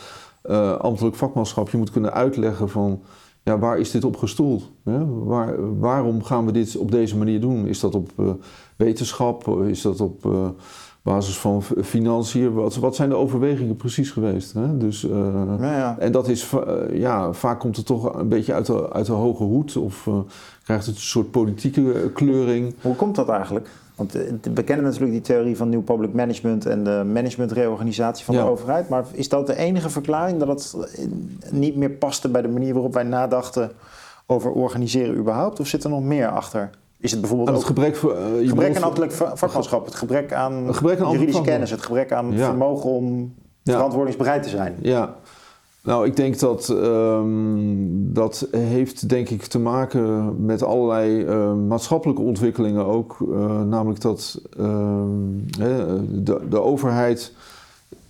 ambtelijk 0.78 1.16
vakmanschap. 1.16 1.70
Je 1.70 1.76
moet 1.76 1.90
kunnen 1.90 2.12
uitleggen 2.12 2.68
van 2.68 3.02
ja, 3.42 3.58
waar 3.58 3.78
is 3.78 3.90
dit 3.90 4.04
op 4.04 4.16
gestoeld? 4.16 4.70
Hè? 4.84 5.06
Waar, 5.24 5.78
waarom 5.78 6.22
gaan 6.22 6.46
we 6.46 6.52
dit 6.52 6.76
op 6.76 6.90
deze 6.90 7.16
manier 7.16 7.40
doen? 7.40 7.66
Is 7.66 7.80
dat 7.80 7.94
op 7.94 8.10
wetenschap? 8.76 9.48
Is 9.48 9.82
dat 9.82 10.00
op 10.00 10.26
basis 11.04 11.38
van 11.38 11.62
financiën. 11.62 12.52
Wat, 12.52 12.76
wat 12.76 12.96
zijn 12.96 13.08
de 13.08 13.14
overwegingen 13.14 13.76
precies 13.76 14.10
geweest? 14.10 14.52
Hè? 14.52 14.76
Dus, 14.76 15.04
uh, 15.04 15.54
ja. 15.60 15.96
En 15.98 16.12
dat 16.12 16.28
is, 16.28 16.52
uh, 16.52 16.98
ja, 16.98 17.32
vaak 17.32 17.60
komt 17.60 17.76
het 17.76 17.86
toch 17.86 18.14
een 18.14 18.28
beetje 18.28 18.54
uit 18.54 18.66
de, 18.66 18.92
uit 18.92 19.06
de 19.06 19.12
hoge 19.12 19.42
hoed 19.42 19.76
of 19.76 20.06
uh, 20.06 20.14
krijgt 20.62 20.86
het 20.86 20.94
een 20.94 21.00
soort 21.00 21.30
politieke 21.30 22.10
kleuring. 22.14 22.74
Hoe 22.82 22.96
komt 22.96 23.14
dat 23.14 23.28
eigenlijk? 23.28 23.68
Want 23.94 24.12
we 24.54 24.62
kennen 24.64 24.84
natuurlijk 24.84 25.12
die 25.12 25.20
theorie 25.20 25.56
van 25.56 25.68
nieuw 25.68 25.82
public 25.82 26.12
management 26.12 26.66
en 26.66 26.84
de 26.84 27.04
managementreorganisatie 27.12 28.24
van 28.24 28.34
de 28.34 28.42
overheid. 28.42 28.88
Maar 28.88 29.04
is 29.12 29.28
dat 29.28 29.46
de 29.46 29.56
enige 29.56 29.90
verklaring 29.90 30.38
dat 30.38 30.48
het 30.48 31.08
niet 31.50 31.76
meer 31.76 31.90
paste 31.90 32.28
bij 32.28 32.42
de 32.42 32.48
manier 32.48 32.72
waarop 32.72 32.94
wij 32.94 33.02
nadachten 33.02 33.70
over 34.26 34.50
organiseren 34.50 35.16
überhaupt? 35.16 35.60
Of 35.60 35.66
zit 35.66 35.84
er 35.84 35.90
nog 35.90 36.02
meer 36.02 36.28
achter? 36.28 36.70
Is 37.04 37.10
het 37.10 37.20
bijvoorbeeld 37.20 37.56
het 37.56 37.64
gebrek, 37.64 37.96
voor, 37.96 38.16
uh, 38.16 38.48
gebrek 38.48 38.76
aan 38.76 38.82
ambtelijk 38.82 39.12
vakmanschap, 39.12 39.84
het 39.84 39.94
gebrek 39.94 40.32
aan, 40.32 40.74
gebrek 40.74 41.00
aan 41.00 41.10
juridische 41.10 41.42
kennis, 41.42 41.70
het 41.70 41.82
gebrek 41.82 42.12
aan 42.12 42.32
vermogen 42.36 42.90
om 42.90 43.34
verantwoordingsbereid 43.64 44.42
te 44.42 44.48
zijn? 44.48 44.76
Ja, 44.80 45.16
Nou, 45.82 46.06
ik 46.06 46.16
denk 46.16 46.38
dat 46.38 46.68
um, 46.68 48.12
dat 48.12 48.48
heeft 48.50 49.08
denk 49.08 49.28
ik 49.28 49.42
te 49.42 49.58
maken 49.58 50.34
met 50.44 50.62
allerlei 50.62 51.24
uh, 51.24 51.54
maatschappelijke 51.54 52.22
ontwikkelingen 52.22 52.86
ook. 52.86 53.16
Uh, 53.20 53.62
namelijk 53.62 54.00
dat 54.00 54.40
uh, 54.60 55.04
de, 56.08 56.40
de 56.48 56.60
overheid 56.60 57.32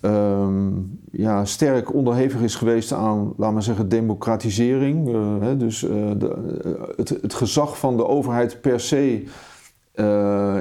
ehm, 0.05 0.71
ja, 1.11 1.45
sterk 1.45 1.93
onderhevig 1.93 2.41
is 2.41 2.55
geweest 2.55 2.91
aan, 2.91 3.33
laten 3.37 3.55
we 3.55 3.61
zeggen, 3.61 3.89
democratisering. 3.89 5.09
Hè, 5.41 5.57
dus 5.57 5.79
de, 5.79 6.93
het, 6.95 7.09
het 7.09 7.33
gezag 7.33 7.79
van 7.79 7.97
de 7.97 8.07
overheid 8.07 8.61
per 8.61 8.79
se 8.79 9.23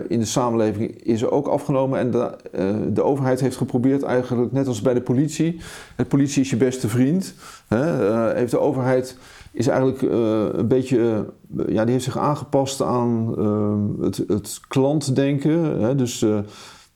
in 0.08 0.18
de 0.18 0.24
samenleving 0.24 1.02
is 1.02 1.26
ook 1.26 1.46
afgenomen. 1.46 1.98
En 1.98 2.10
de, 2.10 2.36
de, 2.92 3.02
overheid 3.02 3.40
heeft 3.40 3.56
geprobeerd 3.56 4.02
eigenlijk, 4.02 4.52
net 4.52 4.66
als 4.66 4.82
bij 4.82 4.94
de 4.94 5.00
politie, 5.00 5.60
het 5.96 6.08
politie 6.08 6.42
is 6.42 6.50
je 6.50 6.56
beste 6.56 6.88
vriend. 6.88 7.34
Hè, 7.68 8.34
heeft 8.34 8.50
de 8.50 8.60
overheid 8.60 9.18
is 9.52 9.66
eigenlijk 9.66 10.02
een 10.56 10.68
beetje, 10.68 11.26
ja, 11.66 11.82
die 11.82 11.92
heeft 11.92 12.04
zich 12.04 12.18
aangepast 12.18 12.82
aan 12.82 13.34
het, 14.00 14.16
het 14.16 14.60
klantdenken. 14.68 15.80
Hè, 15.80 15.94
dus 15.94 16.24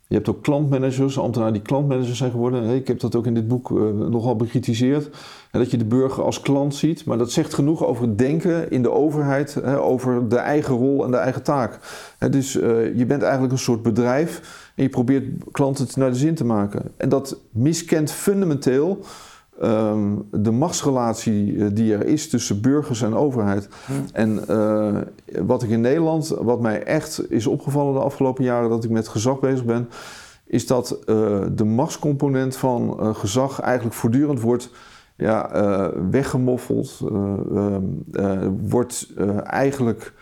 je 0.09 0.15
hebt 0.15 0.29
ook 0.29 0.43
klantmanagers, 0.43 1.19
ambtenaren 1.19 1.53
die 1.53 1.63
klantmanagers 1.63 2.19
zijn 2.19 2.31
geworden. 2.31 2.65
Ik 2.65 2.89
heb 2.89 3.01
dat 3.01 3.15
ook 3.15 3.27
in 3.27 3.35
dit 3.35 3.49
boek 3.49 3.71
uh, 3.71 3.79
nogal 3.91 4.37
bekritiseerd. 4.37 5.11
Dat 5.51 5.71
je 5.71 5.77
de 5.77 5.85
burger 5.85 6.25
als 6.25 6.41
klant 6.41 6.75
ziet. 6.75 7.05
Maar 7.05 7.19
dat 7.19 7.33
zegt 7.33 7.55
genoeg 7.55 7.85
over 7.85 8.03
het 8.03 8.19
denken 8.19 8.71
in 8.71 8.83
de 8.83 8.91
overheid, 8.91 9.65
over 9.65 10.29
de 10.29 10.37
eigen 10.37 10.75
rol 10.75 11.05
en 11.05 11.11
de 11.11 11.17
eigen 11.17 11.43
taak. 11.43 11.79
Dus 12.31 12.55
uh, 12.55 12.97
je 12.99 13.07
bent 13.07 13.23
eigenlijk 13.23 13.53
een 13.53 13.59
soort 13.59 13.83
bedrijf 13.83 14.41
en 14.75 14.83
je 14.83 14.89
probeert 14.89 15.25
klanten 15.53 15.87
naar 15.95 16.11
de 16.11 16.17
zin 16.17 16.35
te 16.35 16.45
maken. 16.45 16.83
En 16.97 17.09
dat 17.09 17.37
miskent 17.51 18.11
fundamenteel 18.11 19.05
um, 19.63 20.29
de 20.31 20.51
machtsrelatie 20.51 21.65
eh, 21.65 21.67
die 21.73 21.95
er 21.95 22.07
is 22.07 22.29
tussen 22.29 22.61
burgers 22.61 23.03
en 23.03 23.15
overheid. 23.15 23.69
En 24.13 24.45
uh, 24.51 24.97
wat 25.47 25.63
ik 25.63 25.71
in 25.71 25.81
Nederland, 25.81 26.29
wat 26.29 26.61
mij 26.61 26.83
echt 26.83 27.31
is 27.31 27.47
opgevallen 27.47 27.95
de 27.95 28.01
afgelopen 28.01 28.45
jaren 28.45 28.71
dat 28.71 28.85
ik 28.85 28.91
met 28.91 29.09
gezag 29.09 29.41
bezig 29.41 29.65
ben, 29.65 29.89
is 30.47 30.67
dat 30.67 30.99
uh, 31.07 31.41
de 31.53 31.65
machtscomponent 31.65 32.57
van 32.57 32.97
uh, 33.01 33.15
gezag 33.15 33.61
eigenlijk 33.61 33.97
voortdurend 33.97 34.41
wordt 34.41 34.71
ja, 35.17 35.51
weggemoffeld, 36.11 37.01
ehm, 37.55 38.51
wordt 38.69 39.13
eigenlijk 39.43 40.13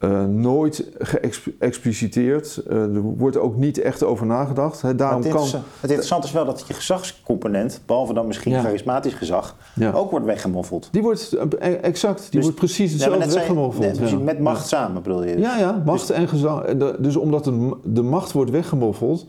uh, 0.00 0.24
nooit 0.24 0.84
geëxpliciteerd. 0.98 2.62
Uh, 2.68 2.82
er 2.82 3.00
wordt 3.00 3.36
ook 3.36 3.56
niet 3.56 3.78
echt 3.78 4.02
over 4.02 4.26
nagedacht. 4.26 4.98
Daarom 4.98 5.22
het, 5.22 5.32
kan... 5.32 5.44
het 5.44 5.90
interessante 5.90 6.26
is 6.26 6.32
wel 6.32 6.44
dat 6.44 6.64
je 6.66 6.74
gezagscomponent, 6.74 7.80
behalve 7.86 8.12
dan 8.12 8.26
misschien 8.26 8.52
ja. 8.52 8.60
charismatisch 8.60 9.14
gezag, 9.14 9.56
ja. 9.74 9.92
ook 9.92 10.10
wordt 10.10 10.26
weggemoffeld. 10.26 10.88
Die 10.92 11.02
wordt 11.02 11.36
exact, 11.60 12.20
die 12.20 12.30
dus, 12.30 12.42
wordt 12.42 12.56
precies 12.56 12.92
hetzelfde 12.92 13.26
ja, 13.26 13.32
weggemoffeld. 13.32 13.84
Net, 13.84 13.98
dus 13.98 14.18
met 14.18 14.40
macht 14.40 14.68
samen 14.68 15.02
bedoel 15.02 15.24
je? 15.24 15.36
Dus. 15.36 15.44
Ja, 15.44 15.58
ja, 15.58 15.82
macht 15.84 16.06
dus, 16.06 16.16
en 16.16 16.28
gezag. 16.28 16.64
Dus 16.98 17.16
omdat 17.16 17.44
de, 17.44 17.76
de 17.84 18.02
macht 18.02 18.32
wordt 18.32 18.50
weggemoffeld, 18.50 19.26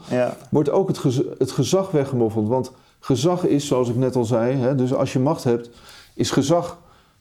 wordt 0.50 0.70
ook 0.70 0.88
het, 0.88 0.98
gez, 0.98 1.22
het 1.38 1.52
gezag 1.52 1.92
weggemoffeld. 1.92 2.48
Want 2.48 2.72
gezag 3.00 3.46
is, 3.46 3.68
zoals 3.68 3.90
ik 3.90 3.96
net 3.96 4.16
al 4.16 4.26
zei, 4.26 4.76
dus 4.76 4.94
als 4.94 5.14
je 5.14 5.20
macht 5.20 5.44
hebt, 5.44 5.70
is 6.14 6.32
gezag 6.32 6.78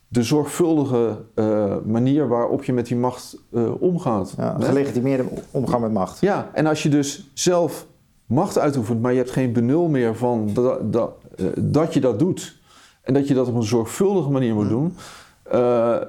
de 0.09 0.23
zorgvuldige 0.23 1.19
uh, 1.35 1.75
manier 1.85 2.29
waarop 2.29 2.65
je 2.65 2.73
met 2.73 2.87
die 2.87 2.97
macht 2.97 3.39
uh, 3.51 3.83
omgaat. 3.83 4.35
Ja, 4.37 4.57
gelegitimeerde 4.61 5.25
omgang 5.51 5.83
met 5.83 5.93
macht. 5.93 6.21
Ja, 6.21 6.51
en 6.53 6.67
als 6.67 6.83
je 6.83 6.89
dus 6.89 7.31
zelf 7.33 7.87
macht 8.27 8.59
uitoefent, 8.59 9.03
maar 9.03 9.13
je 9.13 9.19
hebt 9.19 9.31
geen 9.31 9.53
benul 9.53 9.89
meer 9.89 10.17
van 10.17 10.51
dat, 10.55 10.93
dat, 10.93 11.11
uh, 11.37 11.47
dat 11.57 11.95
je 11.95 12.01
dat 12.01 12.19
doet 12.19 12.61
en 13.03 13.15
dat 13.15 13.29
je 13.29 13.35
dat 13.35 13.49
op 13.49 13.55
een 13.55 13.63
zorgvuldige 13.63 14.31
manier 14.31 14.55
moet 14.55 14.69
doen, 14.69 14.95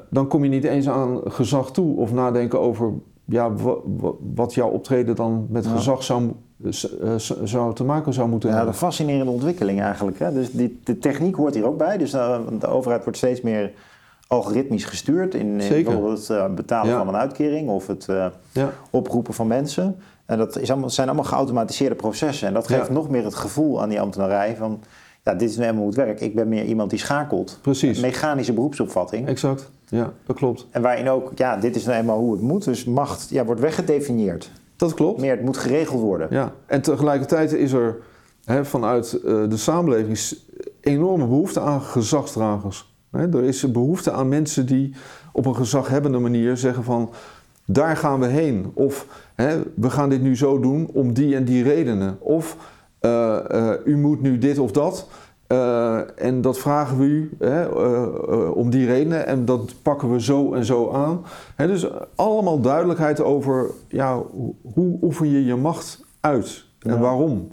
dan 0.10 0.28
kom 0.28 0.44
je 0.44 0.50
niet 0.50 0.64
eens 0.64 0.90
aan 0.90 1.20
gezag 1.26 1.72
toe 1.72 1.98
of 1.98 2.12
nadenken 2.12 2.60
over 2.60 2.92
ja, 3.26 3.52
wat 4.36 4.54
jouw 4.54 4.70
optreden 4.70 5.16
dan 5.16 5.48
met 5.50 5.66
ja. 5.66 5.72
gezag 5.72 6.04
zou, 6.04 6.32
zou 7.44 7.76
te 7.76 7.84
maken 7.84 8.14
zou 8.14 8.30
moeten 8.30 8.50
ja, 8.50 8.56
hebben. 8.56 8.74
Ja, 8.74 8.80
een 8.80 8.88
fascinerende 8.88 9.32
ontwikkeling 9.32 9.82
eigenlijk. 9.82 10.20
Hè? 10.20 10.34
Dus 10.34 10.52
die, 10.52 10.80
de 10.84 10.98
techniek 10.98 11.36
hoort 11.36 11.54
hier 11.54 11.66
ook 11.66 11.78
bij. 11.78 11.98
Dus 11.98 12.12
de 12.12 12.68
overheid 12.68 13.04
wordt 13.04 13.18
steeds 13.18 13.42
meer 13.42 13.72
algoritmisch 14.30 14.86
gestuurd 14.86 15.36
in, 15.36 15.60
in 15.60 15.84
bijvoorbeeld 15.84 16.28
het 16.28 16.38
uh, 16.38 16.54
betalen 16.54 16.92
ja. 16.92 16.98
van 16.98 17.08
een 17.08 17.16
uitkering 17.16 17.70
of 17.70 17.88
het 17.88 18.08
uh, 18.10 18.26
ja. 18.52 18.74
oproepen 18.90 19.34
van 19.34 19.48
mensen. 19.48 19.96
En 20.26 20.38
dat 20.38 20.60
is 20.60 20.72
allemaal, 20.72 20.90
zijn 20.90 21.08
allemaal 21.08 21.26
geautomatiseerde 21.26 21.96
processen. 21.96 22.48
En 22.48 22.54
dat 22.54 22.68
geeft 22.68 22.88
ja. 22.88 22.94
nog 22.94 23.10
meer 23.10 23.24
het 23.24 23.36
gevoel 23.36 23.82
aan 23.82 23.90
die 23.90 24.02
ambtenarij 24.02 24.56
van... 24.56 24.80
ja, 25.24 25.34
dit 25.34 25.50
is 25.50 25.56
nu 25.56 25.62
helemaal 25.62 25.84
hoe 25.84 25.92
het 25.92 26.06
werkt. 26.06 26.22
Ik 26.22 26.36
ben 26.36 26.48
meer 26.48 26.64
iemand 26.64 26.90
die 26.90 27.00
schakelt. 27.00 27.60
Precies. 27.62 27.98
Een 27.98 28.04
mechanische 28.04 28.54
beroepsopvatting. 28.54 29.28
Exact, 29.28 29.72
ja, 29.88 30.14
dat 30.26 30.36
klopt. 30.36 30.68
En 30.72 30.82
waarin 30.82 31.10
ook, 31.10 31.32
ja, 31.36 31.58
dit 31.58 31.76
is 31.76 31.86
nou 31.86 31.98
eenmaal 31.98 32.20
hoe 32.20 32.32
het 32.32 32.42
moet. 32.42 32.64
Dus 32.64 32.86
macht 32.86 33.30
ja, 33.30 33.46
wordt 33.46 33.62
weggedefinieerd. 33.62 34.52
Dat 34.76 34.94
klopt. 34.94 35.22
Meer, 35.22 35.32
het 35.32 35.46
moet 35.46 35.58
geregeld 35.58 36.02
worden. 36.02 36.28
Ja, 36.30 36.52
en 36.66 36.82
tegelijkertijd 36.82 37.54
is 37.54 37.72
er 37.72 37.98
hè, 38.46 38.66
vanuit 38.66 39.14
uh, 39.14 39.50
de 39.50 39.58
samenleving 39.58 40.20
enorme 40.82 41.28
behoefte 41.28 41.60
aan 41.60 41.82
gezagsdragers. 41.82 42.98
Er 43.12 43.44
is 43.44 43.72
behoefte 43.72 44.12
aan 44.12 44.30
mensen 44.30 44.66
die 44.66 44.94
op 45.32 45.46
een 45.46 45.56
gezaghebbende 45.56 46.20
manier 46.20 46.58
zeggen 46.58 46.84
van 46.84 47.10
daar 47.66 47.98
gaan 47.98 48.20
we 48.20 48.26
heen. 48.26 48.72
Of 48.74 49.06
hè, 49.36 49.62
we 49.76 49.90
gaan 49.90 50.10
dit 50.10 50.22
nu 50.22 50.38
zo 50.38 50.60
doen 50.60 50.90
om 50.94 51.14
die 51.14 51.36
en 51.36 51.46
die 51.46 51.64
redenen. 51.64 52.18
Of 52.20 52.58
uh, 53.02 53.38
uh, 53.52 53.72
u 53.86 53.98
moet 53.98 54.22
nu 54.22 54.38
dit 54.38 54.60
of 54.60 54.72
dat. 54.72 55.08
Uh, 55.48 56.26
en 56.26 56.42
dat 56.42 56.60
vragen 56.60 56.98
we 56.98 57.06
u 57.06 57.32
hè, 57.40 57.66
om 58.50 58.70
die 58.70 58.86
redenen 58.86 59.26
en 59.26 59.46
dat 59.46 59.74
pakken 59.82 60.12
we 60.12 60.22
zo 60.22 60.54
en 60.54 60.66
zo 60.66 60.92
aan. 60.92 61.26
Hè, 61.56 61.68
dus 61.68 61.88
allemaal 62.16 62.62
duidelijkheid 62.62 63.22
over 63.22 63.70
ja, 63.88 64.22
hoe 64.74 64.98
oefen 65.02 65.30
je 65.30 65.46
je 65.46 65.56
macht 65.56 66.04
uit 66.20 66.66
en 66.80 66.94
ja. 66.94 67.00
waarom. 67.00 67.48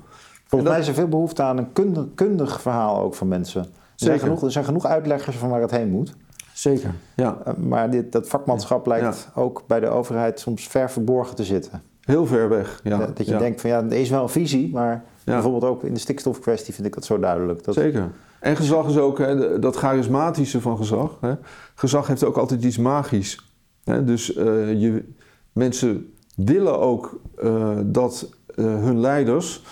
Volgens 0.46 0.70
mij 0.70 0.80
is 0.80 0.88
er 0.88 0.94
veel 0.94 1.08
behoefte 1.08 1.42
aan 1.42 1.58
een 1.58 1.72
kundig, 1.72 2.04
kundig 2.14 2.60
verhaal 2.60 3.00
ook 3.00 3.14
van 3.14 3.28
mensen. 3.28 3.66
Er 3.96 4.06
zijn, 4.06 4.18
genoeg, 4.18 4.42
er 4.42 4.52
zijn 4.52 4.64
genoeg 4.64 4.84
uitleggers 4.84 5.36
van 5.36 5.48
waar 5.48 5.60
het 5.60 5.70
heen 5.70 5.90
moet. 5.90 6.14
Zeker, 6.52 6.94
ja. 7.16 7.38
Uh, 7.46 7.54
maar 7.54 7.90
dit, 7.90 8.12
dat 8.12 8.28
vakmanschap 8.28 8.86
lijkt 8.86 9.28
ja. 9.34 9.40
ook 9.40 9.62
bij 9.66 9.80
de 9.80 9.88
overheid 9.88 10.40
soms 10.40 10.68
ver 10.68 10.90
verborgen 10.90 11.36
te 11.36 11.44
zitten. 11.44 11.82
Heel 12.00 12.26
ver 12.26 12.48
weg, 12.48 12.80
ja. 12.84 12.98
Dat, 12.98 13.16
dat 13.16 13.26
je 13.26 13.32
ja. 13.32 13.38
denkt 13.38 13.60
van 13.60 13.70
ja, 13.70 13.82
er 13.82 13.92
is 13.92 14.10
wel 14.10 14.22
een 14.22 14.28
visie, 14.28 14.72
maar 14.72 15.04
bijvoorbeeld 15.24 15.64
ook 15.64 15.82
in 15.82 15.94
de 15.94 16.00
stikstofkwestie 16.00 16.74
vind 16.74 16.86
ik 16.86 16.94
dat 16.94 17.04
zo 17.04 17.18
duidelijk. 17.18 17.64
Dat... 17.64 17.74
Zeker. 17.74 18.10
En 18.40 18.56
gezag 18.56 18.88
is 18.88 18.98
ook 18.98 19.18
hè, 19.18 19.58
dat 19.58 19.76
charismatische 19.76 20.60
van 20.60 20.76
gezag. 20.76 21.18
Hè. 21.20 21.34
Gezag 21.74 22.06
heeft 22.06 22.24
ook 22.24 22.36
altijd 22.36 22.64
iets 22.64 22.78
magisch. 22.78 23.50
Hè. 23.84 24.04
Dus 24.04 24.36
uh, 24.36 24.44
je, 24.80 25.04
mensen 25.52 26.12
willen 26.36 26.78
ook 26.78 27.20
uh, 27.42 27.70
dat 27.84 28.28
hun 28.54 29.00
leiders 29.00 29.62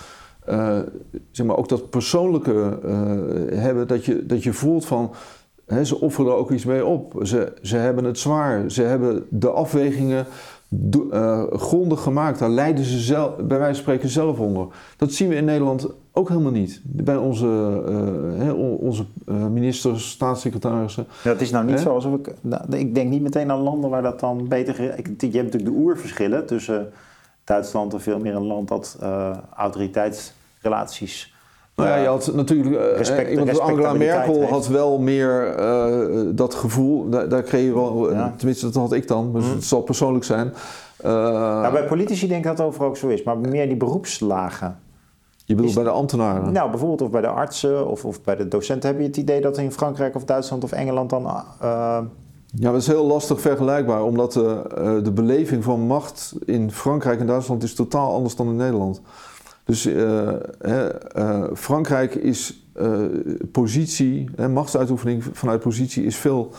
uh, 0.48 0.78
zeg 1.30 1.46
maar 1.46 1.56
ook 1.56 1.68
dat 1.68 1.90
persoonlijke 1.90 2.78
uh, 2.84 3.58
hebben, 3.60 3.88
dat 3.88 4.04
je, 4.04 4.26
dat 4.26 4.42
je 4.42 4.52
voelt 4.52 4.86
van 4.86 5.10
hè, 5.66 5.84
ze 5.84 6.00
offeren 6.00 6.36
ook 6.36 6.50
iets 6.50 6.64
mee 6.64 6.84
op. 6.84 7.20
Ze, 7.22 7.52
ze 7.62 7.76
hebben 7.76 8.04
het 8.04 8.18
zwaar, 8.18 8.70
ze 8.70 8.82
hebben 8.82 9.26
de 9.28 9.50
afwegingen 9.50 10.26
uh, 11.10 11.42
grondig 11.52 12.02
gemaakt. 12.02 12.38
Daar 12.38 12.50
lijden 12.50 12.84
ze 12.84 12.98
zelf, 12.98 13.36
bij 13.36 13.58
wijze 13.58 13.74
van 13.74 13.82
spreken 13.82 14.08
zelf 14.08 14.38
onder. 14.38 14.66
Dat 14.96 15.12
zien 15.12 15.28
we 15.28 15.34
in 15.34 15.44
Nederland 15.44 15.88
ook 16.12 16.28
helemaal 16.28 16.52
niet. 16.52 16.80
Bij 16.84 17.16
onze, 17.16 17.46
hè, 18.36 18.52
onze 18.52 19.04
ministers, 19.50 20.10
staatssecretarissen. 20.10 21.06
Het 21.22 21.40
is 21.40 21.50
nou 21.50 21.64
niet 21.64 21.74
hè? 21.74 21.80
zo 21.80 21.94
alsof 21.94 22.14
ik. 22.14 22.34
Nou, 22.40 22.76
ik 22.76 22.94
denk 22.94 23.10
niet 23.10 23.22
meteen 23.22 23.50
aan 23.50 23.60
landen 23.60 23.90
waar 23.90 24.02
dat 24.02 24.20
dan 24.20 24.48
beter. 24.48 24.80
Ik, 24.80 25.06
je 25.06 25.26
hebt 25.26 25.52
natuurlijk 25.52 25.64
de 25.64 25.80
oerverschillen 25.82 26.46
tussen 26.46 26.92
Duitsland 27.44 27.94
is 27.94 28.02
veel 28.02 28.18
meer 28.18 28.34
een 28.34 28.46
land 28.46 28.68
dat 28.68 28.96
uh, 29.02 29.36
autoriteitsrelaties. 29.56 31.34
Nou 31.76 31.88
ja, 31.88 31.96
je 31.96 32.06
had 32.06 32.34
natuurlijk. 32.34 32.96
Respect, 32.96 33.30
iemand 33.30 33.48
als 33.48 33.58
Angela 33.58 33.92
Merkel 33.92 34.38
heeft. 34.38 34.50
had 34.50 34.68
wel 34.68 34.98
meer 34.98 35.58
uh, 35.58 36.28
dat 36.36 36.54
gevoel. 36.54 37.08
Daar, 37.08 37.28
daar, 37.28 37.42
kreeg 37.42 37.64
je 37.64 37.74
wel. 37.74 38.12
Ja. 38.12 38.34
Tenminste, 38.36 38.64
dat 38.64 38.74
had 38.74 38.92
ik 38.92 39.08
dan. 39.08 39.32
Dus 39.32 39.44
mm. 39.44 39.52
het 39.52 39.64
zal 39.64 39.82
persoonlijk 39.82 40.24
zijn. 40.24 40.52
nou, 41.02 41.72
bij 41.72 41.84
politici 41.84 42.28
denk 42.28 42.40
ik 42.40 42.46
dat 42.46 42.58
het 42.58 42.66
over 42.66 42.84
ook 42.84 42.96
zo 42.96 43.08
is. 43.08 43.22
Maar 43.22 43.38
meer 43.38 43.66
die 43.66 43.76
beroepslagen. 43.76 44.78
Je 45.44 45.54
bedoelt 45.54 45.70
is, 45.70 45.74
bij 45.74 45.84
de 45.84 45.90
ambtenaren? 45.90 46.52
Nou, 46.52 46.70
bijvoorbeeld 46.70 47.02
of 47.02 47.10
bij 47.10 47.20
de 47.20 47.26
artsen 47.26 47.88
of, 47.88 48.04
of 48.04 48.22
bij 48.22 48.36
de 48.36 48.48
docenten. 48.48 48.90
Heb 48.90 48.98
je 48.98 49.06
het 49.06 49.16
idee 49.16 49.40
dat 49.40 49.58
in 49.58 49.72
Frankrijk 49.72 50.14
of 50.14 50.24
Duitsland 50.24 50.64
of 50.64 50.72
Engeland 50.72 51.10
dan 51.10 51.26
ja, 52.54 52.72
dat 52.72 52.80
is 52.80 52.86
heel 52.86 53.06
lastig 53.06 53.40
vergelijkbaar, 53.40 54.04
omdat 54.04 54.32
de, 54.32 54.62
uh, 54.78 55.04
de 55.04 55.12
beleving 55.12 55.64
van 55.64 55.80
macht 55.80 56.34
in 56.44 56.70
Frankrijk 56.70 57.20
en 57.20 57.26
Duitsland 57.26 57.62
is 57.62 57.74
totaal 57.74 58.14
anders 58.14 58.36
dan 58.36 58.48
in 58.48 58.56
Nederland. 58.56 59.00
Dus 59.64 59.86
uh, 59.86 60.32
uh, 60.66 61.44
Frankrijk 61.54 62.14
is 62.14 62.68
positie, 63.52 64.30
machtsuitoefening 64.48 65.24
vanuit 65.32 65.60
positie 65.60 66.04
is 66.04 66.16
veel 66.16 66.50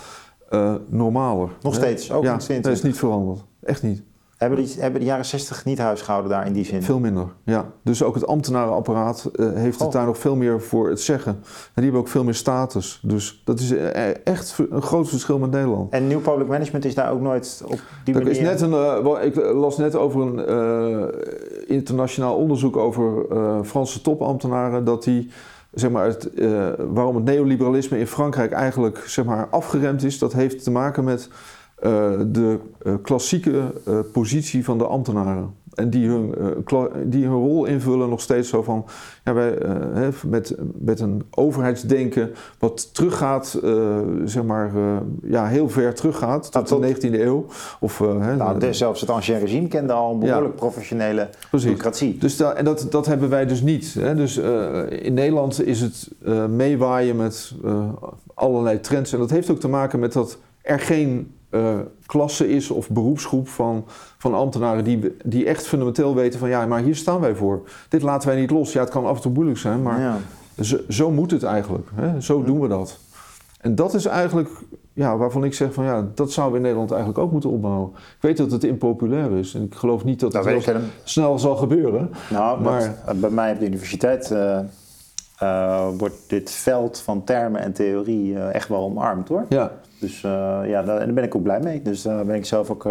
normaler. 0.88 1.50
Nog 1.62 1.76
steeds, 1.76 2.12
ook 2.12 2.24
ja, 2.24 2.34
in 2.34 2.40
20. 2.40 2.66
dat 2.66 2.78
is 2.78 2.84
niet 2.84 2.98
veranderd. 2.98 3.44
Echt 3.64 3.84
niet. 3.84 4.04
Hebben, 4.38 4.64
die, 4.64 4.76
hebben 4.80 5.00
de 5.00 5.06
jaren 5.06 5.26
60 5.26 5.66
niet 5.66 5.78
huisgehouden 5.78 6.32
daar 6.32 6.46
in 6.46 6.54
die 6.54 6.66
zin? 6.66 6.84
Veel 6.84 7.00
minder, 7.00 7.28
ja. 7.44 7.66
Dus 7.84 8.04
ook 8.04 8.16
het 8.16 8.28
ambtenarenapparaat 8.28 9.30
uh, 9.36 9.54
heeft 9.54 9.80
het 9.80 9.88
Oh. 9.88 9.94
daar 9.94 10.06
nog 10.06 10.18
veel 10.18 10.36
meer 10.36 10.62
voor 10.62 10.90
het 10.90 11.02
zeggen. 11.02 11.32
En 11.32 11.42
die 11.74 11.84
hebben 11.84 12.02
ook 12.02 12.08
veel 12.08 12.24
meer 12.24 12.34
status. 12.34 13.00
Dus 13.04 13.42
dat 13.46 13.60
is 13.60 13.72
eh, 13.72 14.28
echt 14.28 14.58
een 14.70 14.82
groot 14.82 15.10
verschil 15.10 15.40
met 15.40 15.52
Nederland. 15.52 15.92
En 15.94 16.08
nieuw 16.08 16.22
public 16.22 16.48
management 16.48 16.86
is 16.86 16.96
daar 16.96 17.12
ook 17.12 17.22
nooit 17.22 17.62
op 17.66 17.80
die 18.04 18.14
Er 18.14 18.24
manier... 18.24 18.42
is 18.42 18.48
net 18.48 18.62
een, 18.62 18.74
eh, 18.74 19.26
ik 19.26 19.36
las 19.36 19.78
net 19.78 19.96
over 19.96 20.22
een 20.22 20.46
eh, 20.46 21.76
internationaal 21.76 22.36
onderzoek 22.36 22.78
over 22.78 23.26
eh, 23.32 23.60
Franse 23.64 24.02
topambtenaren 24.02 24.84
dat 24.84 25.04
die 25.04 25.30
zeg 25.76 25.92
maar, 25.92 26.06
het, 26.06 26.34
eh, 26.34 26.70
waarom 26.78 27.16
het 27.16 27.26
neoliberalisme 27.26 28.00
in 28.00 28.08
Frankrijk 28.08 28.52
eigenlijk 28.52 29.04
zeg 29.06 29.26
maar, 29.26 29.48
afgeremd 29.50 30.04
is, 30.04 30.20
dat 30.20 30.34
heeft 30.34 30.64
te 30.64 30.72
maken 30.72 31.04
met 31.04 31.30
eh, 31.30 31.36
de 31.82 32.58
eh, 32.82 32.94
klassieke 33.02 33.62
eh, 33.86 34.00
positie 34.14 34.64
van 34.64 34.78
de 34.78 34.86
ambtenaren. 34.86 35.54
En 35.74 35.90
die 35.90 36.08
hun, 36.08 36.36
eh, 36.36 36.86
die 37.06 37.24
hun 37.24 37.34
rol 37.34 37.66
invullen 37.66 38.10
nog 38.10 38.22
steeds 38.22 38.50
zo 38.50 38.64
van, 38.64 38.86
ja, 39.24 39.34
wij, 39.34 39.58
eh, 39.58 39.72
hè, 39.94 40.10
met, 40.28 40.56
met 40.80 41.00
een 41.00 41.24
overheidsdenken 41.32 42.32
wat 42.60 42.94
teruggaat, 42.94 43.60
eh, 43.64 43.98
zeg 44.26 44.44
maar, 44.44 44.76
eh, 44.76 44.98
ja, 45.24 45.48
heel 45.48 45.70
ver 45.70 45.94
teruggaat 45.94 46.44
tot 46.44 46.54
Nou, 46.54 46.66
tot- 46.66 46.82
de 46.82 46.88
19e 46.88 47.24
eeuw. 47.24 47.46
Of, 47.80 48.02
eh, 48.02 48.20
hè, 48.20 48.36
Nou, 48.36 48.60
dus 48.60 48.78
zelfs 48.78 49.02
het 49.02 49.10
ancien 49.10 49.40
regime 49.40 49.68
kende 49.68 49.94
al 49.94 50.14
een 50.14 50.20
behoorlijk 50.20 50.56
professionele 50.56 51.30
Precies. 51.50 51.68
bureaucratie. 51.68 52.18
Dus 52.18 52.38
da- 52.38 52.54
en 52.54 52.66
dat, 52.66 52.88
dat 52.90 53.06
hebben 53.06 53.30
wij 53.30 53.46
dus 53.46 53.62
niet. 53.62 53.94
Hè? 54.00 54.16
Dus 54.16 54.38
eh, 54.38 54.82
in 54.90 55.14
Nederland 55.14 55.66
is 55.66 55.82
het 55.82 56.10
eh, 56.26 56.46
meewaaien 56.46 57.16
met 57.16 57.54
eh, 57.64 57.90
allerlei 58.34 58.80
trends. 58.80 59.14
En 59.14 59.20
dat 59.20 59.30
heeft 59.30 59.50
ook 59.50 59.60
te 59.60 59.68
maken 59.68 60.00
met 60.00 60.14
dat 60.14 60.38
er 60.62 60.80
geen 60.80 61.32
eh, 61.56 61.80
klasse 62.06 62.50
is 62.50 62.70
of 62.70 62.90
beroepsgroep 62.90 63.48
van, 63.48 63.84
van 64.18 64.34
ambtenaren 64.34 64.84
die, 64.84 65.16
die 65.24 65.46
echt 65.46 65.68
fundamenteel 65.68 66.16
weten 66.16 66.40
van 66.40 66.50
ja, 66.50 66.66
maar 66.66 66.82
hier 66.82 66.96
staan 66.96 67.20
wij 67.20 67.36
voor. 67.36 67.62
Dit 67.90 68.02
laten 68.02 68.30
wij 68.30 68.40
niet 68.40 68.52
los. 68.52 68.74
Ja, 68.74 68.80
het 68.80 68.90
kan 68.90 69.06
af 69.06 69.16
en 69.16 69.22
toe 69.22 69.32
moeilijk 69.32 69.58
zijn, 69.58 69.82
maar 69.82 70.00
Ja. 70.00 70.18
zo, 70.64 70.78
zo 70.90 71.12
moet 71.12 71.32
het 71.32 71.44
eigenlijk. 71.44 71.88
Hè? 71.96 72.22
Zo 72.22 72.44
doen 72.44 72.60
we 72.60 72.68
dat. 72.68 73.00
En 73.62 73.76
dat 73.76 73.94
is 73.94 74.06
eigenlijk 74.06 74.50
ja, 74.94 75.18
waarvan 75.18 75.44
ik 75.44 75.54
zeg 75.54 75.74
van 75.74 75.84
ja, 75.86 76.08
dat 76.16 76.32
zouden 76.32 76.52
we 76.54 76.58
in 76.58 76.64
Nederland 76.64 76.92
eigenlijk 76.92 77.20
ook 77.22 77.32
moeten 77.32 77.50
opbouwen. 77.50 77.90
Ik 77.96 78.22
weet 78.22 78.38
dat 78.38 78.52
het 78.52 78.64
impopulair 78.64 79.32
is 79.32 79.54
en 79.54 79.64
ik 79.64 79.76
geloof 79.76 80.04
niet 80.04 80.20
dat 80.20 80.32
Dat 80.32 80.46
het 80.46 80.66
heel 80.66 80.76
snel 81.04 81.40
zal 81.40 81.56
gebeuren. 81.56 82.12
Nou, 82.30 82.62
Maar- 82.62 82.96
dat- 83.06 83.20
bij 83.20 83.30
mij 83.30 83.52
op 83.54 83.60
de 83.60 83.66
universiteit 83.66 84.32
eh, 84.32 84.60
eh, 85.38 85.88
wordt 85.98 86.16
dit 86.28 86.52
veld 86.52 87.00
van 87.00 87.24
termen 87.24 87.62
en 87.62 87.74
theorie 87.74 88.36
eh, 88.36 88.54
echt 88.54 88.68
wel 88.68 88.84
omarmd 88.84 89.28
hoor. 89.28 89.46
Ja, 89.50 89.72
Dus 90.00 90.24
eh, 90.24 90.60
ja, 90.66 90.84
daar, 90.84 90.98
en 90.98 91.06
daar 91.06 91.14
ben 91.14 91.24
ik 91.24 91.36
ook 91.36 91.44
blij 91.44 91.60
mee. 91.60 91.82
Dus 91.82 92.02
daar 92.02 92.26
ben 92.26 92.36
ik 92.36 92.46
zelf 92.46 92.70
ook, 92.70 92.84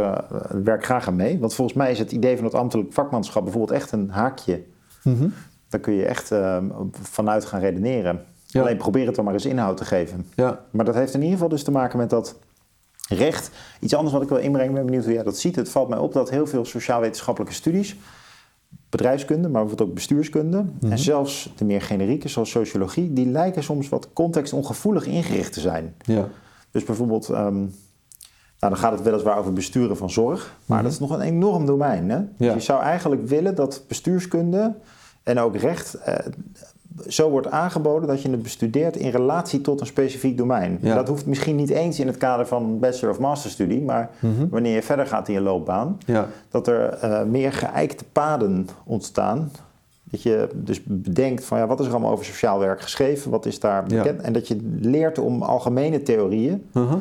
werk 0.64 0.84
graag 0.84 1.08
aan 1.08 1.16
mee. 1.16 1.38
Want 1.38 1.54
volgens 1.54 1.76
mij 1.76 1.90
is 1.90 1.98
het 1.98 2.12
idee 2.12 2.36
van 2.36 2.44
het 2.44 2.54
ambtelijk 2.54 2.92
vakmanschap 2.92 3.42
bijvoorbeeld 3.42 3.78
echt 3.80 3.92
een 3.92 4.10
haakje. 4.10 4.62
Mhm. 5.02 5.28
Daar 5.74 5.82
kun 5.82 5.94
je 5.94 6.04
echt 6.04 6.30
eh, 6.30 6.56
vanuit 6.90 7.44
gaan 7.44 7.60
redeneren. 7.60 8.24
Ja. 8.46 8.60
Alleen 8.60 8.76
probeer 8.76 9.06
het 9.06 9.14
dan 9.14 9.24
maar 9.24 9.34
eens 9.34 9.46
inhoud 9.46 9.76
te 9.76 9.84
geven. 9.84 10.26
ja, 10.34 10.60
Maar 10.70 10.84
dat 10.84 10.94
heeft 10.94 11.14
in 11.14 11.20
ieder 11.20 11.32
geval 11.34 11.48
dus 11.48 11.62
te 11.62 11.70
maken 11.70 11.98
met 11.98 12.10
dat 12.10 12.38
recht. 13.08 13.50
Iets 13.80 13.94
anders 13.94 14.12
wat 14.12 14.22
ik 14.22 14.28
wil 14.28 14.38
inbrengen, 14.38 14.74
ben 14.74 14.84
benieuwd 14.84 15.04
hoe 15.04 15.12
jij 15.12 15.22
dat 15.22 15.38
ziet. 15.38 15.56
Het 15.56 15.68
valt 15.68 15.88
mij 15.88 15.98
op 15.98 16.12
dat 16.12 16.30
heel 16.30 16.46
veel 16.46 16.64
sociaal-wetenschappelijke 16.64 17.54
studies, 17.54 17.96
bedrijfskunde, 18.96 19.48
maar 19.48 19.60
bijvoorbeeld 19.60 19.88
ook 19.88 19.94
bestuurskunde, 19.94 20.64
en 20.88 20.98
zelfs 20.98 21.52
de 21.56 21.64
meer 21.64 21.82
generieke, 21.82 22.28
zoals 22.28 22.50
sociologie, 22.50 23.12
die 23.12 23.26
lijken 23.26 23.62
soms 23.62 23.88
wat 23.88 24.08
contextongevoelig 24.12 25.06
ingericht 25.06 25.52
te 25.52 25.60
zijn. 25.60 25.94
ja, 25.98 26.28
Dus 26.70 26.84
bijvoorbeeld, 26.84 27.28
ehm, 27.28 27.54
nou 27.54 27.68
dan 28.58 28.76
gaat 28.76 28.92
het 28.92 29.02
weliswaar 29.02 29.38
over 29.38 29.52
besturen 29.52 29.96
van 29.96 30.10
zorg, 30.10 30.56
maar 30.66 30.76
Mhm. 30.76 30.84
dat 30.86 30.92
is 30.92 31.00
nog 31.00 31.10
een 31.10 31.20
enorm 31.20 31.66
domein. 31.66 32.10
Hè? 32.10 32.18
Dus 32.36 32.52
je 32.54 32.60
zou 32.60 32.82
eigenlijk 32.82 33.26
willen 33.28 33.54
dat 33.54 33.84
bestuurskunde 33.88 34.74
en 35.22 35.38
ook 35.38 35.56
recht 35.56 35.94
eh, 35.94 36.26
zo 37.08 37.30
wordt 37.30 37.50
aangeboden 37.50 38.08
dat 38.08 38.22
je 38.22 38.30
het 38.30 38.42
bestudeert 38.42 38.96
in 38.96 39.10
relatie 39.10 39.60
tot 39.60 39.80
een 39.80 39.86
specifiek 39.86 40.36
domein. 40.36 40.78
Ja. 40.80 40.94
Dat 40.94 41.08
hoeft 41.08 41.26
misschien 41.26 41.56
niet 41.56 41.70
eens 41.70 42.00
in 42.00 42.06
het 42.06 42.16
kader 42.16 42.46
van 42.46 42.78
bachelor 42.78 43.10
of 43.14 43.18
masterstudie, 43.20 43.82
maar 43.82 44.10
Mhm. 44.20 44.48
wanneer 44.48 44.74
je 44.74 44.82
verder 44.82 45.06
gaat 45.06 45.28
in 45.28 45.34
je 45.34 45.40
loopbaan, 45.40 45.98
ja, 46.06 46.28
dat 46.50 46.66
er 46.66 46.88
eh, 46.88 47.22
meer 47.22 47.52
geëikte 47.52 48.04
paden 48.12 48.68
ontstaan. 48.84 49.50
Dat 50.10 50.22
je 50.22 50.48
dus 50.54 50.80
bedenkt 50.84 51.44
van 51.44 51.58
ja, 51.58 51.66
wat 51.66 51.80
is 51.80 51.86
er 51.86 51.92
allemaal 51.92 52.10
over 52.12 52.24
sociaal 52.24 52.58
werk 52.58 52.80
geschreven, 52.80 53.30
wat 53.30 53.46
is 53.46 53.60
daar 53.60 53.84
Ja. 53.90 53.96
bekend. 54.02 54.20
En 54.20 54.32
dat 54.32 54.48
je 54.48 54.56
leert 54.80 55.18
om 55.18 55.42
algemene 55.42 56.02
theorieën, 56.02 56.64
Mhm. 56.72 56.96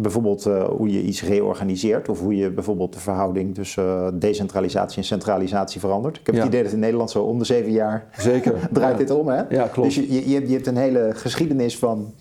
Bijvoorbeeld 0.00 0.46
eh, 0.46 0.64
hoe 0.68 0.92
je 0.92 1.02
iets 1.02 1.22
reorganiseert 1.22 2.08
of 2.08 2.20
hoe 2.20 2.36
je 2.36 2.50
bijvoorbeeld 2.50 2.92
de 2.92 3.00
verhouding 3.00 3.54
tussen 3.54 3.84
eh, 3.84 4.08
decentralisatie 4.14 4.98
en 4.98 5.04
centralisatie 5.04 5.80
verandert. 5.80 6.16
Ik 6.18 6.26
heb 6.26 6.34
Ja. 6.34 6.40
het 6.40 6.50
idee 6.50 6.62
dat 6.62 6.72
in 6.72 6.78
Nederland 6.78 7.10
zo 7.10 7.22
om 7.22 7.38
de 7.38 7.44
zeven 7.44 7.72
jaar 7.72 8.06
zeker. 8.18 8.52
draait 8.72 8.92
ja. 8.92 8.98
dit 8.98 9.10
om. 9.10 9.28
Hè? 9.28 9.42
Ja, 9.48 9.66
klopt. 9.66 9.94
Dus 9.94 9.94
je, 9.94 10.30
je, 10.30 10.48
je 10.48 10.54
hebt 10.54 10.66
een 10.66 10.76
hele 10.76 11.10
geschiedenis 11.14 11.78
van 11.78 12.14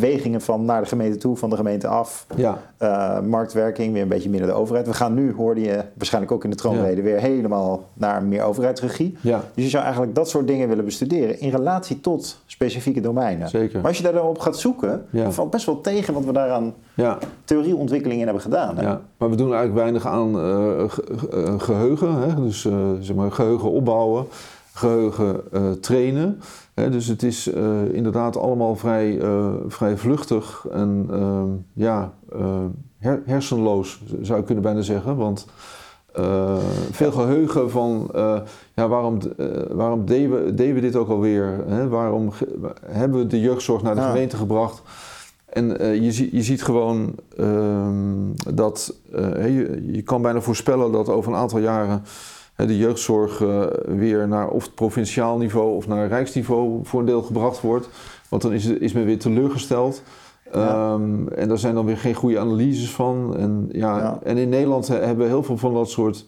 bewegingen 0.00 0.40
van 0.40 0.64
naar 0.64 0.80
de 0.82 0.86
gemeente 0.88 1.16
toe, 1.18 1.36
van 1.36 1.50
de 1.50 1.56
gemeente 1.56 1.86
af. 1.88 2.26
Ja, 2.36 2.58
Eh, 2.76 3.20
marktwerking, 3.20 3.92
weer 3.92 4.02
een 4.02 4.08
beetje 4.08 4.30
minder 4.30 4.48
de 4.48 4.54
overheid. 4.54 4.86
We 4.86 4.94
gaan 4.94 5.14
nu, 5.14 5.32
hoorde 5.34 5.60
je 5.60 5.82
waarschijnlijk 5.94 6.32
ook 6.32 6.44
in 6.44 6.50
de 6.50 6.56
troonrede, 6.56 7.02
weer 7.02 7.18
helemaal 7.20 7.88
naar 7.94 8.22
meer 8.22 8.42
overheidsregie. 8.42 9.16
ja, 9.20 9.44
Dus 9.54 9.64
je 9.64 9.70
zou 9.70 9.82
eigenlijk 9.82 10.14
dat 10.14 10.28
soort 10.28 10.46
dingen 10.46 10.68
willen 10.68 10.84
bestuderen 10.84 11.40
in 11.40 11.50
relatie 11.50 12.00
tot 12.00 12.40
specifieke 12.46 13.00
domeinen. 13.00 13.48
zeker. 13.48 13.76
Maar 13.78 13.86
als 13.88 13.96
je 13.96 14.02
daar 14.02 14.12
dan 14.12 14.26
op 14.26 14.38
gaat 14.38 14.56
zoeken, 14.58 15.06
Ja. 15.10 15.30
valt 15.30 15.50
best 15.50 15.66
wel 15.66 15.80
tegen 15.80 16.14
wat 16.14 16.24
we 16.24 16.32
daar 16.32 16.50
aan 16.50 16.74
Ja, 16.94 17.18
theorieontwikkeling 17.44 18.18
in 18.20 18.24
hebben 18.24 18.42
gedaan. 18.42 18.76
Hè? 18.76 18.82
ja, 18.82 19.00
maar 19.18 19.30
we 19.30 19.36
doen 19.36 19.54
eigenlijk 19.54 19.78
weinig 19.80 20.06
aan 20.06 20.38
eh, 20.38 20.80
eh, 20.82 20.90
geheugen. 21.60 22.14
Hè? 22.22 22.34
Dus 22.42 22.60
zeg 23.00 23.16
maar 23.16 23.32
geheugen 23.32 23.70
opbouwen, 23.70 24.26
geheugen 24.72 25.40
eh, 25.52 25.70
trainen. 25.80 26.40
Dus 26.76 27.06
het 27.06 27.22
is 27.22 27.46
eh, 27.52 27.92
inderdaad 27.92 28.36
allemaal 28.36 28.76
vrij, 28.76 29.20
eh, 29.20 29.52
vrij 29.68 29.96
vluchtig 29.96 30.66
en 30.72 31.06
ehm, 31.10 31.48
ja, 31.72 32.12
eh, 32.32 32.64
her- 32.98 33.22
hersenloos 33.26 34.02
zou 34.22 34.38
ik 34.40 34.44
kunnen 34.44 34.64
bijna 34.64 34.80
zeggen. 34.80 35.16
Want 35.16 35.46
veel 36.90 37.12
geheugen 37.12 37.70
van 37.70 38.10
ja, 38.74 38.88
waarom, 38.88 39.18
waarom 39.70 40.04
deden, 40.06 40.44
we, 40.44 40.54
deden 40.54 40.74
we 40.74 40.80
dit 40.80 40.96
ook 40.96 41.08
alweer? 41.08 41.64
Hè? 41.66 41.88
Waarom 41.88 42.30
hebben 42.86 43.18
we 43.18 43.26
de 43.26 43.40
jeugdzorg 43.40 43.82
naar 43.82 43.94
de 43.94 44.00
Ja. 44.00 44.06
gemeente 44.10 44.36
gebracht? 44.36 44.82
En 45.46 45.78
eh, 45.78 45.94
je, 45.94 46.36
je 46.36 46.42
ziet 46.42 46.62
gewoon 46.62 47.14
ehm, 47.36 48.54
dat 48.54 48.94
je, 49.36 49.82
je 49.92 50.02
kan 50.02 50.22
bijna 50.22 50.40
voorspellen 50.40 50.92
dat 50.92 51.08
over 51.08 51.32
een 51.32 51.38
aantal 51.38 51.58
jaren 51.58 52.02
de 52.56 52.76
jeugdzorg 52.76 53.40
eh, 53.42 53.64
weer 53.86 54.28
naar 54.28 54.48
of 54.48 54.62
het 54.64 54.74
provinciaal 54.74 55.38
niveau 55.38 55.76
of 55.76 55.86
naar 55.88 56.08
rijksniveau 56.08 56.80
voor 56.82 57.00
een 57.00 57.06
deel 57.06 57.22
gebracht 57.22 57.60
wordt. 57.60 57.88
Want 58.28 58.42
dan 58.42 58.52
is, 58.52 58.66
is 58.66 58.92
men 58.92 59.04
weer 59.04 59.18
teleurgesteld. 59.18 60.02
Ja. 60.52 60.68
Ehm, 60.92 61.28
en 61.28 61.48
daar 61.48 61.58
zijn 61.58 61.74
dan 61.74 61.84
weer 61.86 61.96
geen 61.98 62.14
goede 62.14 62.38
analyses 62.38 62.90
van. 62.90 63.36
En, 63.36 63.68
ja, 63.72 63.98
Ja. 63.98 64.18
en 64.22 64.36
in 64.36 64.48
Nederland 64.48 64.88
he- 64.88 64.94
hebben 64.98 65.24
we 65.24 65.30
heel 65.30 65.42
veel 65.42 65.56
van 65.56 65.74
dat 65.74 65.90
soort 65.90 66.26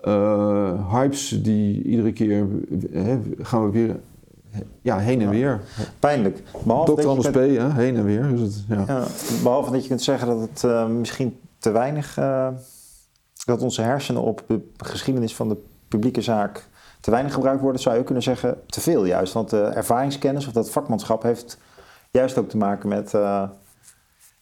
eh, 0.00 0.92
hypes 0.92 1.40
die 1.42 1.82
iedere 1.82 2.12
keer 2.12 2.46
gaan 3.42 3.64
we 3.64 3.70
weer 3.70 3.96
ja, 4.82 4.98
heen 4.98 5.18
en 5.20 5.24
Ja. 5.26 5.30
weer. 5.30 5.60
Pijnlijk. 5.98 6.42
Behalve 6.64 6.90
Dr. 6.92 6.96
dat, 7.00 7.06
Anders 7.10 7.30
P, 7.30 7.34
hè, 7.34 7.70
heen 7.72 7.96
en 7.96 8.04
weer. 8.04 8.24
Het, 8.24 8.64
ja. 8.68 8.84
kunt, 8.84 9.42
behalve 9.42 9.70
dat 9.72 9.82
je 9.82 9.88
kunt 9.88 10.02
zeggen 10.02 10.28
dat 10.28 10.40
het 10.40 10.64
eh, 10.64 10.86
misschien 10.86 11.36
te 11.58 11.70
weinig... 11.70 12.18
dat 13.44 13.62
onze 13.62 13.82
hersenen 13.82 14.22
op 14.22 14.44
de 14.46 14.60
geschiedenis 14.76 15.34
van 15.34 15.48
de 15.48 15.56
publieke 15.88 16.20
zaak 16.22 16.68
te 17.00 17.10
weinig 17.10 17.32
gebruikt 17.34 17.60
worden, 17.62 17.80
zou 17.80 17.94
je 17.94 18.00
ook 18.00 18.06
kunnen 18.06 18.24
zeggen 18.24 18.60
te 18.66 18.80
veel 18.80 19.04
juist. 19.04 19.32
Want 19.32 19.50
de 19.50 19.62
ervaringskennis 19.62 20.46
of 20.46 20.52
dat 20.52 20.70
vakmanschap 20.70 21.22
heeft 21.22 21.58
juist 22.10 22.38
ook 22.38 22.48
te 22.48 22.56
maken 22.56 22.88
met 22.88 23.14
eh, 23.14 23.42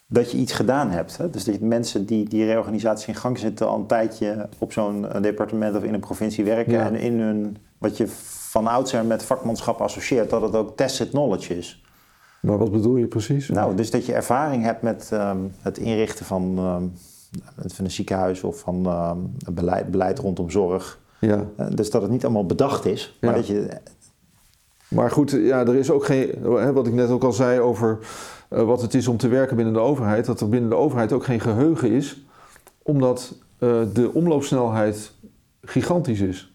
dat 0.07 0.31
je 0.31 0.39
iets 0.39 0.53
gedaan 0.53 0.91
hebt. 0.91 1.17
Hè? 1.17 1.31
Dus 1.31 1.45
dat 1.45 1.55
je 1.55 1.65
mensen 1.65 2.07
die 2.07 2.29
die 2.29 2.45
reorganisatie 2.45 3.09
in 3.09 3.15
gang 3.15 3.39
zetten 3.39 3.69
al 3.69 3.77
een 3.77 3.87
tijdje 3.87 4.49
op 4.59 4.73
zo'n 4.73 5.09
eh, 5.09 5.23
departement 5.23 5.77
of 5.77 5.83
in 5.83 5.95
een 5.95 6.01
provincie 6.01 6.45
werken 6.45 6.73
Ja. 6.73 6.87
en 6.87 6.95
in 6.95 7.21
hun, 7.21 7.57
wat 7.79 7.97
je 7.97 8.09
van 8.51 8.67
oudsher 8.67 9.05
met 9.05 9.23
vakmanschap 9.23 9.81
associeert, 9.81 10.31
dat 10.31 10.43
het 10.43 10.55
ook 10.55 10.77
tested 10.77 11.11
knowledge 11.11 11.57
is. 11.57 11.83
Maar 12.41 12.59
wat 12.59 12.71
bedoel 12.73 12.97
je 12.97 13.07
precies? 13.07 13.49
Nou, 13.49 13.75
dus 13.75 13.91
dat 13.91 14.07
je 14.07 14.13
ervaring 14.15 14.63
hebt 14.63 14.83
met 14.83 15.09
ehm, 15.13 15.39
het 15.61 15.79
inrichten 15.79 16.27
van, 16.27 16.55
ehm, 16.59 16.85
van 17.67 17.85
een 17.85 17.91
ziekenhuis 17.91 18.43
of 18.43 18.59
van 18.59 18.87
ehm, 18.87 19.19
beleid, 19.55 19.91
beleid 19.91 20.19
rondom 20.19 20.51
zorg. 20.51 20.99
Ja. 21.21 21.45
Eh, 21.57 21.67
dus 21.75 21.91
dat 21.91 22.03
het 22.03 22.11
niet 22.11 22.25
allemaal 22.25 22.47
bedacht 22.47 22.87
is, 22.87 23.17
maar 23.21 23.31
Ja. 23.31 23.37
dat 23.37 23.47
je... 23.47 23.69
Maar 24.89 25.11
goed, 25.11 25.31
ja, 25.31 25.61
er 25.67 25.75
is 25.75 25.91
ook 25.91 26.05
geen, 26.05 26.31
hè, 26.43 26.73
wat 26.73 26.87
ik 26.87 26.93
net 26.93 27.11
ook 27.11 27.25
al 27.25 27.33
zei 27.33 27.61
over 27.61 27.99
eh, 28.49 28.63
wat 28.63 28.83
het 28.83 28.95
is 28.95 29.09
om 29.09 29.17
te 29.17 29.29
werken 29.29 29.57
binnen 29.57 29.75
de 29.75 29.81
overheid, 29.81 30.27
dat 30.27 30.41
er 30.41 30.49
binnen 30.49 30.71
de 30.71 30.77
overheid 30.77 31.13
ook 31.13 31.25
geen 31.25 31.41
geheugen 31.41 31.91
is, 31.91 32.23
omdat 32.83 33.35
eh, 33.59 33.81
de 33.93 34.11
omloopsnelheid 34.13 35.13
gigantisch 35.63 36.21
is. 36.21 36.53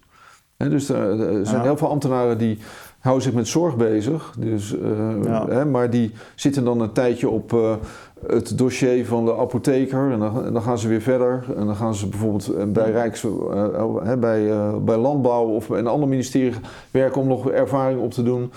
Hè, 0.58 0.70
dus 0.70 0.90
er, 0.90 1.18
zijn 1.46 1.58
Ja. 1.58 1.62
heel 1.64 1.78
veel 1.78 1.90
ambtenaren 1.90 2.38
die 2.38 2.58
houden 3.00 3.24
zich 3.24 3.34
met 3.34 3.48
zorg 3.48 3.76
bezig. 3.76 4.36
Dus, 4.40 4.76
Ja. 5.24 5.48
hè, 5.48 5.66
maar 5.66 5.90
die 5.90 6.12
zitten 6.36 6.64
dan 6.64 6.82
een 6.82 6.92
tijdje 6.92 7.30
op 7.30 7.80
het 8.28 8.58
dossier 8.58 9.06
van 9.06 9.26
de 9.26 9.38
apotheker. 9.38 10.12
En 10.12 10.20
dan, 10.20 10.46
en 10.46 10.54
dan 10.54 10.62
gaan 10.62 10.78
ze 10.78 10.88
weer 10.88 11.02
verder. 11.02 11.44
En 11.58 11.66
dan 11.66 11.76
gaan 11.76 11.96
ze 11.96 12.08
bijvoorbeeld 12.08 12.48
eh, 12.48 12.66
bij 12.66 12.92
Rijks, 12.92 13.24
eh, 13.24 13.96
hè, 14.04 14.18
bij, 14.18 14.52
eh, 14.52 14.76
bij 14.78 14.98
Landbouw 14.98 15.46
of 15.46 15.68
bij 15.68 15.80
een 15.80 15.88
ander 15.88 16.10
ministerie 16.10 16.54
werken 16.92 17.22
om 17.22 17.28
nog 17.28 17.50
ervaring 17.50 18.02
op 18.02 18.12
te 18.12 18.24
doen. 18.24 18.52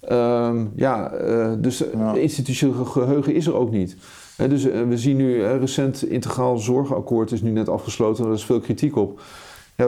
Ehm, 0.00 0.64
ja, 0.76 1.12
dus 1.58 1.84
Ja. 1.96 2.14
institutioneel 2.14 2.84
geheugen 2.84 3.34
is 3.34 3.46
er 3.46 3.54
ook 3.54 3.70
niet. 3.70 3.96
Dus 4.48 4.64
we 4.64 4.98
zien 4.98 5.16
nu, 5.16 5.42
hè, 5.42 5.56
recent 5.58 6.04
integraal 6.04 6.58
zorgakkoord 6.58 7.32
is 7.32 7.42
nu 7.42 7.50
net 7.50 7.68
afgesloten. 7.68 8.24
Daar 8.24 8.32
is 8.32 8.44
veel 8.44 8.60
kritiek 8.60 8.96
op. 8.96 9.20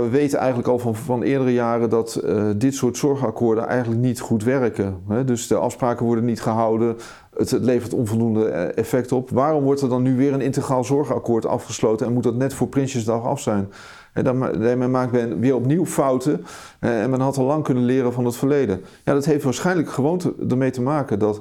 We 0.01 0.09
weten 0.09 0.39
eigenlijk 0.39 0.69
al 0.69 0.79
van, 0.79 0.95
van 0.95 1.23
eerdere 1.23 1.53
jaren 1.53 1.91
dat 1.91 2.15
eh, 2.15 2.45
dit 2.57 2.75
soort 2.75 2.97
zorgakkoorden 2.97 3.67
eigenlijk 3.67 4.01
niet 4.01 4.21
goed 4.21 4.45
werken. 4.45 4.97
Hè? 5.09 5.25
Dus 5.25 5.47
de 5.47 5.57
afspraken 5.57 6.07
worden 6.07 6.25
niet 6.25 6.41
gehouden. 6.41 6.97
Het, 7.37 7.51
het 7.51 7.63
levert 7.63 7.95
onvoldoende 7.95 8.45
eh, 8.49 8.79
effect 8.79 9.13
op. 9.13 9.31
Waarom 9.31 9.65
wordt 9.65 9.81
er 9.81 9.89
dan 9.89 10.03
nu 10.03 10.17
weer 10.17 10.33
een 10.33 10.41
integraal 10.41 10.85
zorgakkoord 10.85 11.47
afgesloten 11.47 12.07
en 12.07 12.13
moet 12.13 12.23
dat 12.23 12.35
net 12.37 12.55
voor 12.55 12.69
Prinsjesdag 12.69 13.25
af 13.25 13.41
zijn? 13.41 13.69
Hè, 14.13 14.23
dan 14.23 14.39
daarmee 14.41 14.89
maakt 14.89 15.13
men 15.13 15.41
weer 15.41 15.55
opnieuw 15.55 15.87
fouten 15.87 16.45
en 16.81 17.11
men 17.11 17.21
had 17.21 17.37
al 17.37 17.45
lang 17.45 17.65
kunnen 17.65 17.85
leren 17.85 18.13
van 18.13 18.25
het 18.25 18.37
verleden. 18.37 18.81
Ja, 19.05 19.13
dat 19.13 19.25
heeft 19.25 19.45
waarschijnlijk 19.45 19.91
gewoon 19.91 20.19
te- 20.19 20.35
ermee 20.49 20.71
te 20.71 20.83
maken 20.83 21.19
dat 21.19 21.41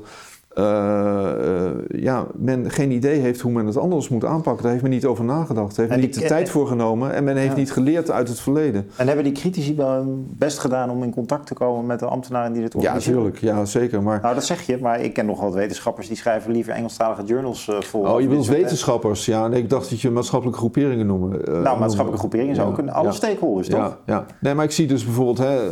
ja, 1.88 2.26
men 2.36 2.72
geen 2.72 2.91
idee 2.91 3.20
heeft 3.20 3.41
hoe 3.41 3.51
men 3.51 3.66
het 3.66 3.78
anders 3.78 4.10
moet 4.10 4.26
aanpakken. 4.26 4.62
Daar 4.62 4.72
heeft 4.72 4.84
men 4.84 4.91
niet 4.93 5.06
over 5.06 5.24
nagedacht. 5.26 5.76
Daar 5.76 5.86
heeft 5.86 5.89
En 5.91 5.99
men 5.99 5.99
niet 6.10 6.14
de 6.20 6.26
tijd 6.26 6.49
voor 6.49 6.68
genomen 6.68 7.14
en 7.14 7.24
men 7.24 7.36
heeft 7.38 7.51
Ja. 7.51 7.58
niet 7.58 7.72
geleerd 7.72 8.12
uit 8.12 8.28
het 8.28 8.39
verleden. 8.39 8.88
En 8.95 9.08
hebben 9.08 9.24
die 9.24 9.34
critici 9.34 9.76
wel 9.76 9.89
hun 9.91 10.28
best 10.38 10.60
gedaan 10.60 10.89
om 10.89 11.04
in 11.04 11.12
contact 11.12 11.47
te 11.47 11.54
komen 11.54 11.86
met 11.86 11.99
de 11.99 12.06
ambtenaren 12.06 12.54
die 12.54 12.62
dit 12.62 12.74
Ja, 12.74 12.80
organiseren? 12.80 13.24
natuurlijk. 13.24 13.43
Ja, 13.58 13.66
zeker. 13.66 14.04
Maar 14.04 14.20
Nou, 14.22 14.36
dat 14.36 14.45
zeg 14.45 14.62
je, 14.62 14.78
maar 14.82 15.01
ik 15.01 15.14
ken 15.14 15.26
nog 15.26 15.41
wat 15.41 15.54
wetenschappers 15.54 16.08
die 16.08 16.18
schrijven 16.18 16.51
liever 16.51 16.74
Engelstalige 16.74 17.24
journals 17.24 17.68
eh 17.68 17.82
voor. 17.82 18.08
oh, 18.08 18.22
je 18.22 18.28
bedoelt 18.28 18.47
wetenschappers. 18.47 19.26
Ja, 19.26 19.47
nee, 19.47 19.62
ik 19.62 19.70
dacht 19.70 19.89
dat 19.89 20.01
je 20.01 20.10
maatschappelijke 20.10 20.60
groeperingen 20.60 21.06
noemde. 21.06 21.38
eh, 21.38 21.54
Nou, 21.54 21.80
maatschappelijke 21.80 22.18
groeperingen 22.20 22.56
zijn 22.56 22.68
Ja, 22.68 22.74
ook 22.74 22.80
een, 22.80 22.91
alle 22.91 23.06
ja. 23.08 23.12
stakeholders, 23.12 23.68
toch? 23.68 23.80
Ja, 23.80 23.97
ja. 24.06 24.26
Nee, 24.39 24.54
maar 24.54 24.66
ik 24.66 24.72
zie 24.72 24.88
dus 24.88 25.06
bijvoorbeeld... 25.06 25.38
Hè, 25.38 25.56
eh, 25.68 25.70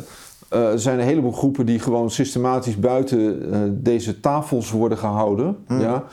er 0.60 0.80
zijn 0.80 1.00
een 1.00 1.06
heleboel 1.06 1.32
groepen 1.32 1.66
die 1.66 1.80
gewoon 1.80 2.12
systematisch 2.12 2.80
buiten 2.80 3.52
eh, 3.54 3.60
deze 3.70 4.20
tafels 4.20 4.72
worden 4.72 4.98
gehouden. 4.98 5.58
Hmm. 5.68 5.80
Ja? 5.80 6.04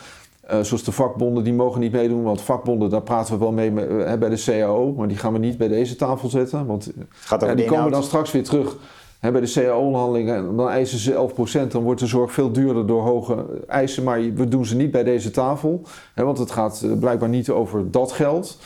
Eh, 0.41 0.61
zoals 0.61 0.83
de 0.83 0.93
vakbonden, 0.93 1.45
die 1.45 1.53
mogen 1.53 1.81
niet 1.81 1.93
meedoen. 1.93 2.23
Want 2.23 2.41
vakbonden, 2.41 2.91
daar 2.91 3.03
praten 3.03 3.33
we 3.33 3.39
wel 3.39 3.53
mee 3.53 3.69
eh, 3.87 4.19
bij 4.19 4.29
de 4.29 4.43
CAO. 4.45 4.93
Maar 4.97 5.09
die 5.09 5.17
gaan 5.17 5.33
we 5.33 5.39
niet 5.39 5.59
bij 5.59 5.69
deze 5.69 5.97
tafel 5.97 6.29
zetten. 6.29 6.67
Want 6.67 6.93
gaat 7.11 7.43
over 7.43 7.57
die 7.57 7.65
komen 7.65 7.77
inhoud. 7.85 7.93
dan 7.93 8.03
straks 8.03 8.33
weer 8.33 8.45
terug 8.45 8.77
hè, 9.19 9.31
bij 9.31 9.41
de 9.41 9.51
CAO-onderhandelingen. 9.53 10.57
Dan 10.57 10.69
eisen 10.69 10.99
ze 10.99 11.29
11%. 11.67 11.69
Dan 11.69 11.83
wordt 11.83 12.01
de 12.01 12.07
zorg 12.07 12.33
veel 12.33 12.53
duurder 12.53 12.87
door 12.87 13.03
hoge 13.03 13.45
eisen. 13.67 14.03
Maar 14.03 14.21
we 14.35 14.49
doen 14.49 14.67
ze 14.67 14.77
niet 14.77 14.91
bij 14.91 15.05
deze 15.05 15.31
tafel. 15.31 15.83
Hè, 16.15 16.25
want 16.25 16.39
het 16.39 16.51
gaat 16.51 16.83
eh, 16.83 16.91
blijkbaar 16.99 17.29
niet 17.29 17.51
over 17.51 17.91
dat 17.91 18.13
geld. 18.13 18.59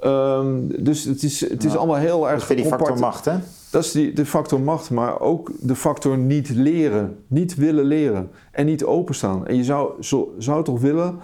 Ehm, 0.00 0.46
dus 0.78 1.04
het 1.04 1.22
is, 1.22 1.40
het 1.40 1.64
is 1.64 1.72
Ja. 1.72 1.78
allemaal 1.78 1.96
heel 1.96 2.30
erg 2.30 2.48
weer 2.48 2.56
die 2.56 2.66
factor 2.66 2.98
macht, 2.98 3.24
hè? 3.24 3.34
Dat 3.74 3.84
is 3.84 3.92
die, 3.92 4.12
de 4.12 4.26
factor 4.26 4.60
macht, 4.60 4.90
maar 4.90 5.20
ook 5.20 5.50
de 5.60 5.74
factor 5.74 6.18
niet 6.18 6.48
leren. 6.48 7.18
Niet 7.26 7.54
willen 7.54 7.84
leren 7.84 8.30
en 8.50 8.66
niet 8.66 8.84
openstaan. 8.84 9.46
En 9.46 9.56
je 9.56 9.64
zou, 9.64 10.02
zo, 10.02 10.34
zou 10.38 10.64
toch 10.64 10.80
willen 10.80 11.18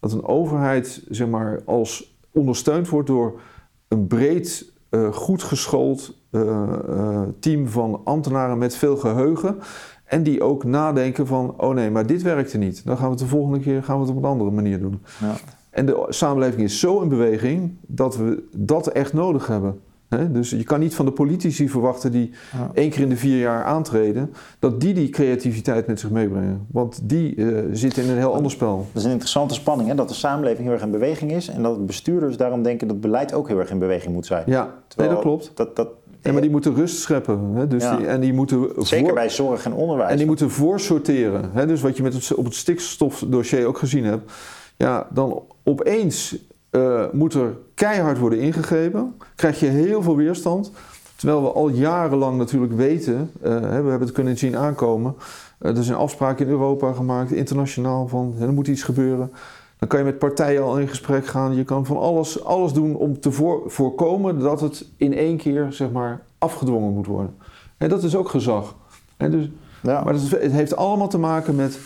dat 0.00 0.12
een 0.12 0.24
overheid 0.24 1.02
zeg 1.08 1.28
maar, 1.28 1.60
als 1.64 2.16
ondersteund 2.30 2.88
wordt 2.88 3.08
door 3.08 3.40
een 3.88 4.06
breed, 4.06 4.72
eh, 4.88 5.12
goed 5.12 5.42
geschoold 5.42 6.16
eh, 6.30 6.40
eh, 6.88 7.22
team 7.40 7.68
van 7.68 8.00
ambtenaren 8.04 8.58
met 8.58 8.76
veel 8.76 8.96
geheugen. 8.96 9.58
En 10.04 10.22
die 10.22 10.42
ook 10.42 10.64
nadenken 10.64 11.26
van, 11.26 11.54
oh 11.56 11.74
nee, 11.74 11.90
maar 11.90 12.06
dit 12.06 12.22
werkte 12.22 12.58
niet. 12.58 12.84
Dan 12.84 12.96
gaan 12.96 13.04
we 13.04 13.10
het 13.10 13.20
de 13.20 13.26
volgende 13.26 13.60
keer 13.60 13.82
gaan 13.82 13.96
we 13.96 14.06
het 14.06 14.16
op 14.16 14.22
een 14.22 14.30
andere 14.30 14.50
manier 14.50 14.78
doen. 14.78 15.02
Ja. 15.20 15.34
En 15.70 15.86
de 15.86 16.06
samenleving 16.08 16.62
is 16.62 16.80
zo 16.80 17.00
in 17.00 17.08
beweging 17.08 17.76
dat 17.80 18.16
we 18.16 18.44
dat 18.56 18.86
echt 18.86 19.12
nodig 19.12 19.46
hebben. 19.46 19.80
Hè? 20.08 20.32
Dus 20.32 20.50
je 20.50 20.64
kan 20.64 20.80
niet 20.80 20.94
van 20.94 21.04
de 21.04 21.12
politici 21.12 21.68
verwachten 21.68 22.12
die 22.12 22.30
Ja. 22.52 22.70
één 22.74 22.90
keer 22.90 23.00
in 23.02 23.08
de 23.08 23.16
vier 23.16 23.38
jaar 23.38 23.64
aantreden, 23.64 24.32
dat 24.58 24.80
die 24.80 24.94
die 24.94 25.08
creativiteit 25.08 25.86
met 25.86 26.00
zich 26.00 26.10
meebrengen. 26.10 26.66
Want 26.70 27.00
die 27.08 27.34
eh, 27.34 27.62
zitten 27.72 28.02
in 28.02 28.10
een 28.10 28.16
heel 28.16 28.34
ander 28.34 28.50
spel. 28.50 28.76
Dat 28.92 28.96
is 29.00 29.04
een 29.04 29.10
interessante 29.10 29.54
spanning, 29.54 29.88
hè? 29.88 29.94
Dat 29.94 30.08
de 30.08 30.14
samenleving 30.14 30.62
heel 30.64 30.72
erg 30.72 30.82
in 30.82 30.90
beweging 30.90 31.32
is 31.32 31.48
en 31.48 31.62
dat 31.62 31.86
bestuurders 31.86 32.36
daarom 32.36 32.62
denken 32.62 32.88
dat 32.88 33.00
beleid 33.00 33.32
ook 33.34 33.48
heel 33.48 33.58
erg 33.58 33.70
in 33.70 33.78
beweging 33.78 34.14
moet 34.14 34.26
zijn. 34.26 34.42
Ja, 34.46 34.74
nee, 34.96 35.08
dat 35.08 35.20
klopt. 35.20 35.50
Dat, 35.54 35.76
dat, 35.76 35.88
Ja, 36.22 36.32
maar 36.32 36.40
die 36.40 36.50
moeten 36.50 36.74
rust 36.74 36.98
scheppen. 37.00 37.40
Hè? 37.54 37.66
Dus 37.66 37.82
Ja. 37.82 37.96
die, 37.96 38.06
en 38.06 38.20
die 38.20 38.32
moeten 38.32 38.68
Zeker 38.78 39.06
voor- 39.06 39.14
bij 39.14 39.30
zorg 39.30 39.64
en 39.64 39.72
onderwijs. 39.72 40.10
En 40.10 40.16
die 40.16 40.26
moeten 40.26 40.50
voorsorteren. 40.50 41.50
Hè? 41.52 41.66
Dus 41.66 41.80
wat 41.80 41.96
je 41.96 42.02
met 42.02 42.12
het, 42.14 42.34
op 42.34 42.44
het 42.44 42.54
stikstofdossier 42.54 43.66
ook 43.66 43.78
gezien 43.78 44.04
hebt. 44.04 44.32
Ja, 44.76 45.06
dan 45.12 45.42
opeens 45.64 46.36
eh, 46.70 47.04
moet 47.12 47.34
er 47.34 47.56
keihard 47.74 48.18
worden 48.18 48.38
ingegrepen. 48.38 49.14
Krijg 49.34 49.60
je 49.60 49.66
heel 49.66 50.02
veel 50.02 50.16
weerstand. 50.16 50.70
Terwijl 51.16 51.42
we 51.42 51.52
al 51.52 51.68
jarenlang 51.68 52.38
natuurlijk 52.38 52.72
weten, 52.72 53.30
eh, 53.42 53.58
we 53.58 53.66
hebben 53.66 54.00
het 54.00 54.12
kunnen 54.12 54.38
zien 54.38 54.56
aankomen. 54.56 55.14
eh, 55.58 55.76
er 55.76 55.84
zijn 55.84 55.98
afspraken 55.98 56.44
in 56.46 56.50
Europa 56.52 56.92
gemaakt, 56.92 57.32
internationaal, 57.32 58.08
van 58.08 58.34
er 58.40 58.52
moet 58.52 58.68
iets 58.68 58.82
gebeuren. 58.82 59.32
Dan 59.78 59.88
kan 59.88 59.98
je 59.98 60.04
met 60.04 60.18
partijen 60.18 60.62
al 60.62 60.78
in 60.78 60.88
gesprek 60.88 61.26
gaan. 61.26 61.54
Je 61.54 61.64
kan 61.64 61.86
van 61.86 61.96
alles, 61.98 62.44
alles 62.44 62.72
doen 62.72 62.94
om 62.96 63.20
te 63.20 63.30
voor- 63.32 63.62
voorkomen 63.66 64.38
dat 64.38 64.60
het 64.60 64.86
in 64.96 65.14
één 65.14 65.36
keer 65.36 65.66
zeg 65.70 65.90
maar, 65.90 66.20
afgedwongen 66.38 66.92
moet 66.92 67.06
worden. 67.06 67.34
En 67.76 67.88
dat 67.88 68.02
is 68.02 68.16
ook 68.16 68.28
gezag. 68.28 68.74
Hè, 69.16 69.30
dus, 69.30 69.48
ja. 69.82 70.04
maar 70.04 70.14
het 70.14 70.52
heeft 70.52 70.76
allemaal 70.76 71.08
te 71.08 71.18
maken 71.18 71.54
met 71.54 71.78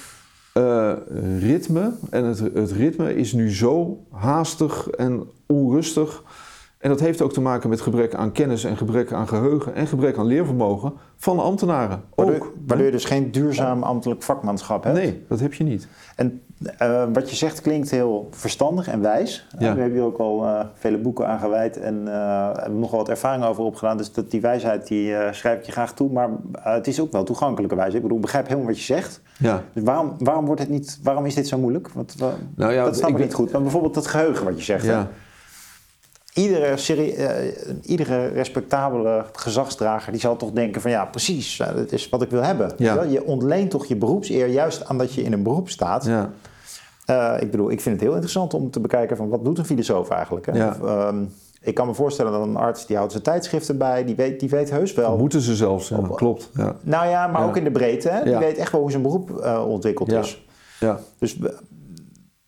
eh, 0.52 0.92
ritme. 1.38 1.92
En 2.10 2.24
het, 2.24 2.38
het 2.38 2.72
ritme 2.72 3.14
is 3.14 3.32
nu 3.32 3.50
zo 3.54 4.04
haastig 4.10 4.88
en 4.88 5.28
onrustig. 5.46 6.22
En 6.78 6.88
dat 6.88 7.00
heeft 7.00 7.22
ook 7.22 7.32
te 7.32 7.40
maken 7.40 7.68
met 7.68 7.80
gebrek 7.80 8.14
aan 8.14 8.32
kennis 8.32 8.64
en 8.64 8.76
gebrek 8.76 9.12
aan 9.12 9.28
geheugen 9.28 9.74
en 9.74 9.86
gebrek 9.86 10.18
aan 10.18 10.26
leervermogen 10.26 10.92
van 11.16 11.38
ambtenaren. 11.38 12.02
waardoor, 12.14 12.34
Ook. 12.34 12.52
waardoor 12.66 12.86
je 12.86 12.92
dus 12.92 13.04
geen 13.04 13.30
duurzaam 13.30 13.82
ambtelijk 13.82 14.22
vakmanschap 14.22 14.84
hebt. 14.84 14.96
Nee, 14.96 15.24
dat 15.28 15.40
heb 15.40 15.54
je 15.54 15.64
niet. 15.64 15.88
En 16.16 16.42
eh, 16.78 17.02
wat 17.12 17.30
je 17.30 17.36
zegt 17.36 17.60
klinkt 17.60 17.90
heel 17.90 18.28
verstandig 18.30 18.88
en 18.88 19.00
wijs. 19.00 19.46
Ja. 19.58 19.74
we 19.74 19.80
hebben 19.80 19.98
hier 19.98 20.06
ook 20.06 20.18
al 20.18 20.44
eh, 20.44 20.60
vele 20.74 20.98
boeken 20.98 21.26
aan 21.26 21.38
gewijd 21.38 21.76
en 21.80 22.08
eh 22.08 22.50
hebben 22.54 22.78
nogal 22.78 22.98
wat 22.98 23.08
ervaring 23.08 23.44
over 23.44 23.64
opgedaan. 23.64 23.96
Dus 23.96 24.12
dat, 24.12 24.30
die 24.30 24.40
wijsheid 24.40 24.86
die 24.86 25.14
eh, 25.16 25.32
schrijf 25.32 25.58
ik 25.58 25.64
je 25.64 25.72
graag 25.72 25.94
toe. 25.94 26.10
Maar 26.12 26.28
eh, 26.52 26.72
het 26.74 26.86
is 26.86 27.00
ook 27.00 27.12
wel 27.12 27.24
toegankelijke 27.24 27.74
wijsheid. 27.74 27.96
Ik 27.96 28.02
bedoel, 28.02 28.16
ik 28.18 28.24
begrijp 28.24 28.46
helemaal 28.46 28.66
wat 28.68 28.78
je 28.78 28.84
zegt. 28.84 29.20
Ja. 29.38 29.62
Dus 29.72 29.82
waarom, 29.82 30.14
waarom, 30.18 30.46
wordt 30.46 30.60
het 30.60 30.70
niet, 30.70 30.98
waarom 31.02 31.26
is 31.26 31.34
dit 31.34 31.48
zo 31.48 31.58
moeilijk? 31.58 31.88
Want, 31.94 32.14
wa- 32.18 32.32
Nou 32.56 32.72
ja, 32.72 32.84
dat 32.84 32.96
snap 32.96 33.10
ik, 33.10 33.16
ik 33.16 33.22
niet 33.24 33.34
goed. 33.34 33.52
Maar 33.52 33.62
bijvoorbeeld 33.62 33.94
dat 33.94 34.06
geheugen 34.06 34.44
wat 34.44 34.58
je 34.58 34.64
zegt. 34.64 34.86
hè. 34.86 35.02
Iedere, 36.34 36.76
serie- 36.76 37.14
eh, 37.14 37.56
iedere 37.82 38.26
respectabele 38.26 39.24
gezagsdrager 39.32 40.12
die 40.12 40.20
zal 40.20 40.36
toch 40.36 40.50
denken 40.50 40.80
van 40.80 40.90
ja, 40.90 41.04
precies, 41.04 41.58
eh, 41.60 41.74
dat 41.74 41.92
is 41.92 42.08
wat 42.08 42.22
ik 42.22 42.30
wil 42.30 42.42
hebben. 42.42 42.72
Ja. 42.76 43.02
Je 43.02 43.24
ontleent 43.24 43.70
toch 43.70 43.86
je 43.86 43.96
beroepseer 43.96 44.46
juist 44.46 44.84
aan 44.88 44.98
dat 44.98 45.12
je 45.14 45.22
in 45.22 45.32
een 45.32 45.42
beroep 45.42 45.68
staat. 45.68 46.04
Ja. 46.04 46.30
Eh, 47.04 47.36
ik 47.40 47.50
bedoel, 47.50 47.70
ik 47.70 47.80
vind 47.80 47.94
het 47.94 48.04
heel 48.04 48.12
interessant 48.12 48.54
om 48.54 48.70
te 48.70 48.80
bekijken 48.80 49.16
van 49.16 49.28
wat 49.28 49.44
doet 49.44 49.58
een 49.58 49.64
filosoof 49.64 50.10
eigenlijk. 50.10 50.46
Hè? 50.46 50.52
Ja. 50.52 50.68
Of, 50.68 50.88
ehm, 50.88 51.24
ik 51.60 51.74
kan 51.74 51.86
me 51.86 51.94
voorstellen 51.94 52.32
dat 52.32 52.42
een 52.42 52.56
arts 52.56 52.86
die 52.86 52.96
houdt 52.96 53.12
zijn 53.12 53.24
tijdschriften 53.24 53.78
bij, 53.78 54.04
die 54.04 54.16
weet, 54.16 54.40
die 54.40 54.48
weet 54.48 54.70
heus 54.70 54.94
wel. 54.94 55.10
Dat 55.10 55.18
moeten 55.18 55.40
ze 55.40 55.54
zelfs. 55.56 55.88
Ja, 55.88 55.96
Op- 55.96 56.16
klopt. 56.16 56.50
Ja. 56.54 56.76
Nou 56.80 57.08
ja, 57.08 57.26
maar 57.26 57.44
ook 57.46 57.56
in 57.56 57.64
de 57.64 57.70
breedte. 57.70 58.08
Hè? 58.08 58.24
Die 58.24 58.36
weet 58.36 58.56
echt 58.56 58.72
wel 58.72 58.80
hoe 58.80 58.90
zijn 58.90 59.02
beroep 59.02 59.38
eh, 59.38 59.64
ontwikkeld 59.68 60.12
is. 60.12 60.44
Ja. 60.80 60.98
Dus 61.18 61.38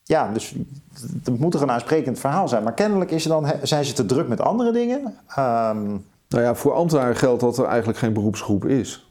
ja, 0.03 0.33
dus 0.33 0.55
het 1.24 1.38
moet 1.38 1.53
toch 1.53 1.61
een 1.61 1.70
aansprekend 1.70 2.18
verhaal 2.18 2.49
zijn. 2.49 2.62
Maar 2.62 2.74
kennelijk 2.74 3.11
is 3.11 3.24
dan, 3.24 3.47
zijn 3.62 3.84
ze 3.84 3.93
te 3.93 4.07
druk 4.07 4.28
met 4.28 4.40
andere 4.40 4.72
dingen. 4.72 5.14
Ehm, 5.28 5.86
Nou 6.28 6.45
ja, 6.45 6.55
voor 6.55 6.72
ambtenaren 6.72 7.16
geldt 7.16 7.40
dat 7.40 7.59
er 7.59 7.64
eigenlijk 7.64 7.99
geen 7.99 8.12
beroepsgroep 8.12 8.64
is. 8.66 9.11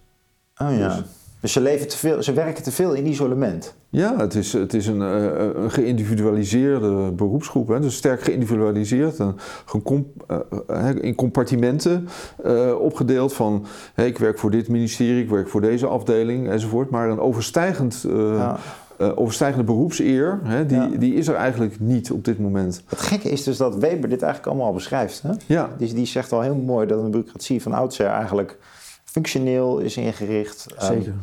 oh 0.61 0.77
ja. 0.77 0.87
Dus- 0.87 1.03
Dus 1.41 1.51
ze, 1.51 1.61
leven 1.61 1.87
te 1.87 1.97
veel, 1.97 2.23
ze 2.23 2.33
werken 2.33 2.63
te 2.63 2.71
veel 2.71 2.93
in 2.93 3.07
isolement. 3.07 3.73
Ja, 3.89 4.17
het 4.17 4.35
is, 4.35 4.53
het 4.53 4.73
is 4.73 4.87
een, 4.87 5.01
eh, 5.01 5.63
een 5.63 5.71
geïndividualiseerde 5.71 7.11
beroepsgroep. 7.11 7.67
Hè? 7.67 7.79
Dus 7.79 7.95
sterk 7.95 8.21
geïndividualiseerd. 8.21 9.19
En 9.19 9.35
eh, 10.27 10.89
eh, 10.89 10.95
in 10.95 11.15
compartimenten 11.15 12.07
eh, 12.43 12.79
opgedeeld 12.79 13.33
van... 13.33 13.65
Hey, 13.93 14.07
ik 14.07 14.17
werk 14.17 14.39
voor 14.39 14.51
dit 14.51 14.67
ministerie, 14.67 15.23
ik 15.23 15.29
werk 15.29 15.49
voor 15.49 15.61
deze 15.61 15.87
afdeling 15.87 16.49
enzovoort. 16.49 16.89
Maar 16.89 17.09
een 17.09 17.19
overstijgend, 17.19 18.03
eh, 18.07 18.13
Ja. 18.35 18.57
Eh, 19.01 19.11
overstijgende 19.15 19.63
beroepseer... 19.63 20.39
Hè, 20.43 20.65
die, 20.65 20.77
Ja. 20.77 20.87
die 20.87 21.13
is 21.13 21.27
er 21.27 21.35
eigenlijk 21.35 21.79
niet 21.79 22.11
op 22.11 22.25
dit 22.25 22.39
moment. 22.39 22.83
Het 22.85 22.99
gekke 23.01 23.29
is 23.29 23.43
dus 23.43 23.57
dat 23.57 23.75
Weber 23.75 24.09
dit 24.09 24.21
eigenlijk 24.21 24.47
allemaal 24.51 24.67
al 24.67 24.73
beschrijft. 24.73 25.21
Hè? 25.21 25.31
Ja, 25.47 25.69
Die, 25.77 25.93
die 25.93 26.05
zegt 26.05 26.31
al 26.31 26.41
heel 26.41 26.55
mooi 26.55 26.87
dat 26.87 26.99
een 27.03 27.11
bureaucratie 27.11 27.61
van 27.61 27.73
oudsher 27.73 28.05
eigenlijk 28.07 28.57
functioneel 29.03 29.79
is 29.79 29.97
ingericht. 29.97 30.67
Ehm, 30.77 30.85
zeker. 30.93 31.13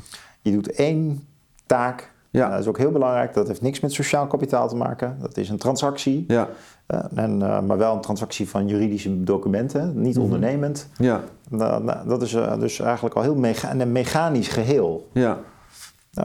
je 0.43 0.53
doet 0.53 0.71
één 0.73 1.27
taak 1.67 2.13
Ja. 2.31 2.51
dat 2.51 2.61
is 2.61 2.67
ook 2.67 2.79
heel 2.79 2.91
belangrijk. 2.91 3.35
Dat 3.35 3.47
heeft 3.49 3.63
niks 3.63 3.81
met 3.81 3.93
sociaal 3.93 4.27
kapitaal 4.27 4.69
te 4.69 4.77
maken. 4.77 5.17
Dat 5.21 5.37
is 5.37 5.49
een 5.49 5.59
transactie. 5.59 6.25
Ja, 6.29 6.49
Eh, 6.87 7.01
en, 7.15 7.43
eh, 7.43 7.61
maar 7.61 7.79
wel 7.79 7.95
een 7.95 8.01
transactie 8.01 8.49
van 8.49 8.69
juridische 8.69 9.25
documenten, 9.25 10.01
niet 10.01 10.15
Mhm. 10.15 10.25
ondernemend. 10.25 10.89
ja, 10.99 11.21
Nou, 11.51 11.85
nou, 11.85 12.09
dat 12.09 12.23
is 12.23 12.35
eh, 12.35 12.59
dus 12.59 12.81
eigenlijk 12.81 13.15
al 13.15 13.23
heel 13.23 13.35
mecha 13.35 13.75
een 13.75 13.93
mechanisch 13.93 14.49
geheel. 14.49 15.09
ja, 15.13 15.39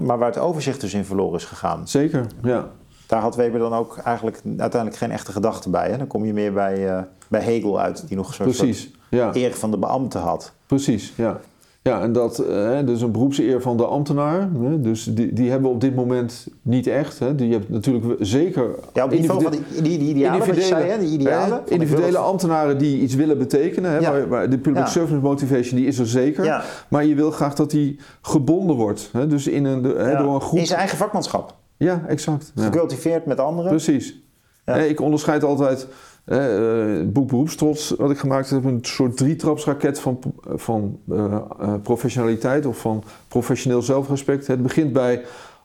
Maar 0.02 0.18
waar 0.18 0.28
het 0.28 0.38
overzicht 0.38 0.82
dus 0.82 0.94
in 0.94 1.06
verloren 1.06 1.39
is 1.39 1.46
gegaan. 1.46 1.88
zeker. 1.88 2.26
Ja, 2.44 2.68
Daar 3.08 3.22
had 3.22 3.36
Weber 3.36 3.60
dan 3.60 3.74
ook 3.74 3.98
eigenlijk 3.98 4.41
uiteindelijk 4.46 4.96
geen 4.96 5.12
echte 5.12 5.32
gedachte 5.32 5.70
bij. 5.70 5.89
Hè? 5.89 5.98
Dan 5.98 6.08
kom 6.08 6.26
je 6.26 6.34
meer 6.34 6.54
bij, 6.54 6.89
eh, 6.89 7.04
bij 7.28 7.41
Hegel 7.41 7.80
uit, 7.80 8.08
die 8.08 8.18
nog 8.18 8.28
een 8.28 8.34
soort 8.34 8.58
precies. 8.58 8.91
Ja. 9.10 9.30
eer 9.34 9.54
van 9.54 9.72
de 9.72 9.78
beambte 9.78 10.18
had. 10.18 10.54
Precies, 10.66 11.14
ja. 11.16 11.39
Ja, 11.84 12.02
en 12.02 12.12
dat 12.14 12.40
eh, 12.40 12.78
dus 12.86 13.02
een 13.02 13.12
beroepseer 13.12 13.62
van 13.62 13.78
de 13.78 13.86
ambtenaar. 13.86 14.50
Hè, 14.62 14.82
dus 14.82 15.04
die, 15.04 15.34
die 15.34 15.50
hebben 15.50 15.70
we 15.70 15.76
op 15.76 15.82
dit 15.82 15.96
moment 15.96 16.48
niet 16.62 16.88
echt. 16.88 17.20
Hè. 17.20 17.36
Die 17.36 17.52
hebben 17.52 17.72
natuurlijk 17.72 18.16
zeker. 18.20 18.70
Ja, 18.94 19.04
op 19.04 19.12
niveau 19.12 19.42
van 19.42 19.52
die, 19.52 19.82
die, 19.82 19.98
die 19.98 20.10
idealen, 20.10 20.62
zei, 20.64 20.90
hè? 20.90 21.00
die 21.00 21.10
idealen. 21.10 21.62
hè, 21.66 21.72
individuele 21.74 22.18
ambtenaren 22.18 22.78
die 22.78 23.00
iets 23.00 23.16
willen 23.16 23.38
betekenen. 23.38 23.92
Hè, 23.92 23.98
Ja. 23.98 24.12
waar, 24.12 24.28
waar 24.28 24.50
de 24.50 24.58
public 24.58 24.84
Ja. 24.84 24.90
service 24.90 25.20
motivation 25.22 25.76
die 25.80 25.88
is 25.88 26.00
er 26.00 26.08
zeker. 26.08 26.44
Ja, 26.46 26.64
Maar 26.88 27.06
je 27.06 27.16
wil 27.16 27.32
graag 27.32 27.54
dat 27.56 27.72
die 27.72 28.00
gebonden 28.22 28.76
wordt. 28.76 29.10
Hè, 29.12 29.28
dus 29.28 29.48
in 29.48 29.66
een, 29.66 29.84
hè, 29.84 30.18
door 30.18 30.34
een 30.36 30.42
groep. 30.42 30.60
In 30.60 30.66
zijn 30.66 30.80
eigen 30.80 30.98
vakmanschap. 30.98 31.56
Ja, 31.78 32.04
exact. 32.08 32.52
Gecultiveerd 32.56 33.26
met 33.26 33.40
anderen. 33.40 33.70
Precies. 33.72 34.22
Hè, 34.66 34.84
ik 34.86 35.00
onderscheid 35.02 35.44
altijd 35.44 35.88
hè, 36.12 36.12
het 36.26 37.14
boek 37.14 37.28
Beroepstrots, 37.28 37.90
wat 37.98 38.12
ik 38.12 38.18
gemaakt 38.18 38.50
heb, 38.50 38.64
een 38.64 38.80
soort 38.82 39.18
drietrapsraket 39.18 40.00
van, 40.00 40.20
van 40.46 41.00
eh, 41.10 41.36
eh, 41.60 41.74
professionaliteit 41.84 42.66
of 42.66 42.78
van 42.78 43.04
professioneel 43.28 43.82
zelfrespect. 43.82 44.48
Het 44.48 44.62
begint 44.62 44.94
bij 44.94 45.22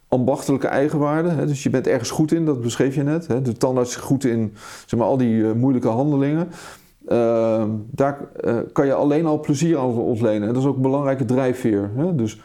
ambachtelijke 0.09 0.67
eigenwaarden. 0.67 1.37
Hè, 1.37 1.47
dus 1.47 1.63
je 1.63 1.71
bent 1.71 1.87
ergens 1.87 2.11
goed 2.11 2.33
in, 2.33 2.45
dat 2.45 2.61
beschreef 2.61 2.95
je 2.95 3.03
net. 3.03 3.29
De 3.45 3.53
tandarts 3.53 3.91
is 3.91 3.97
goed 3.97 4.25
in 4.25 4.55
zeg 4.87 4.99
maar, 4.99 5.09
al 5.09 5.17
die 5.17 5.49
eh, 5.49 5.53
moeilijke 5.53 5.89
handelingen. 5.89 6.49
Eh, 7.07 7.65
daar 7.91 8.19
eh, 8.41 8.57
kan 8.73 8.87
je 8.87 8.95
alleen 8.95 9.27
al 9.27 9.41
plezier 9.41 9.79
aan 9.79 9.99
ontlenen. 9.99 10.49
En 10.49 10.55
dat 10.55 10.63
is 10.63 10.69
ook 10.69 10.77
een 10.77 10.83
belangrijke 10.83 11.25
drijfveer. 11.25 11.91
Hè? 11.95 12.15
Dus 12.15 12.41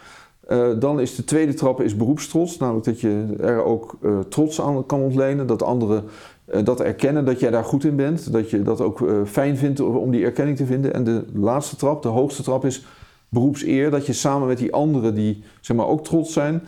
eh, 0.46 0.68
dan 0.78 1.00
is 1.00 1.16
de 1.16 1.24
tweede 1.24 1.54
trap 1.54 1.80
is 1.80 1.96
beroepstrots. 1.96 2.56
Namelijk 2.56 2.84
dat 2.84 3.00
je 3.00 3.24
er 3.40 3.64
ook 3.64 3.96
eh, 4.02 4.18
trots 4.28 4.60
aan 4.60 4.86
kan 4.86 5.00
ontlenen. 5.00 5.46
Dat 5.46 5.62
anderen 5.62 6.04
eh, 6.04 6.10
dat 6.44 6.80
erkennen 6.80 7.24
dat 7.24 7.40
jij 7.40 7.50
daar 7.50 7.64
goed 7.64 7.84
in 7.84 7.96
bent. 7.96 8.32
Dat 8.32 8.50
je 8.50 8.62
dat 8.62 8.80
ook 8.80 9.08
eh, 9.08 9.14
fijn 9.26 9.56
vindt 9.56 9.80
om 9.80 10.10
die 10.10 10.24
erkenning 10.24 10.56
te 10.56 10.66
vinden. 10.66 10.94
En 10.94 11.04
de 11.04 11.24
laatste 11.32 11.76
trap, 11.76 12.02
de 12.02 12.08
hoogste 12.08 12.42
trap, 12.42 12.64
is 12.64 12.84
beroepseer. 13.28 13.90
Dat 13.90 14.06
je 14.06 14.12
samen 14.12 14.48
met 14.48 14.58
die 14.58 14.72
anderen 14.72 15.14
die 15.14 15.42
zeg 15.60 15.76
maar, 15.76 15.86
ook 15.86 16.04
trots 16.04 16.32
zijn... 16.32 16.62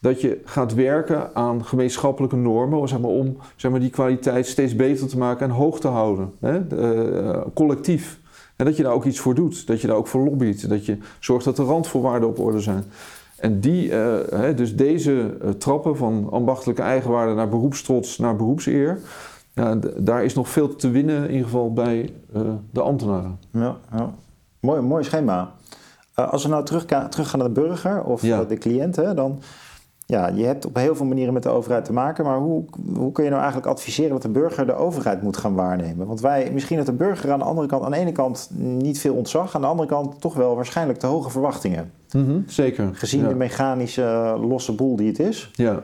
dat 0.00 0.20
je 0.20 0.40
gaat 0.44 0.74
werken 0.74 1.34
aan 1.34 1.64
gemeenschappelijke 1.64 2.36
normen... 2.36 2.88
Zeg 2.88 3.00
maar, 3.00 3.10
om 3.10 3.36
zeg 3.56 3.70
maar, 3.70 3.80
die 3.80 3.90
kwaliteit 3.90 4.46
steeds 4.46 4.76
beter 4.76 5.08
te 5.08 5.18
maken 5.18 5.46
en 5.46 5.54
hoog 5.54 5.80
te 5.80 5.88
houden. 5.88 6.32
Hè? 6.40 6.58
Eh, 6.68 7.40
collectief. 7.54 8.20
En 8.56 8.64
dat 8.64 8.76
je 8.76 8.82
daar 8.82 8.92
ook 8.92 9.04
iets 9.04 9.18
voor 9.18 9.34
doet. 9.34 9.66
Dat 9.66 9.80
je 9.80 9.86
daar 9.86 9.96
ook 9.96 10.06
voor 10.06 10.24
lobbyt. 10.24 10.68
Dat 10.68 10.86
je 10.86 10.98
zorgt 11.20 11.44
dat 11.44 11.56
de 11.56 11.62
randvoorwaarden 11.62 12.28
op 12.28 12.38
orde 12.38 12.60
zijn. 12.60 12.84
En 13.36 13.60
die, 13.60 13.90
eh, 13.92 14.40
hè, 14.40 14.54
dus 14.54 14.76
deze 14.76 15.36
eh, 15.42 15.50
trappen 15.50 15.96
van 15.96 16.28
ambachtelijke 16.30 16.82
eigenwaarde 16.82 17.34
naar 17.34 17.48
beroepstrots 17.48 18.18
naar 18.18 18.36
beroepseer, 18.36 18.98
ja, 19.52 19.78
daar 19.96 20.24
is 20.24 20.34
nog 20.34 20.48
veel 20.48 20.76
te 20.76 20.90
winnen, 20.90 21.16
in 21.24 21.30
ieder 21.30 21.44
geval 21.44 21.72
bij 21.72 22.12
eh, 22.34 22.40
de 22.70 22.80
ambtenaren. 22.80 23.38
Ja, 23.50 23.76
ja. 23.92 24.14
Mooi, 24.60 24.80
mooi 24.80 25.04
schema. 25.04 25.52
Als 26.14 26.42
we 26.42 26.48
nou 26.48 26.64
terug, 26.64 26.84
teruggaan 26.84 27.38
naar 27.38 27.48
de 27.54 27.60
burger 27.60 28.02
of 28.02 28.22
Ja. 28.22 28.44
de 28.44 28.56
cliënt, 28.58 28.96
hè, 28.96 29.14
dan... 29.14 29.40
Ja, 30.08 30.28
je 30.28 30.44
hebt 30.44 30.66
op 30.66 30.76
heel 30.76 30.96
veel 30.96 31.06
manieren 31.06 31.32
met 31.32 31.42
de 31.42 31.48
overheid 31.48 31.84
te 31.84 31.92
maken, 31.92 32.24
maar 32.24 32.38
hoe, 32.38 32.64
hoe 32.94 33.12
kun 33.12 33.24
je 33.24 33.30
nou 33.30 33.42
eigenlijk 33.42 33.72
adviseren 33.72 34.10
dat 34.10 34.22
de 34.22 34.28
burger 34.28 34.66
de 34.66 34.74
overheid 34.74 35.22
moet 35.22 35.36
gaan 35.36 35.54
waarnemen? 35.54 36.06
Want 36.06 36.20
wij, 36.20 36.50
misschien 36.52 36.76
dat 36.76 36.86
de 36.86 36.92
burger 36.92 37.32
aan 37.32 37.38
de 37.38 37.44
andere 37.44 37.66
kant, 37.66 37.84
aan 37.84 37.90
de 37.90 37.96
ene 37.96 38.12
kant 38.12 38.50
niet 38.58 38.98
veel 38.98 39.14
ontzag, 39.14 39.54
aan 39.54 39.60
de 39.60 39.66
andere 39.66 39.88
kant 39.88 40.20
toch 40.20 40.34
wel 40.34 40.54
waarschijnlijk 40.56 40.98
te 40.98 41.06
hoge 41.06 41.30
verwachtingen. 41.30 41.92
Zeker. 42.46 42.90
Gezien 42.92 43.22
ja. 43.22 43.28
de 43.28 43.34
mechanische 43.34 44.36
losse 44.48 44.72
boel 44.72 44.96
die 44.96 45.08
het 45.08 45.18
is. 45.18 45.50
Ja, 45.54 45.82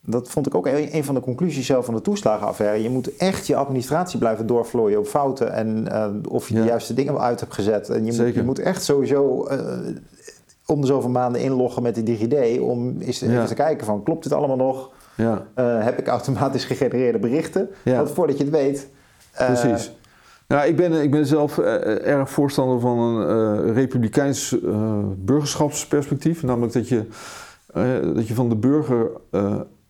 Dat 0.00 0.30
vond 0.30 0.46
ik 0.46 0.54
ook 0.54 0.66
een, 0.66 0.96
een 0.96 1.04
van 1.04 1.14
de 1.14 1.20
conclusies 1.20 1.66
zelf 1.66 1.84
van 1.84 1.94
de 1.94 2.00
toeslagenaffaire. 2.00 2.82
Je 2.82 2.90
moet 2.90 3.16
echt 3.16 3.46
je 3.46 3.56
administratie 3.56 4.18
blijven 4.18 4.46
doorvlooien 4.46 4.98
op 4.98 5.06
fouten 5.06 5.52
en 5.52 5.88
eh, 5.92 6.08
of 6.28 6.48
je 6.48 6.54
Ja. 6.54 6.60
de 6.60 6.66
juiste 6.66 6.94
dingen 6.94 7.12
wel 7.12 7.22
uit 7.22 7.40
hebt 7.40 7.54
gezet. 7.54 7.88
En 7.88 7.94
je, 7.96 8.02
moet, 8.02 8.14
Zeker. 8.14 8.40
je 8.40 8.46
moet 8.46 8.58
echt 8.58 8.82
sowieso 8.84 9.44
eh, 9.44 9.58
om 10.72 10.80
de 10.80 10.86
zoveel 10.86 11.10
maanden 11.10 11.40
inloggen 11.40 11.82
met 11.82 11.94
die 11.94 12.04
DigiD 12.04 12.60
om 12.60 12.96
eens 13.00 13.20
Ja. 13.20 13.26
even 13.30 13.46
te 13.46 13.54
kijken 13.54 13.86
van 13.86 14.02
klopt 14.02 14.22
dit 14.22 14.32
allemaal 14.32 14.56
nog? 14.56 14.90
ja, 15.16 15.46
Eh, 15.54 15.84
heb 15.84 15.98
ik 15.98 16.06
automatisch 16.06 16.64
gegenereerde 16.64 17.18
berichten? 17.18 17.68
Ja. 17.82 17.96
Want 17.96 18.10
voordat 18.10 18.38
je 18.38 18.44
het 18.44 18.52
weet... 18.52 18.88
eh, 19.32 19.46
precies. 19.46 19.92
Nou, 20.48 20.66
ik, 20.68 20.76
ben, 20.76 20.92
ik 20.92 21.10
ben 21.10 21.26
zelf 21.26 21.58
eh, 21.58 22.06
erg 22.06 22.30
voorstander 22.30 22.80
van 22.80 22.98
een 22.98 23.72
republikeins 23.72 24.56
burgerschapsperspectief. 25.16 26.42
Namelijk 26.42 26.72
dat 26.72 26.88
je, 26.88 27.04
dat 28.14 28.28
je 28.28 28.34
van 28.34 28.48
de 28.48 28.56
burger 28.56 29.10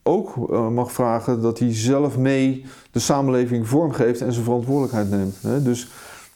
ook 0.03 0.51
mag 0.71 0.93
vragen 0.93 1.43
dat 1.43 1.59
hij 1.59 1.75
zelf 1.75 2.19
mee 2.19 2.65
de 2.91 2.99
samenleving 2.99 3.69
vormgeeft 3.69 4.21
en 4.21 4.33
zijn 4.33 4.45
verantwoordelijkheid 4.45 5.11
neemt. 5.11 5.37
Hè. 5.43 5.63
Dus 5.63 5.89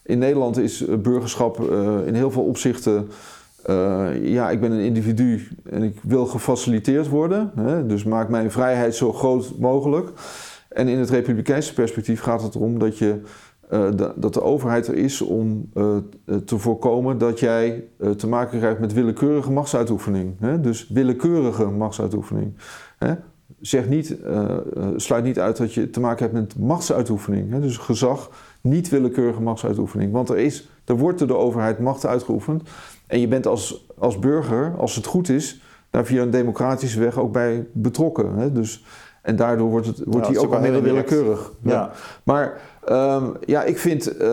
in 0.03 0.19
Nederland 0.19 0.59
is 0.59 0.85
burgerschap 0.99 1.61
in 2.07 2.15
heel 2.15 2.31
veel 2.31 2.43
opzichten. 2.45 3.09
Eh, 3.67 4.09
ja, 4.23 4.51
ik 4.51 4.61
ben 4.61 4.73
een 4.73 4.81
individu 4.85 5.49
en 5.71 5.83
ik 5.83 5.99
wil 6.03 6.27
gefaciliteerd 6.27 7.09
worden. 7.09 7.51
Hè, 7.57 7.87
dus 7.87 8.05
maak 8.05 8.29
mijn 8.29 8.51
vrijheid 8.51 8.95
zo 8.95 9.13
groot 9.13 9.53
mogelijk. 9.59 10.11
En 10.69 10.89
in 10.89 10.99
het 10.99 11.11
republikeinse 11.11 11.75
perspectief 11.75 12.21
gaat 12.21 12.43
het 12.43 12.55
erom 12.55 12.79
dat, 12.79 12.99
je, 12.99 13.21
eh, 13.69 13.89
da- 13.97 14.13
dat 14.17 14.35
de 14.35 14.43
overheid 14.43 14.87
er 14.87 14.95
is 14.95 15.21
om 15.21 15.71
eh, 15.75 15.97
te 16.45 16.59
voorkomen 16.59 17.19
dat 17.19 17.41
jij 17.41 17.85
te 18.17 18.27
maken 18.27 18.59
krijgt 18.59 18.81
met 18.81 18.93
willekeurige 18.93 19.53
machtsuitoefening. 19.53 20.35
Hè? 20.41 20.61
Dus 20.61 20.89
willekeurige 20.89 21.65
machtsuitoefening. 21.65 22.53
Hè? 22.99 23.15
Zeg 23.61 23.89
niet, 23.89 24.17
sluit 24.97 25.25
niet 25.25 25.39
uit 25.41 25.57
dat 25.57 25.75
je 25.75 25.91
te 25.91 26.01
maken 26.01 26.23
hebt 26.23 26.35
met 26.35 26.59
machtsuitoefening. 26.59 27.51
Hè? 27.53 27.61
Dus 27.61 27.77
gezag, 27.77 28.31
niet 28.61 28.89
willekeurige 28.89 29.43
machtsuitoefening. 29.43 30.13
Want 30.13 30.29
er, 30.29 30.39
is, 30.39 30.69
er 30.85 30.97
wordt 30.99 31.19
door 31.19 31.29
de 31.29 31.37
overheid 31.37 31.79
macht 31.79 32.07
uitgeoefend. 32.07 32.63
En 33.07 33.21
je 33.21 33.29
bent 33.29 33.47
als, 33.47 33.87
als 33.99 34.19
burger, 34.19 34.75
als 34.79 34.95
het 34.95 35.07
goed 35.07 35.29
is, 35.29 35.61
daar 35.91 36.05
via 36.05 36.23
een 36.23 36.31
democratische 36.31 37.01
weg 37.01 37.19
ook 37.19 37.33
bij 37.33 37.67
betrokken. 37.73 38.35
Hè? 38.37 38.53
Dus, 38.53 38.85
en 39.23 39.37
daardoor 39.37 39.71
wordt, 39.71 39.87
het, 39.87 39.97
wordt 40.05 40.27
dat 40.27 40.29
die 40.29 40.39
ook 40.39 40.55
al 40.55 40.61
minder 40.61 40.83
willekeurig. 40.83 41.53
ja. 41.63 41.91
Maar 42.23 42.61
ehm, 42.85 43.25
ja, 43.45 43.63
ik 43.63 43.79
vind... 43.79 44.17
eh, 44.17 44.29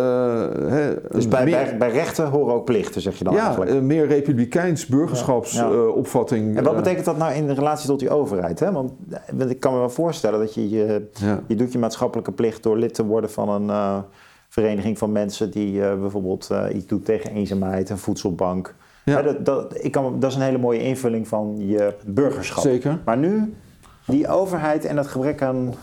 hè, 0.67 0.93
Dus 1.11 1.27
bij, 1.27 1.43
meer, 1.43 1.63
bij, 1.63 1.77
bij 1.77 1.91
rechten 1.91 2.27
horen 2.29 2.53
ook 2.53 2.65
plichten, 2.65 3.01
zeg 3.01 3.17
je 3.17 3.23
dan 3.23 3.33
ja, 3.33 3.45
eigenlijk. 3.45 3.71
een 3.71 3.87
meer 3.87 4.07
republikeins 4.07 4.81
Ja, 4.81 4.87
ja. 4.89 4.95
burgerschapsopvatting. 4.97 6.57
En 6.57 6.63
wat 6.63 6.75
betekent 6.75 7.05
dat 7.05 7.17
nou 7.17 7.33
in 7.33 7.49
relatie 7.51 7.87
tot 7.87 7.99
die 7.99 8.09
overheid? 8.09 8.59
Hè? 8.59 8.71
Want, 8.71 8.91
eh, 9.11 9.17
want 9.33 9.49
ik 9.49 9.59
kan 9.59 9.73
me 9.73 9.79
wel 9.79 9.89
voorstellen 9.89 10.39
dat 10.39 10.53
je, 10.53 10.69
je, 10.69 11.07
ja, 11.13 11.39
je 11.47 11.55
doet 11.55 11.71
je 11.71 11.79
maatschappelijke 11.79 12.31
plicht 12.31 12.63
door 12.63 12.77
lid 12.77 12.93
te 12.93 13.05
worden 13.05 13.29
van 13.29 13.49
een 13.49 13.69
eh, 13.69 13.97
vereniging 14.53 14.97
van 14.97 15.11
mensen 15.11 15.51
die 15.51 15.83
eh, 15.85 15.99
bijvoorbeeld 15.99 16.49
eh, 16.51 16.65
iets 16.75 16.85
doet 16.85 17.05
tegen 17.05 17.31
eenzaamheid, 17.31 17.89
een 17.89 17.97
voedselbank. 17.97 18.75
Ja. 19.05 19.21
Dat, 19.21 19.45
dat, 19.45 19.83
ik 19.83 19.91
kan, 19.91 20.19
dat 20.19 20.29
is 20.29 20.35
een 20.35 20.43
hele 20.43 20.57
mooie 20.57 20.83
invulling 20.83 21.27
van 21.27 21.55
je 21.67 21.93
burgerschap. 22.05 22.63
zeker. 22.63 22.99
Maar 23.05 23.17
nu, 23.17 23.53
die 24.05 24.27
overheid 24.27 24.85
en 24.85 24.95
dat 24.95 25.07
gebrek 25.07 25.41
aan 25.41 25.73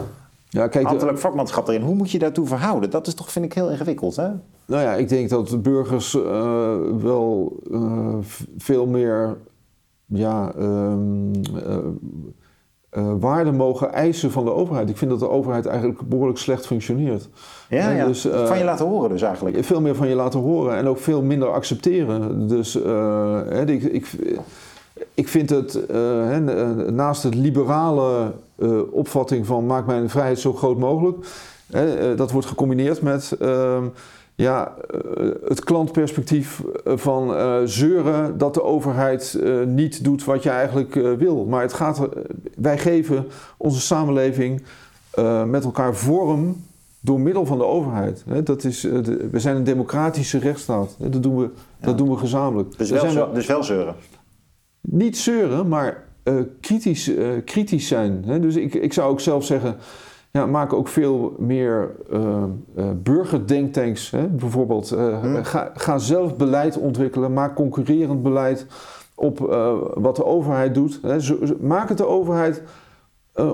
Ja, 0.48 0.68
kijk, 0.68 0.84
de- 0.84 0.90
ambtelijk 0.90 1.18
vakmanschap 1.18 1.68
erin, 1.68 1.82
hoe 1.82 1.94
moet 1.94 2.10
je 2.10 2.18
daartoe 2.18 2.46
verhouden? 2.46 2.90
Dat 2.90 3.06
is 3.06 3.14
toch, 3.14 3.32
vind 3.32 3.44
ik, 3.44 3.52
heel 3.52 3.70
ingewikkeld. 3.70 4.16
Hè? 4.16 4.28
nou 4.66 4.82
ja, 4.82 4.94
ik 4.94 5.08
denk 5.08 5.28
dat 5.28 5.48
de 5.48 5.58
burgers 5.58 6.14
eh, 6.14 6.74
wel 7.02 7.56
veel 8.58 8.86
meer 8.86 9.36
ja, 10.06 10.52
ehm, 10.58 11.32
eh, 12.90 13.00
eh, 13.00 13.12
waarde 13.20 13.52
mogen 13.52 13.92
eisen 13.92 14.30
van 14.30 14.44
de 14.44 14.52
overheid. 14.52 14.90
Ik 14.90 14.96
vind 14.96 15.10
dat 15.10 15.20
de 15.20 15.28
overheid 15.28 15.66
eigenlijk 15.66 16.00
behoorlijk 16.08 16.38
slecht 16.38 16.66
functioneert. 16.66 17.28
Ja, 17.68 17.90
Ja, 17.90 18.06
dus, 18.06 18.24
eh, 18.24 18.46
van 18.46 18.58
je 18.58 18.64
laten 18.64 18.86
horen 18.86 19.10
dus 19.10 19.22
eigenlijk. 19.22 19.64
Veel 19.64 19.80
meer 19.80 19.94
van 19.94 20.08
je 20.08 20.14
laten 20.14 20.40
horen 20.40 20.76
en 20.76 20.86
ook 20.86 20.98
veel 20.98 21.22
minder 21.22 21.48
accepteren. 21.48 22.48
Dus 22.48 22.82
eh, 22.82 23.40
hè, 23.48 23.66
ik, 23.66 23.82
ik, 23.82 24.06
ik 25.14 25.28
vind 25.28 25.50
het 25.50 25.78
hè, 25.92 26.40
naast 26.90 27.22
het 27.22 27.34
liberale 27.34 28.32
opvatting 28.90 29.46
van 29.46 29.66
maak 29.66 29.86
mijn 29.86 30.10
vrijheid 30.10 30.38
zo 30.38 30.52
groot 30.52 30.78
mogelijk, 30.78 31.26
hè, 31.72 32.14
dat 32.14 32.30
wordt 32.30 32.46
gecombineerd 32.46 33.02
met 33.02 33.32
ehm, 33.40 33.84
ja, 34.40 34.74
eh, 34.90 35.28
het 35.48 35.64
klantperspectief 35.64 36.62
van 36.84 37.34
eh, 37.34 37.58
zeuren 37.64 38.38
dat 38.38 38.54
de 38.54 38.62
overheid 38.62 39.34
eh, 39.34 39.62
niet 39.64 40.04
doet 40.04 40.24
wat 40.24 40.42
je 40.42 40.50
eigenlijk 40.50 40.96
eh, 40.96 41.12
wil. 41.12 41.44
Maar 41.44 41.62
het 41.62 41.72
gaat 41.72 42.08
wij 42.56 42.78
geven 42.78 43.26
onze 43.56 43.80
samenleving 43.80 44.62
eh, 45.10 45.44
met 45.44 45.64
elkaar 45.64 45.94
vorm 45.94 46.56
door 47.00 47.20
middel 47.20 47.46
van 47.46 47.58
de 47.58 47.64
overheid. 47.64 48.24
Hè, 48.28 48.42
Dat 48.42 48.64
is, 48.64 48.84
eh, 48.84 49.02
de- 49.02 49.28
we 49.30 49.40
zijn 49.40 49.56
een 49.56 49.64
democratische 49.64 50.38
rechtsstaat. 50.38 50.96
Dat 50.98 51.22
doen 51.22 51.36
we, 51.36 51.42
Ja. 51.80 51.86
dat 51.86 51.98
doen 51.98 52.10
we 52.10 52.16
gezamenlijk. 52.16 52.78
Dus 52.78 52.90
Er 52.90 53.02
wel, 53.02 53.10
zijn 53.10 53.34
dus 53.34 53.46
wel 53.46 53.62
zeuren. 53.64 53.94
niet 54.80 55.18
zeuren, 55.18 55.68
maar 55.68 56.08
eh, 56.22 56.34
kritisch, 56.60 57.14
eh, 57.14 57.26
kritisch 57.44 57.88
zijn. 57.88 58.22
Hè? 58.26 58.40
Dus 58.40 58.56
ik, 58.56 58.74
ik 58.74 58.92
zou 58.92 59.10
ook 59.10 59.20
zelf 59.20 59.44
zeggen, 59.44 59.76
ja, 60.32 60.46
maak 60.46 60.72
ook 60.72 60.88
veel 60.88 61.34
meer 61.38 61.90
uh, 62.12 62.44
burgerdenktanks. 62.96 64.10
Hè? 64.10 64.26
Bijvoorbeeld, 64.26 64.88
Hmm. 64.90 65.44
ga, 65.44 65.70
ga 65.74 65.98
zelf 65.98 66.36
beleid 66.36 66.78
ontwikkelen, 66.78 67.32
maak 67.32 67.54
concurrerend 67.54 68.22
beleid 68.22 68.66
op 69.14 69.38
wat 69.94 70.16
de 70.16 70.24
overheid 70.24 70.74
doet. 70.74 70.98
Hè? 71.02 71.20
Zo- 71.20 71.38
maak 71.60 71.88
het 71.88 71.98
de 71.98 72.06
overheid 72.06 72.62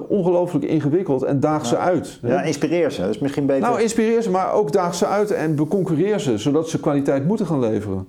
ongelooflijk 0.09 0.65
ingewikkeld 0.65 1.23
en 1.23 1.41
daag 1.41 1.67
ze 1.67 1.77
uit. 1.77 2.19
hè? 2.23 2.33
Ja, 2.33 2.43
inspireer 2.43 2.91
ze. 2.91 3.01
Dat 3.01 3.11
is 3.11 3.19
misschien 3.19 3.47
beter. 3.47 3.63
Nou, 3.69 3.81
inspireer 3.81 4.23
ze, 4.23 4.31
maar 4.31 4.53
ook 4.53 4.73
daag 4.73 4.95
ze 4.95 5.07
uit 5.07 5.31
en 5.31 5.55
beconcurreer 5.57 6.21
ze, 6.21 6.39
zodat 6.39 6.69
ze 6.69 6.81
kwaliteit 6.81 7.27
moeten 7.27 7.47
gaan 7.47 7.61
leveren. 7.61 8.09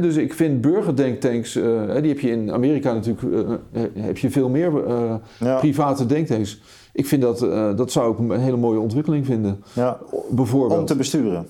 Dus 0.00 0.16
ik 0.16 0.34
vind 0.34 0.60
burgerdenktanks, 0.60 1.56
eh, 1.56 1.64
hè, 1.86 2.00
die 2.00 2.10
heb 2.10 2.20
je 2.20 2.30
in 2.30 2.52
Amerika 2.52 2.92
natuurlijk, 2.92 3.22
eh, 3.72 3.82
eh, 3.82 3.90
heb 3.98 4.18
je 4.18 4.30
veel 4.30 4.48
meer 4.48 4.86
eh, 4.86 5.14
ja, 5.38 5.58
private 5.58 6.06
denktanks. 6.06 6.62
Ik 6.92 7.06
vind 7.06 7.22
dat, 7.22 7.42
eh, 7.42 7.76
dat 7.76 7.92
zou 7.92 8.12
ik 8.12 8.18
een 8.18 8.40
hele 8.40 8.56
mooie 8.56 8.78
ontwikkeling 8.78 9.26
vinden. 9.26 9.62
ja. 9.72 9.98
Bijvoorbeeld. 10.30 10.80
Om 10.80 10.86
te 10.86 10.96
besturen. 10.96 11.46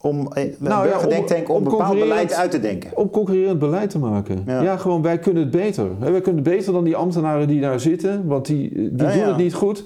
Om 0.00 0.32
eh, 0.32 0.42
een 0.44 0.54
Nou 0.58 0.88
ja, 0.88 0.98
om, 0.98 1.04
om- 1.48 1.56
om 1.56 1.64
bepaald 1.64 1.98
beleid 1.98 2.32
uit 2.34 2.50
te 2.50 2.60
denken. 2.60 2.96
Om 2.96 3.10
concurrerend 3.10 3.58
beleid 3.58 3.90
te 3.90 3.98
maken. 3.98 4.42
Ja. 4.46 4.62
Ja, 4.62 4.76
gewoon 4.76 5.02
wij 5.02 5.18
kunnen 5.18 5.42
het 5.42 5.50
beter. 5.52 5.86
Hè, 5.98 6.10
wij 6.10 6.20
kunnen 6.20 6.44
het 6.44 6.52
beter 6.54 6.72
dan 6.72 6.84
die 6.84 6.96
ambtenaren 6.96 7.48
die 7.48 7.60
daar 7.60 7.80
zitten, 7.80 8.26
want 8.26 8.46
die, 8.46 8.72
die 8.72 9.06
Ja, 9.06 9.12
doen 9.14 9.22
het 9.24 9.36
niet 9.36 9.54
goed. 9.54 9.84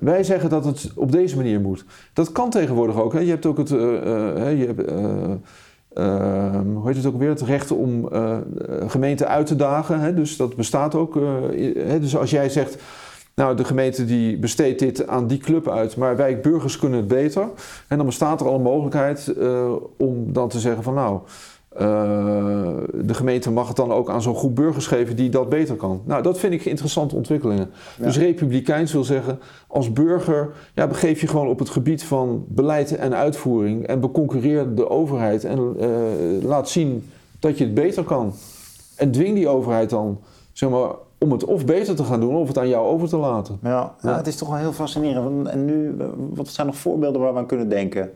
Wij 0.00 0.24
zeggen 0.24 0.50
dat 0.50 0.64
het 0.64 0.90
op 0.96 1.12
deze 1.12 1.36
manier 1.36 1.60
moet. 1.60 1.84
Dat 2.12 2.32
kan 2.32 2.50
tegenwoordig 2.50 3.00
ook. 3.02 3.12
Hè. 3.12 3.18
Je 3.20 3.30
hebt 3.30 3.46
ook 3.46 3.58
het, 3.58 3.70
eh, 3.70 3.96
eh, 3.96 4.36
hè, 4.36 4.48
je 4.48 4.66
hebt, 4.66 4.84
eh, 4.84 5.30
eh, 5.88 6.60
hoe 6.74 6.86
heet 6.86 6.96
het 6.96 7.06
ook 7.06 7.18
weer? 7.18 7.28
Het 7.28 7.40
recht 7.42 7.70
om 7.70 8.08
eh, 8.12 8.36
gemeenten 8.86 9.28
uit 9.28 9.46
te 9.46 9.56
dagen. 9.56 10.00
Hè. 10.00 10.14
Dus 10.14 10.36
dat 10.36 10.56
bestaat 10.56 10.94
ook. 10.94 11.16
eh. 11.16 11.22
Dus 12.00 12.16
als 12.16 12.30
jij 12.30 12.48
zegt, 12.48 12.76
nou 13.40 13.56
de 13.56 13.64
gemeente 13.64 14.04
die 14.04 14.38
besteedt 14.38 14.78
dit 14.78 15.06
aan 15.06 15.26
die 15.26 15.38
club 15.38 15.68
uit, 15.68 15.96
maar 15.96 16.16
wij 16.16 16.40
burgers 16.40 16.78
kunnen 16.78 16.98
het 16.98 17.08
beter. 17.08 17.48
En 17.88 17.96
dan 17.96 18.06
bestaat 18.06 18.40
er 18.40 18.46
al 18.46 18.54
een 18.54 18.62
mogelijkheid 18.62 19.34
eh, 19.38 19.72
om 19.96 20.32
dan 20.32 20.48
te 20.48 20.58
zeggen 20.58 20.82
van 20.82 20.94
nou, 20.94 21.20
eh, 21.68 21.86
de 22.94 23.14
gemeente 23.14 23.50
mag 23.50 23.68
het 23.68 23.76
dan 23.76 23.92
ook 23.92 24.10
aan 24.10 24.22
zo'n 24.22 24.36
groep 24.36 24.54
burgers 24.54 24.86
geven 24.86 25.16
die 25.16 25.28
dat 25.28 25.48
beter 25.48 25.76
kan. 25.76 26.02
Nou, 26.04 26.22
dat 26.22 26.38
vind 26.38 26.52
ik 26.52 26.64
interessante 26.64 27.14
ontwikkelingen. 27.14 27.70
Ja. 27.98 28.04
Dus 28.04 28.18
republikeins 28.18 28.92
wil 28.92 29.04
zeggen, 29.04 29.38
als 29.66 29.92
burger 29.92 30.52
ja, 30.74 30.86
begeef 30.86 31.20
je 31.20 31.26
gewoon 31.26 31.48
op 31.48 31.58
het 31.58 31.68
gebied 31.68 32.02
van 32.02 32.44
beleid 32.48 32.96
en 32.96 33.14
uitvoering 33.14 33.86
en 33.86 34.00
beconcurreer 34.00 34.74
de 34.74 34.90
overheid 34.90 35.44
en 35.44 35.74
eh, 35.78 35.88
laat 36.42 36.68
zien 36.68 37.10
dat 37.38 37.58
je 37.58 37.64
het 37.64 37.74
beter 37.74 38.04
kan. 38.04 38.32
En 38.96 39.10
dwing 39.10 39.34
die 39.34 39.48
overheid 39.48 39.90
dan, 39.90 40.20
zeg 40.52 40.70
maar, 40.70 40.90
om 41.20 41.32
het 41.32 41.44
of 41.44 41.64
beter 41.64 41.94
te 41.96 42.04
gaan 42.04 42.20
doen 42.20 42.36
of 42.36 42.48
het 42.48 42.58
aan 42.58 42.68
jou 42.68 42.86
over 42.86 43.08
te 43.08 43.16
laten. 43.16 43.58
Ja, 43.62 43.94
ja, 44.02 44.16
het 44.16 44.26
is 44.26 44.36
toch 44.36 44.48
wel 44.48 44.56
heel 44.58 44.72
fascinerend. 44.72 45.24
Want- 45.24 45.48
En 45.48 45.64
nu, 45.64 45.94
eh, 45.98 46.06
wat 46.34 46.48
zijn 46.48 46.66
nog 46.66 46.76
voorbeelden 46.76 47.20
waar 47.20 47.32
we 47.32 47.38
aan 47.38 47.46
kunnen 47.46 47.68
denken? 47.68 48.10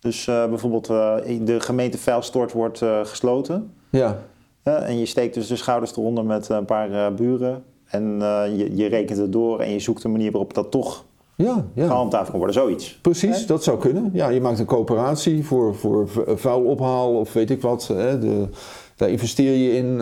Dus 0.00 0.26
eh, 0.28 0.48
bijvoorbeeld 0.48 0.88
eh, 0.90 1.14
de 1.40 1.60
gemeente 1.60 1.98
Vuilstort 1.98 2.52
wordt 2.52 2.78
gesloten. 3.02 3.72
Ja, 3.90 4.18
en 4.64 4.98
je 4.98 5.06
steekt 5.06 5.34
dus 5.34 5.46
de 5.46 5.56
schouders 5.56 5.92
eronder 5.96 6.24
met 6.24 6.48
een 6.48 6.64
paar 6.64 7.14
buren. 7.14 7.62
En 7.86 8.16
je, 8.56 8.76
je 8.76 8.86
rekent 8.86 9.18
het 9.18 9.32
door 9.32 9.60
en 9.60 9.70
je 9.70 9.78
zoekt 9.78 10.04
een 10.04 10.12
manier 10.12 10.30
waarop 10.30 10.54
dat 10.54 10.70
toch 10.70 11.04
ja, 11.36 11.64
ja. 11.74 11.86
gehandhaafd 11.86 12.28
kan 12.30 12.38
worden. 12.38 12.56
Zoiets. 12.56 12.98
Precies, 13.02 13.40
Hè? 13.40 13.46
dat 13.46 13.62
zou 13.64 13.78
kunnen. 13.78 14.10
Ja, 14.12 14.28
je 14.28 14.40
maakt 14.40 14.58
een 14.58 14.64
coöperatie 14.66 15.44
voor, 15.44 15.74
voor 15.74 16.08
vu- 16.08 16.36
vuilophaal 16.36 17.14
of 17.18 17.32
weet 17.32 17.50
ik 17.50 17.60
wat. 17.62 17.86
Hè. 17.86 18.18
De, 18.18 18.48
daar 18.96 19.08
investeer 19.10 19.52
je 19.56 19.76
in. 19.76 20.00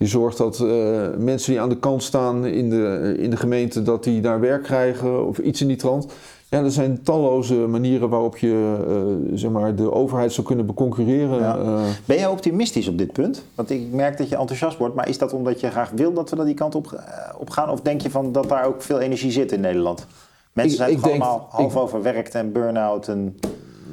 Eh, 0.00 0.06
je 0.06 0.06
zorgt 0.06 0.36
dat 0.38 0.60
eh, 0.60 1.08
mensen 1.18 1.50
die 1.52 1.60
aan 1.60 1.68
de 1.68 1.78
kant 1.78 2.02
staan 2.02 2.46
in 2.46 2.70
de, 2.70 3.14
in 3.18 3.30
de 3.30 3.36
gemeente, 3.36 3.82
dat 3.82 4.04
die 4.04 4.20
daar 4.20 4.40
werk 4.40 4.62
krijgen 4.62 5.26
of 5.26 5.38
iets 5.38 5.60
in 5.60 5.66
die 5.68 5.76
trant. 5.76 6.06
Ja, 6.48 6.62
er 6.62 6.70
zijn 6.70 7.02
talloze 7.02 7.54
manieren 7.54 8.08
waarop 8.08 8.36
je 8.36 8.76
eh, 8.88 9.36
zeg 9.38 9.50
maar, 9.50 9.74
de 9.74 9.92
overheid 9.92 10.32
zou 10.32 10.46
kunnen 10.46 10.66
beconcurreren. 10.66 11.38
Ja. 11.38 11.58
Eh, 11.58 11.82
Ben 12.04 12.16
jij 12.16 12.26
optimistisch 12.26 12.88
op 12.88 12.98
dit 12.98 13.12
punt? 13.12 13.44
Want 13.54 13.70
ik 13.70 13.92
merk 13.92 14.18
dat 14.18 14.28
je 14.28 14.36
enthousiast 14.36 14.78
wordt. 14.78 14.94
Maar 14.94 15.08
is 15.08 15.18
dat 15.18 15.32
omdat 15.32 15.60
je 15.60 15.70
graag 15.70 15.90
wil 15.90 16.12
dat 16.12 16.30
we 16.30 16.36
naar 16.36 16.44
die 16.46 16.54
kant 16.54 16.74
op, 16.74 16.92
eh, 16.92 17.34
op 17.38 17.50
gaan? 17.50 17.70
Of 17.70 17.80
denk 17.80 18.00
je 18.00 18.10
van 18.10 18.32
dat 18.32 18.48
daar 18.48 18.64
ook 18.66 18.82
veel 18.82 19.00
energie 19.00 19.30
zit 19.30 19.52
in 19.52 19.60
Nederland? 19.60 20.06
Mensen 20.52 20.72
Ik- 20.72 20.78
zijn 20.78 20.90
ik 20.90 20.96
toch 20.98 21.10
denk- 21.10 21.22
allemaal 21.22 21.46
half 21.50 21.72
ik- 21.72 21.78
overwerkt 21.78 22.34
en 22.34 22.52
burn-out. 22.52 23.08
En... 23.08 23.38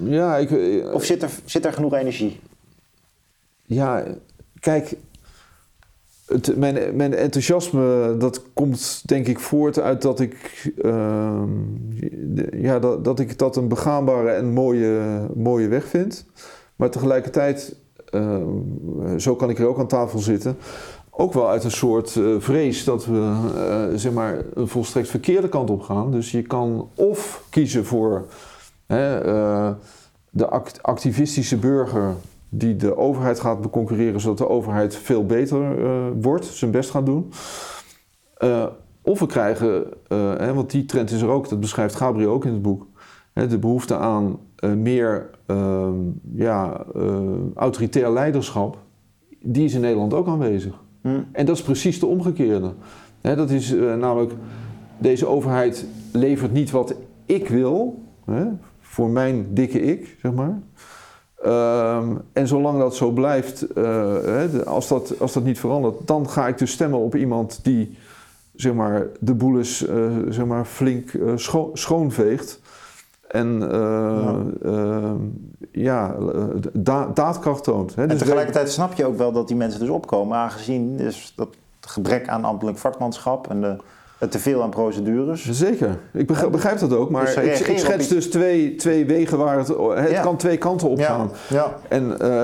ja, 0.03 0.37
ik, 0.37 0.51
eh, 0.51 0.93
Of 0.93 1.03
zit 1.03 1.21
er, 1.23 1.29
zit 1.45 1.65
er 1.65 1.73
genoeg 1.73 1.93
energie? 1.93 2.39
Ja, 3.65 4.03
kijk, 4.59 4.95
het, 6.27 6.57
mijn, 6.57 6.95
mijn 6.95 7.13
enthousiasme 7.13 8.15
dat 8.17 8.41
komt 8.53 9.01
denk 9.05 9.27
ik 9.27 9.39
voort 9.39 9.79
uit 9.79 10.01
dat 10.01 10.19
ik, 10.19 10.71
ehm, 10.81 11.49
ja, 12.51 12.79
dat, 12.79 13.03
dat 13.03 13.19
ik 13.19 13.37
dat 13.37 13.55
een 13.55 13.67
begaanbare 13.67 14.29
en 14.29 14.53
mooie, 14.53 15.01
mooie 15.35 15.67
weg 15.67 15.85
vind. 15.85 16.25
Maar 16.75 16.89
tegelijkertijd, 16.89 17.75
ehm, 18.09 19.17
zo 19.17 19.35
kan 19.35 19.49
ik 19.49 19.59
er 19.59 19.67
ook 19.67 19.79
aan 19.79 19.87
tafel 19.87 20.19
zitten, 20.19 20.57
ook 21.09 21.33
wel 21.33 21.49
uit 21.49 21.63
een 21.63 21.71
soort 21.71 22.15
eh, 22.15 22.35
vrees 22.37 22.83
dat 22.83 23.05
we 23.05 23.35
eh, 23.55 23.97
zeg 23.97 24.11
maar 24.11 24.43
een 24.53 24.67
volstrekt 24.67 25.07
verkeerde 25.07 25.49
kant 25.49 25.69
op 25.69 25.81
gaan. 25.81 26.11
Dus 26.11 26.31
je 26.31 26.41
kan 26.41 26.89
of 26.95 27.43
kiezen 27.49 27.85
voor 27.85 28.25
hè, 28.85 29.19
eh, 29.19 29.71
de 30.29 30.47
act- 30.47 30.83
activistische 30.83 31.57
burger 31.57 32.15
die 32.49 32.75
de 32.75 32.97
overheid 32.97 33.39
gaat 33.39 33.61
beconcurreren, 33.61 34.19
zodat 34.19 34.37
de 34.37 34.49
overheid 34.49 34.95
veel 34.95 35.25
beter 35.25 35.85
eh, 35.85 36.07
wordt, 36.21 36.45
zijn 36.45 36.71
best 36.71 36.89
gaat 36.89 37.05
doen. 37.05 37.31
Eh, 38.37 38.65
of 39.01 39.19
we 39.19 39.25
krijgen, 39.25 39.85
eh, 40.07 40.37
hè, 40.37 40.53
want 40.53 40.71
die 40.71 40.85
trend 40.85 41.11
is 41.11 41.21
er 41.21 41.29
ook, 41.29 41.49
dat 41.49 41.59
beschrijft 41.59 41.95
Gabriel 41.95 42.31
ook 42.31 42.45
in 42.45 42.53
het 42.53 42.61
boek, 42.61 42.87
hè, 43.33 43.47
de 43.47 43.57
behoefte 43.57 43.97
aan 43.97 44.39
meer 44.75 45.29
ehm, 45.45 45.93
ja, 46.35 46.85
autoritair 47.55 48.11
leiderschap, 48.11 48.77
die 49.39 49.63
is 49.63 49.73
in 49.73 49.81
Nederland 49.81 50.13
ook 50.13 50.27
aanwezig. 50.27 50.83
Hm. 51.01 51.21
En 51.31 51.45
dat 51.45 51.55
is 51.55 51.61
precies 51.61 51.99
de 51.99 52.05
omgekeerde. 52.05 52.73
Hè, 53.21 53.35
dat 53.35 53.49
is 53.49 53.71
namelijk, 53.73 54.33
deze 54.97 55.27
overheid 55.27 55.85
levert 56.11 56.51
niet 56.51 56.71
wat 56.71 56.95
ik 57.25 57.47
wil, 57.47 58.03
hè, 58.25 58.45
voor 58.79 59.09
mijn 59.09 59.47
dikke 59.53 59.81
ik, 59.81 60.17
zeg 60.21 60.33
maar. 60.33 60.59
Ehm, 61.43 62.15
en 62.33 62.47
zolang 62.47 62.79
dat 62.79 62.95
zo 62.95 63.11
blijft, 63.11 63.61
eh, 63.73 64.45
als, 64.65 64.87
dat, 64.87 65.19
als 65.19 65.33
dat 65.33 65.43
niet 65.43 65.59
verandert, 65.59 65.95
dan 66.07 66.29
ga 66.29 66.47
ik 66.47 66.57
dus 66.57 66.71
stemmen 66.71 66.99
op 66.99 67.15
iemand 67.15 67.59
die 67.63 67.97
zeg 68.55 68.73
maar, 68.73 69.05
de 69.19 69.33
boel 69.33 69.57
is 69.57 69.85
eh, 69.85 69.95
zeg 70.29 70.45
maar, 70.45 70.65
flink 70.65 71.13
eh, 71.13 71.31
scho- 71.35 71.69
schoonveegt. 71.73 72.59
En 73.27 73.59
Ja. 73.59 74.35
ja, 75.71 76.15
ja 76.15 76.15
da- 76.73 77.11
daadkracht 77.13 77.63
toont. 77.63 77.95
Hè. 77.95 78.01
En 78.01 78.07
Dus 78.07 78.17
tegelijkertijd 78.19 78.71
snap 78.71 78.93
je 78.93 79.05
ook 79.05 79.17
wel 79.17 79.31
dat 79.31 79.47
die 79.47 79.57
mensen 79.57 79.79
dus 79.79 79.89
opkomen, 79.89 80.37
aangezien 80.37 80.97
dus 80.97 81.33
dat 81.35 81.47
gebrek 81.81 82.27
aan 82.27 82.43
ambtelijk 82.43 82.77
vakmanschap 82.77 83.49
en 83.49 83.61
de, 83.61 83.75
het 84.17 84.31
teveel 84.31 84.61
aan 84.63 84.69
procedures. 84.69 85.49
Zeker, 85.51 85.97
ik 86.13 86.27
begrijp, 86.27 86.51
begrijp 86.51 86.79
dat 86.79 86.93
ook, 86.93 87.09
maar 87.09 87.25
Dus 87.25 87.35
ik, 87.59 87.67
ik 87.67 87.77
schets 87.79 88.07
dus 88.07 88.29
twee, 88.29 88.75
twee 88.75 89.05
wegen 89.05 89.37
waar 89.37 89.57
het, 89.57 89.67
het 89.95 90.09
Ja. 90.09 90.21
kan 90.21 90.37
twee 90.37 90.57
kanten 90.57 90.89
op 90.89 90.99
gaan. 91.01 91.31
Ja, 91.49 91.55
ja. 91.55 91.75
En 91.87 92.19
eh, 92.19 92.43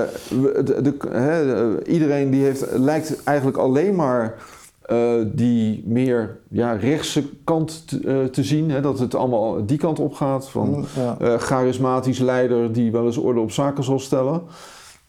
de, 0.64 0.82
de- 0.82 1.82
iedereen 1.86 2.30
die 2.30 2.44
heeft, 2.44 2.64
lijkt 2.72 3.22
eigenlijk 3.24 3.56
alleen 3.56 3.94
maar 3.94 4.34
eh, 4.82 5.12
die 5.26 5.82
meer 5.86 6.36
ja, 6.48 6.72
rechtse 6.72 7.22
kant 7.44 7.88
te, 7.88 8.00
eh, 8.06 8.24
te 8.24 8.42
zien. 8.42 8.70
Hè, 8.70 8.80
dat 8.80 8.98
het 8.98 9.14
allemaal 9.14 9.66
die 9.66 9.78
kant 9.78 9.98
op 9.98 10.14
gaat. 10.14 10.48
Van 10.48 10.84
Ja. 10.96 11.16
eh, 11.20 11.38
charismatisch 11.38 12.18
leider 12.18 12.72
die 12.72 12.92
wel 12.92 13.04
eens 13.06 13.16
orde 13.16 13.40
op 13.40 13.50
zaken 13.50 13.84
zal 13.84 13.98
stellen. 13.98 14.42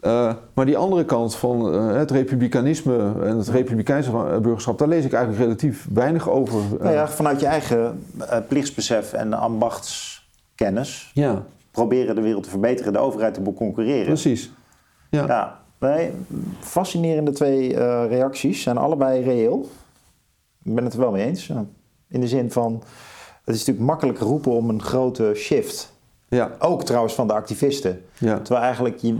Eh, 0.05 0.33
maar 0.53 0.65
die 0.65 0.77
andere 0.77 1.05
kant 1.05 1.35
van 1.35 1.73
eh, 1.73 1.95
het 1.95 2.11
republikeinisme 2.11 3.13
en 3.23 3.37
het 3.37 3.47
republikeinse 3.47 4.11
burgerschap, 4.41 4.77
daar 4.77 4.87
lees 4.87 5.05
ik 5.05 5.13
eigenlijk 5.13 5.43
relatief 5.43 5.87
weinig 5.93 6.29
over. 6.29 6.59
Eh, 6.59 6.79
Nou 6.79 6.93
ja, 6.93 7.07
vanuit 7.07 7.39
je 7.39 7.45
eigen 7.45 8.05
plichtsbesef 8.47 9.13
en 9.13 9.33
ambachtskennis 9.33 11.11
ja, 11.13 11.43
proberen 11.71 12.15
de 12.15 12.21
wereld 12.21 12.43
te 12.43 12.49
verbeteren, 12.49 12.93
de 12.93 12.99
overheid 12.99 13.33
te 13.33 13.53
concurreren. 13.53 14.05
precies. 14.05 14.51
Ja. 15.09 15.25
Ja, 15.25 15.59
wij, 15.77 16.13
fascinerende 16.59 17.31
twee 17.31 17.75
reacties, 18.07 18.61
zijn 18.61 18.77
allebei 18.77 19.23
reëel. 19.23 19.69
Ik 20.63 20.75
ben 20.75 20.83
het 20.83 20.93
er 20.93 20.99
wel 20.99 21.11
mee 21.11 21.25
eens. 21.25 21.51
In 22.07 22.21
de 22.21 22.27
zin 22.27 22.51
van, 22.51 22.83
het 23.43 23.55
is 23.55 23.59
natuurlijk 23.59 23.87
makkelijk 23.87 24.19
roepen 24.19 24.51
om 24.51 24.69
een 24.69 24.81
grote 24.81 25.31
shift. 25.35 25.93
Ja, 26.27 26.51
Ook 26.59 26.83
trouwens 26.83 27.13
van 27.13 27.27
de 27.27 27.33
activisten. 27.33 28.01
ja. 28.17 28.37
Terwijl 28.39 28.65
eigenlijk, 28.65 28.97
je, 28.97 29.17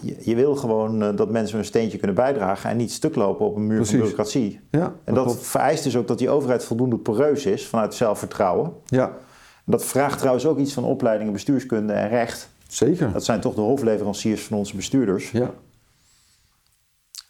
je, 0.00 0.16
je, 0.20 0.34
wil 0.34 0.56
gewoon 0.56 1.02
eh, 1.02 1.16
dat 1.16 1.30
mensen 1.30 1.58
een 1.58 1.64
steentje 1.64 1.98
kunnen 1.98 2.16
bijdragen 2.16 2.70
en 2.70 2.76
niet 2.76 2.92
stuk 2.92 3.14
lopen 3.14 3.46
op 3.46 3.56
een 3.56 3.66
muur 3.66 3.76
Precies. 3.76 3.90
van 3.90 3.98
bureaucratie. 4.00 4.60
ja 4.70 4.94
En 5.04 5.14
dat 5.14 5.36
vereist 5.46 5.84
dus 5.84 5.96
ook 5.96 6.06
dat 6.08 6.18
die 6.18 6.30
overheid 6.30 6.64
voldoende 6.64 6.96
poreus 6.96 7.46
is 7.46 7.66
vanuit 7.66 7.94
zelfvertrouwen. 7.94 8.72
Ja, 8.84 9.06
En 9.06 9.72
dat 9.72 9.84
vraagt 9.84 10.18
trouwens 10.18 10.46
ook 10.46 10.58
iets 10.58 10.72
van 10.72 10.84
opleidingen 10.84 11.32
bestuurskunde 11.32 11.92
en 11.92 12.08
recht. 12.08 12.48
zeker. 12.68 13.12
Dat 13.12 13.24
zijn 13.24 13.40
toch 13.40 13.54
de 13.54 13.60
hofleveranciers 13.60 14.42
van 14.42 14.58
onze 14.58 14.76
bestuurders. 14.76 15.30
Ja. 15.30 15.50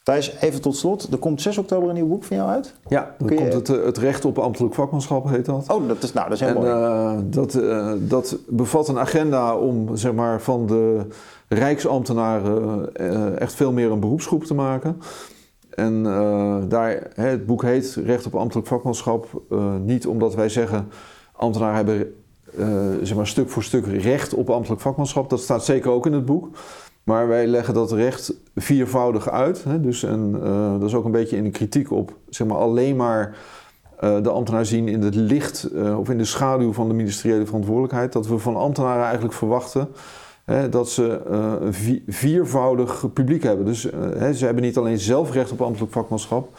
Thijs, 0.05 0.35
even 0.41 0.61
tot 0.61 0.77
slot. 0.77 1.09
Er 1.13 1.19
komt 1.19 1.43
6 1.43 1.59
oktober 1.59 1.89
een 1.89 1.95
nieuw 1.95 2.07
boek 2.07 2.25
van 2.25 2.37
jou 2.37 2.49
uit. 2.49 2.75
Ja, 2.89 3.15
dan 3.19 3.29
je- 3.29 3.35
komt 3.35 3.53
het, 3.53 3.69
eh, 3.69 3.85
het 3.85 3.99
recht 3.99 4.25
op 4.25 4.39
ambtelijk 4.39 4.75
vakmanschap, 4.75 5.29
heet 5.29 5.45
dat. 5.45 5.71
Oh, 5.71 5.89
dat 5.89 6.03
is, 6.03 6.13
nou, 6.13 6.29
dat 6.29 6.41
is 6.41 6.47
heel 6.47 6.49
En 6.49 6.55
mooi. 6.55 6.69
eh, 6.71 7.13
dat, 7.25 7.55
eh, 7.55 7.93
dat 7.99 8.37
bevat 8.49 8.89
een 8.89 8.99
agenda 8.99 9.57
om 9.57 9.97
zeg 9.97 10.13
maar, 10.13 10.41
van 10.41 10.67
de 10.67 11.01
Rijksambtenaren 11.49 13.39
echt 13.39 13.55
veel 13.55 13.73
meer 13.73 13.91
een 13.91 14.01
beroepsgroep 14.01 14.45
te 14.45 14.55
maken. 14.55 15.01
En 15.71 16.03
daar, 16.69 17.11
het 17.15 17.47
boek 17.47 17.63
heet 17.63 17.99
Recht 18.05 18.27
op 18.27 18.35
ambtelijk 18.35 18.67
vakmanschap. 18.69 19.27
niet 19.85 20.07
omdat 20.07 20.35
wij 20.35 20.49
zeggen 20.49 20.89
ambtenaren 21.33 21.77
hebben 21.77 22.15
zeg 23.07 23.17
maar, 23.17 23.27
stuk 23.27 23.51
voor 23.51 23.63
stuk 23.63 23.87
recht 23.87 24.35
op 24.35 24.51
ambtelijk 24.51 24.81
vakmanschap. 24.81 25.31
Dat 25.31 25.41
staat 25.41 25.65
zeker 25.65 25.91
ook 25.91 26.07
in 26.07 26.13
het 26.13 26.25
boek. 26.25 26.49
Maar 27.05 27.29
wij 27.29 27.47
leggen 27.47 27.75
dat 27.75 27.93
recht 27.93 28.35
viervoudig 28.55 29.31
uit. 29.31 29.65
Hè? 29.65 29.81
Dus 29.81 30.03
eh, 30.03 30.13
dat 30.73 30.83
is 30.83 30.95
ook 30.95 31.05
een 31.05 31.11
beetje 31.11 31.37
in 31.37 31.45
de 31.45 31.51
kritiek 31.51 31.91
op 31.91 32.17
zeg 32.29 32.47
maar, 32.47 32.57
alleen 32.57 32.97
maar 32.97 33.37
eh, 33.99 34.23
de 34.23 34.31
ambtenaar 34.31 34.67
zien 34.67 34.89
in 34.89 35.03
het 35.03 35.15
licht 35.15 35.65
eh, 35.65 35.99
of 35.99 36.11
in 36.11 36.19
de 36.19 36.25
schaduw 36.25 36.73
van 36.73 36.89
de 36.89 36.95
ministeriële 36.95 37.47
verantwoordelijkheid. 37.47 38.13
Dat 38.13 38.27
we 38.27 38.39
van 38.39 38.57
ambtenaren 38.57 39.05
eigenlijk 39.05 39.35
verwachten 39.35 39.89
hè, 40.45 40.69
dat 40.69 40.89
ze 40.89 41.21
een 41.61 41.75
vi- 41.75 42.03
viervoudig 42.07 43.13
publiek 43.13 43.43
hebben. 43.43 43.67
Dus 43.67 43.83
hè, 44.17 44.35
ze 44.35 44.45
hebben 44.45 44.63
niet 44.63 44.77
alleen 44.77 44.99
zelf 44.99 45.33
recht 45.33 45.51
op 45.51 45.63
ambtelijk 45.63 45.93
vakmanschap. 45.93 46.59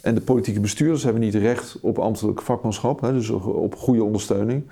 En 0.00 0.14
de 0.14 0.20
politieke 0.20 0.60
bestuurders 0.60 1.02
hebben 1.02 1.22
niet 1.22 1.34
recht 1.34 1.78
op 1.82 1.98
ambtelijk 1.98 2.42
vakmanschap, 2.42 3.00
dus 3.00 3.30
op 3.30 3.74
goede 3.74 4.04
ondersteuning. 4.04 4.64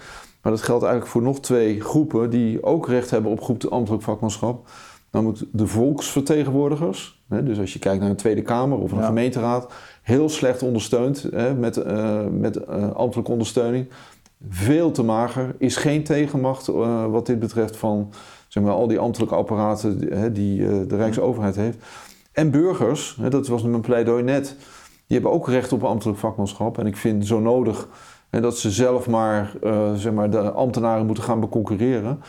Maar 0.42 0.52
dat 0.52 0.62
geldt 0.62 0.82
eigenlijk 0.82 1.12
voor 1.12 1.22
nog 1.22 1.40
twee 1.40 1.80
groepen 1.80 2.30
die 2.30 2.62
ook 2.62 2.88
recht 2.88 3.10
hebben 3.10 3.30
op 3.30 3.40
goed 3.40 3.70
ambtelijk 3.70 4.02
vakmanschap. 4.02 4.68
Namelijk 5.10 5.38
de 5.52 5.66
volksvertegenwoordigers. 5.66 7.22
Hè, 7.28 7.42
dus 7.42 7.58
als 7.58 7.72
je 7.72 7.78
kijkt 7.78 8.00
naar 8.00 8.10
een 8.10 8.16
Tweede 8.16 8.42
Kamer 8.42 8.78
of 8.78 8.92
een 8.92 8.98
Ja. 8.98 9.06
gemeenteraad, 9.06 9.72
heel 10.02 10.28
slecht 10.28 10.62
ondersteund 10.62 11.22
hè, 11.32 11.54
met, 11.54 11.76
eh, 11.76 12.20
met 12.30 12.56
eh, 12.56 12.90
ambtelijke 12.92 13.32
ondersteuning. 13.32 13.88
Veel 14.48 14.90
te 14.90 15.02
mager, 15.02 15.54
is 15.58 15.76
geen 15.76 16.04
tegenmacht 16.04 16.68
eh, 16.68 17.06
wat 17.06 17.26
dit 17.26 17.38
betreft 17.38 17.76
van 17.76 18.12
zeg 18.48 18.62
maar, 18.62 18.72
al 18.72 18.86
die 18.86 18.98
ambtelijke 18.98 19.34
apparaten 19.34 19.98
die, 19.98 20.08
hè, 20.08 20.32
die 20.32 20.86
de 20.86 20.96
Rijksoverheid 20.96 21.56
heeft. 21.56 21.78
En 22.32 22.50
burgers, 22.50 23.16
hè, 23.20 23.30
dat 23.30 23.48
was 23.48 23.62
mijn 23.62 23.80
pleidooi 23.80 24.22
net, 24.22 24.56
die 25.06 25.16
hebben 25.18 25.32
ook 25.32 25.48
recht 25.48 25.72
op 25.72 25.84
ambtelijk 25.84 26.18
vakmanschap. 26.18 26.78
En 26.78 26.86
ik 26.86 26.96
vind 26.96 27.26
zo 27.26 27.40
nodig 27.40 27.88
hè, 28.30 28.40
dat 28.40 28.58
ze 28.58 28.70
zelf 28.70 29.08
maar, 29.08 29.52
zeg 29.94 30.12
maar 30.12 30.30
de 30.30 30.50
ambtenaren 30.50 31.06
moeten 31.06 31.24
gaan 31.24 31.40
beconcurreren. 31.40 32.20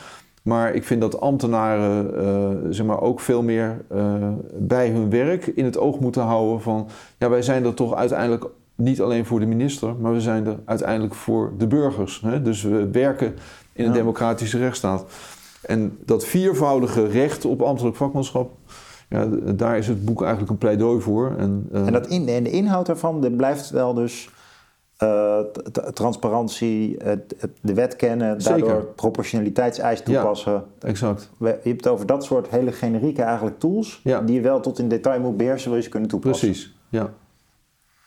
Maar 0.49 0.73
ik 0.73 0.83
vind 0.83 1.01
dat 1.01 1.19
ambtenaren 1.19 2.17
eh, 2.19 2.69
zeg 2.69 2.85
maar 2.85 3.01
ook 3.01 3.19
veel 3.19 3.41
meer 3.41 3.81
eh, 3.87 4.13
bij 4.57 4.89
hun 4.89 5.09
werk 5.09 5.47
in 5.47 5.65
het 5.65 5.77
oog 5.77 5.99
moeten 5.99 6.21
houden 6.21 6.61
van... 6.61 6.87
ja, 7.17 7.29
wij 7.29 7.41
zijn 7.41 7.65
er 7.65 7.73
toch 7.73 7.95
uiteindelijk 7.95 8.45
niet 8.75 9.01
alleen 9.01 9.25
voor 9.25 9.39
de 9.39 9.45
minister... 9.45 9.95
maar 9.99 10.13
we 10.13 10.21
zijn 10.21 10.45
er 10.45 10.55
uiteindelijk 10.65 11.15
voor 11.15 11.51
de 11.57 11.67
burgers. 11.67 12.21
Hè? 12.21 12.41
Dus 12.41 12.63
we 12.63 12.89
werken 12.91 13.27
in 13.73 13.83
een 13.85 13.91
Ja. 13.91 13.97
democratische 13.97 14.57
rechtsstaat. 14.57 15.05
En 15.61 15.97
dat 16.05 16.25
viervoudige 16.25 17.07
recht 17.07 17.45
op 17.45 17.61
ambtelijk 17.61 17.95
vakmanschap... 17.95 18.51
Ja, 19.09 19.25
daar 19.55 19.77
is 19.77 19.87
het 19.87 20.05
boek 20.05 20.21
eigenlijk 20.21 20.51
een 20.51 20.57
pleidooi 20.57 21.01
voor. 21.01 21.35
En, 21.37 21.67
eh, 21.71 21.85
En, 21.85 21.93
dat 21.93 22.07
in, 22.07 22.27
en 22.27 22.43
de 22.43 22.51
inhoud 22.51 22.85
daarvan 22.85 23.35
blijft 23.37 23.69
wel 23.69 23.93
dus 23.93 24.29
eh, 24.99 25.39
transparantie, 25.93 26.97
de 27.61 27.73
wet 27.73 27.95
kennen, 27.95 28.41
Zeker. 28.41 28.59
daardoor 28.59 28.83
proportionaliteitseis 28.85 29.99
Ja. 29.99 30.03
toepassen. 30.05 30.63
Exact, 30.79 31.29
We- 31.37 31.59
Je 31.63 31.69
hebt 31.69 31.83
het 31.83 31.93
over 31.93 32.05
dat 32.05 32.23
soort 32.23 32.49
hele 32.49 32.71
generieke 32.71 33.21
eigenlijk 33.21 33.59
tools 33.59 33.99
Ja. 34.03 34.21
die 34.21 34.35
je 34.35 34.41
wel 34.41 34.59
tot 34.59 34.79
in 34.79 34.89
detail 34.89 35.19
moet 35.19 35.37
beheersen, 35.37 35.67
wil 35.69 35.77
je 35.77 35.83
ze 35.83 35.89
kunnen 35.89 36.09
toepassen. 36.09 36.47
precies. 36.49 36.73
Ja, 36.89 37.09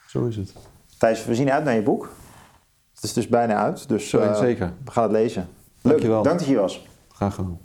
zo 0.07 0.25
is 0.25 0.35
het. 0.35 0.53
Thijs, 0.97 1.25
we 1.25 1.35
zien 1.35 1.51
uit 1.51 1.63
naar 1.63 1.75
je 1.75 1.81
boek. 1.83 2.09
Het 2.95 3.03
is 3.03 3.13
dus 3.13 3.27
bijna 3.27 3.55
uit, 3.55 3.87
dus 3.89 4.13
eh, 4.13 4.35
zeker. 4.35 4.73
we 4.85 4.91
gaan 4.91 5.03
het 5.03 5.11
lezen. 5.11 5.47
Leuk, 5.81 5.91
Dankjewel. 5.93 6.23
dank 6.23 6.37
dat 6.37 6.47
je 6.47 6.51
hier 6.53 6.61
was. 6.61 6.87
Graag 7.11 7.35
gedaan. 7.35 7.59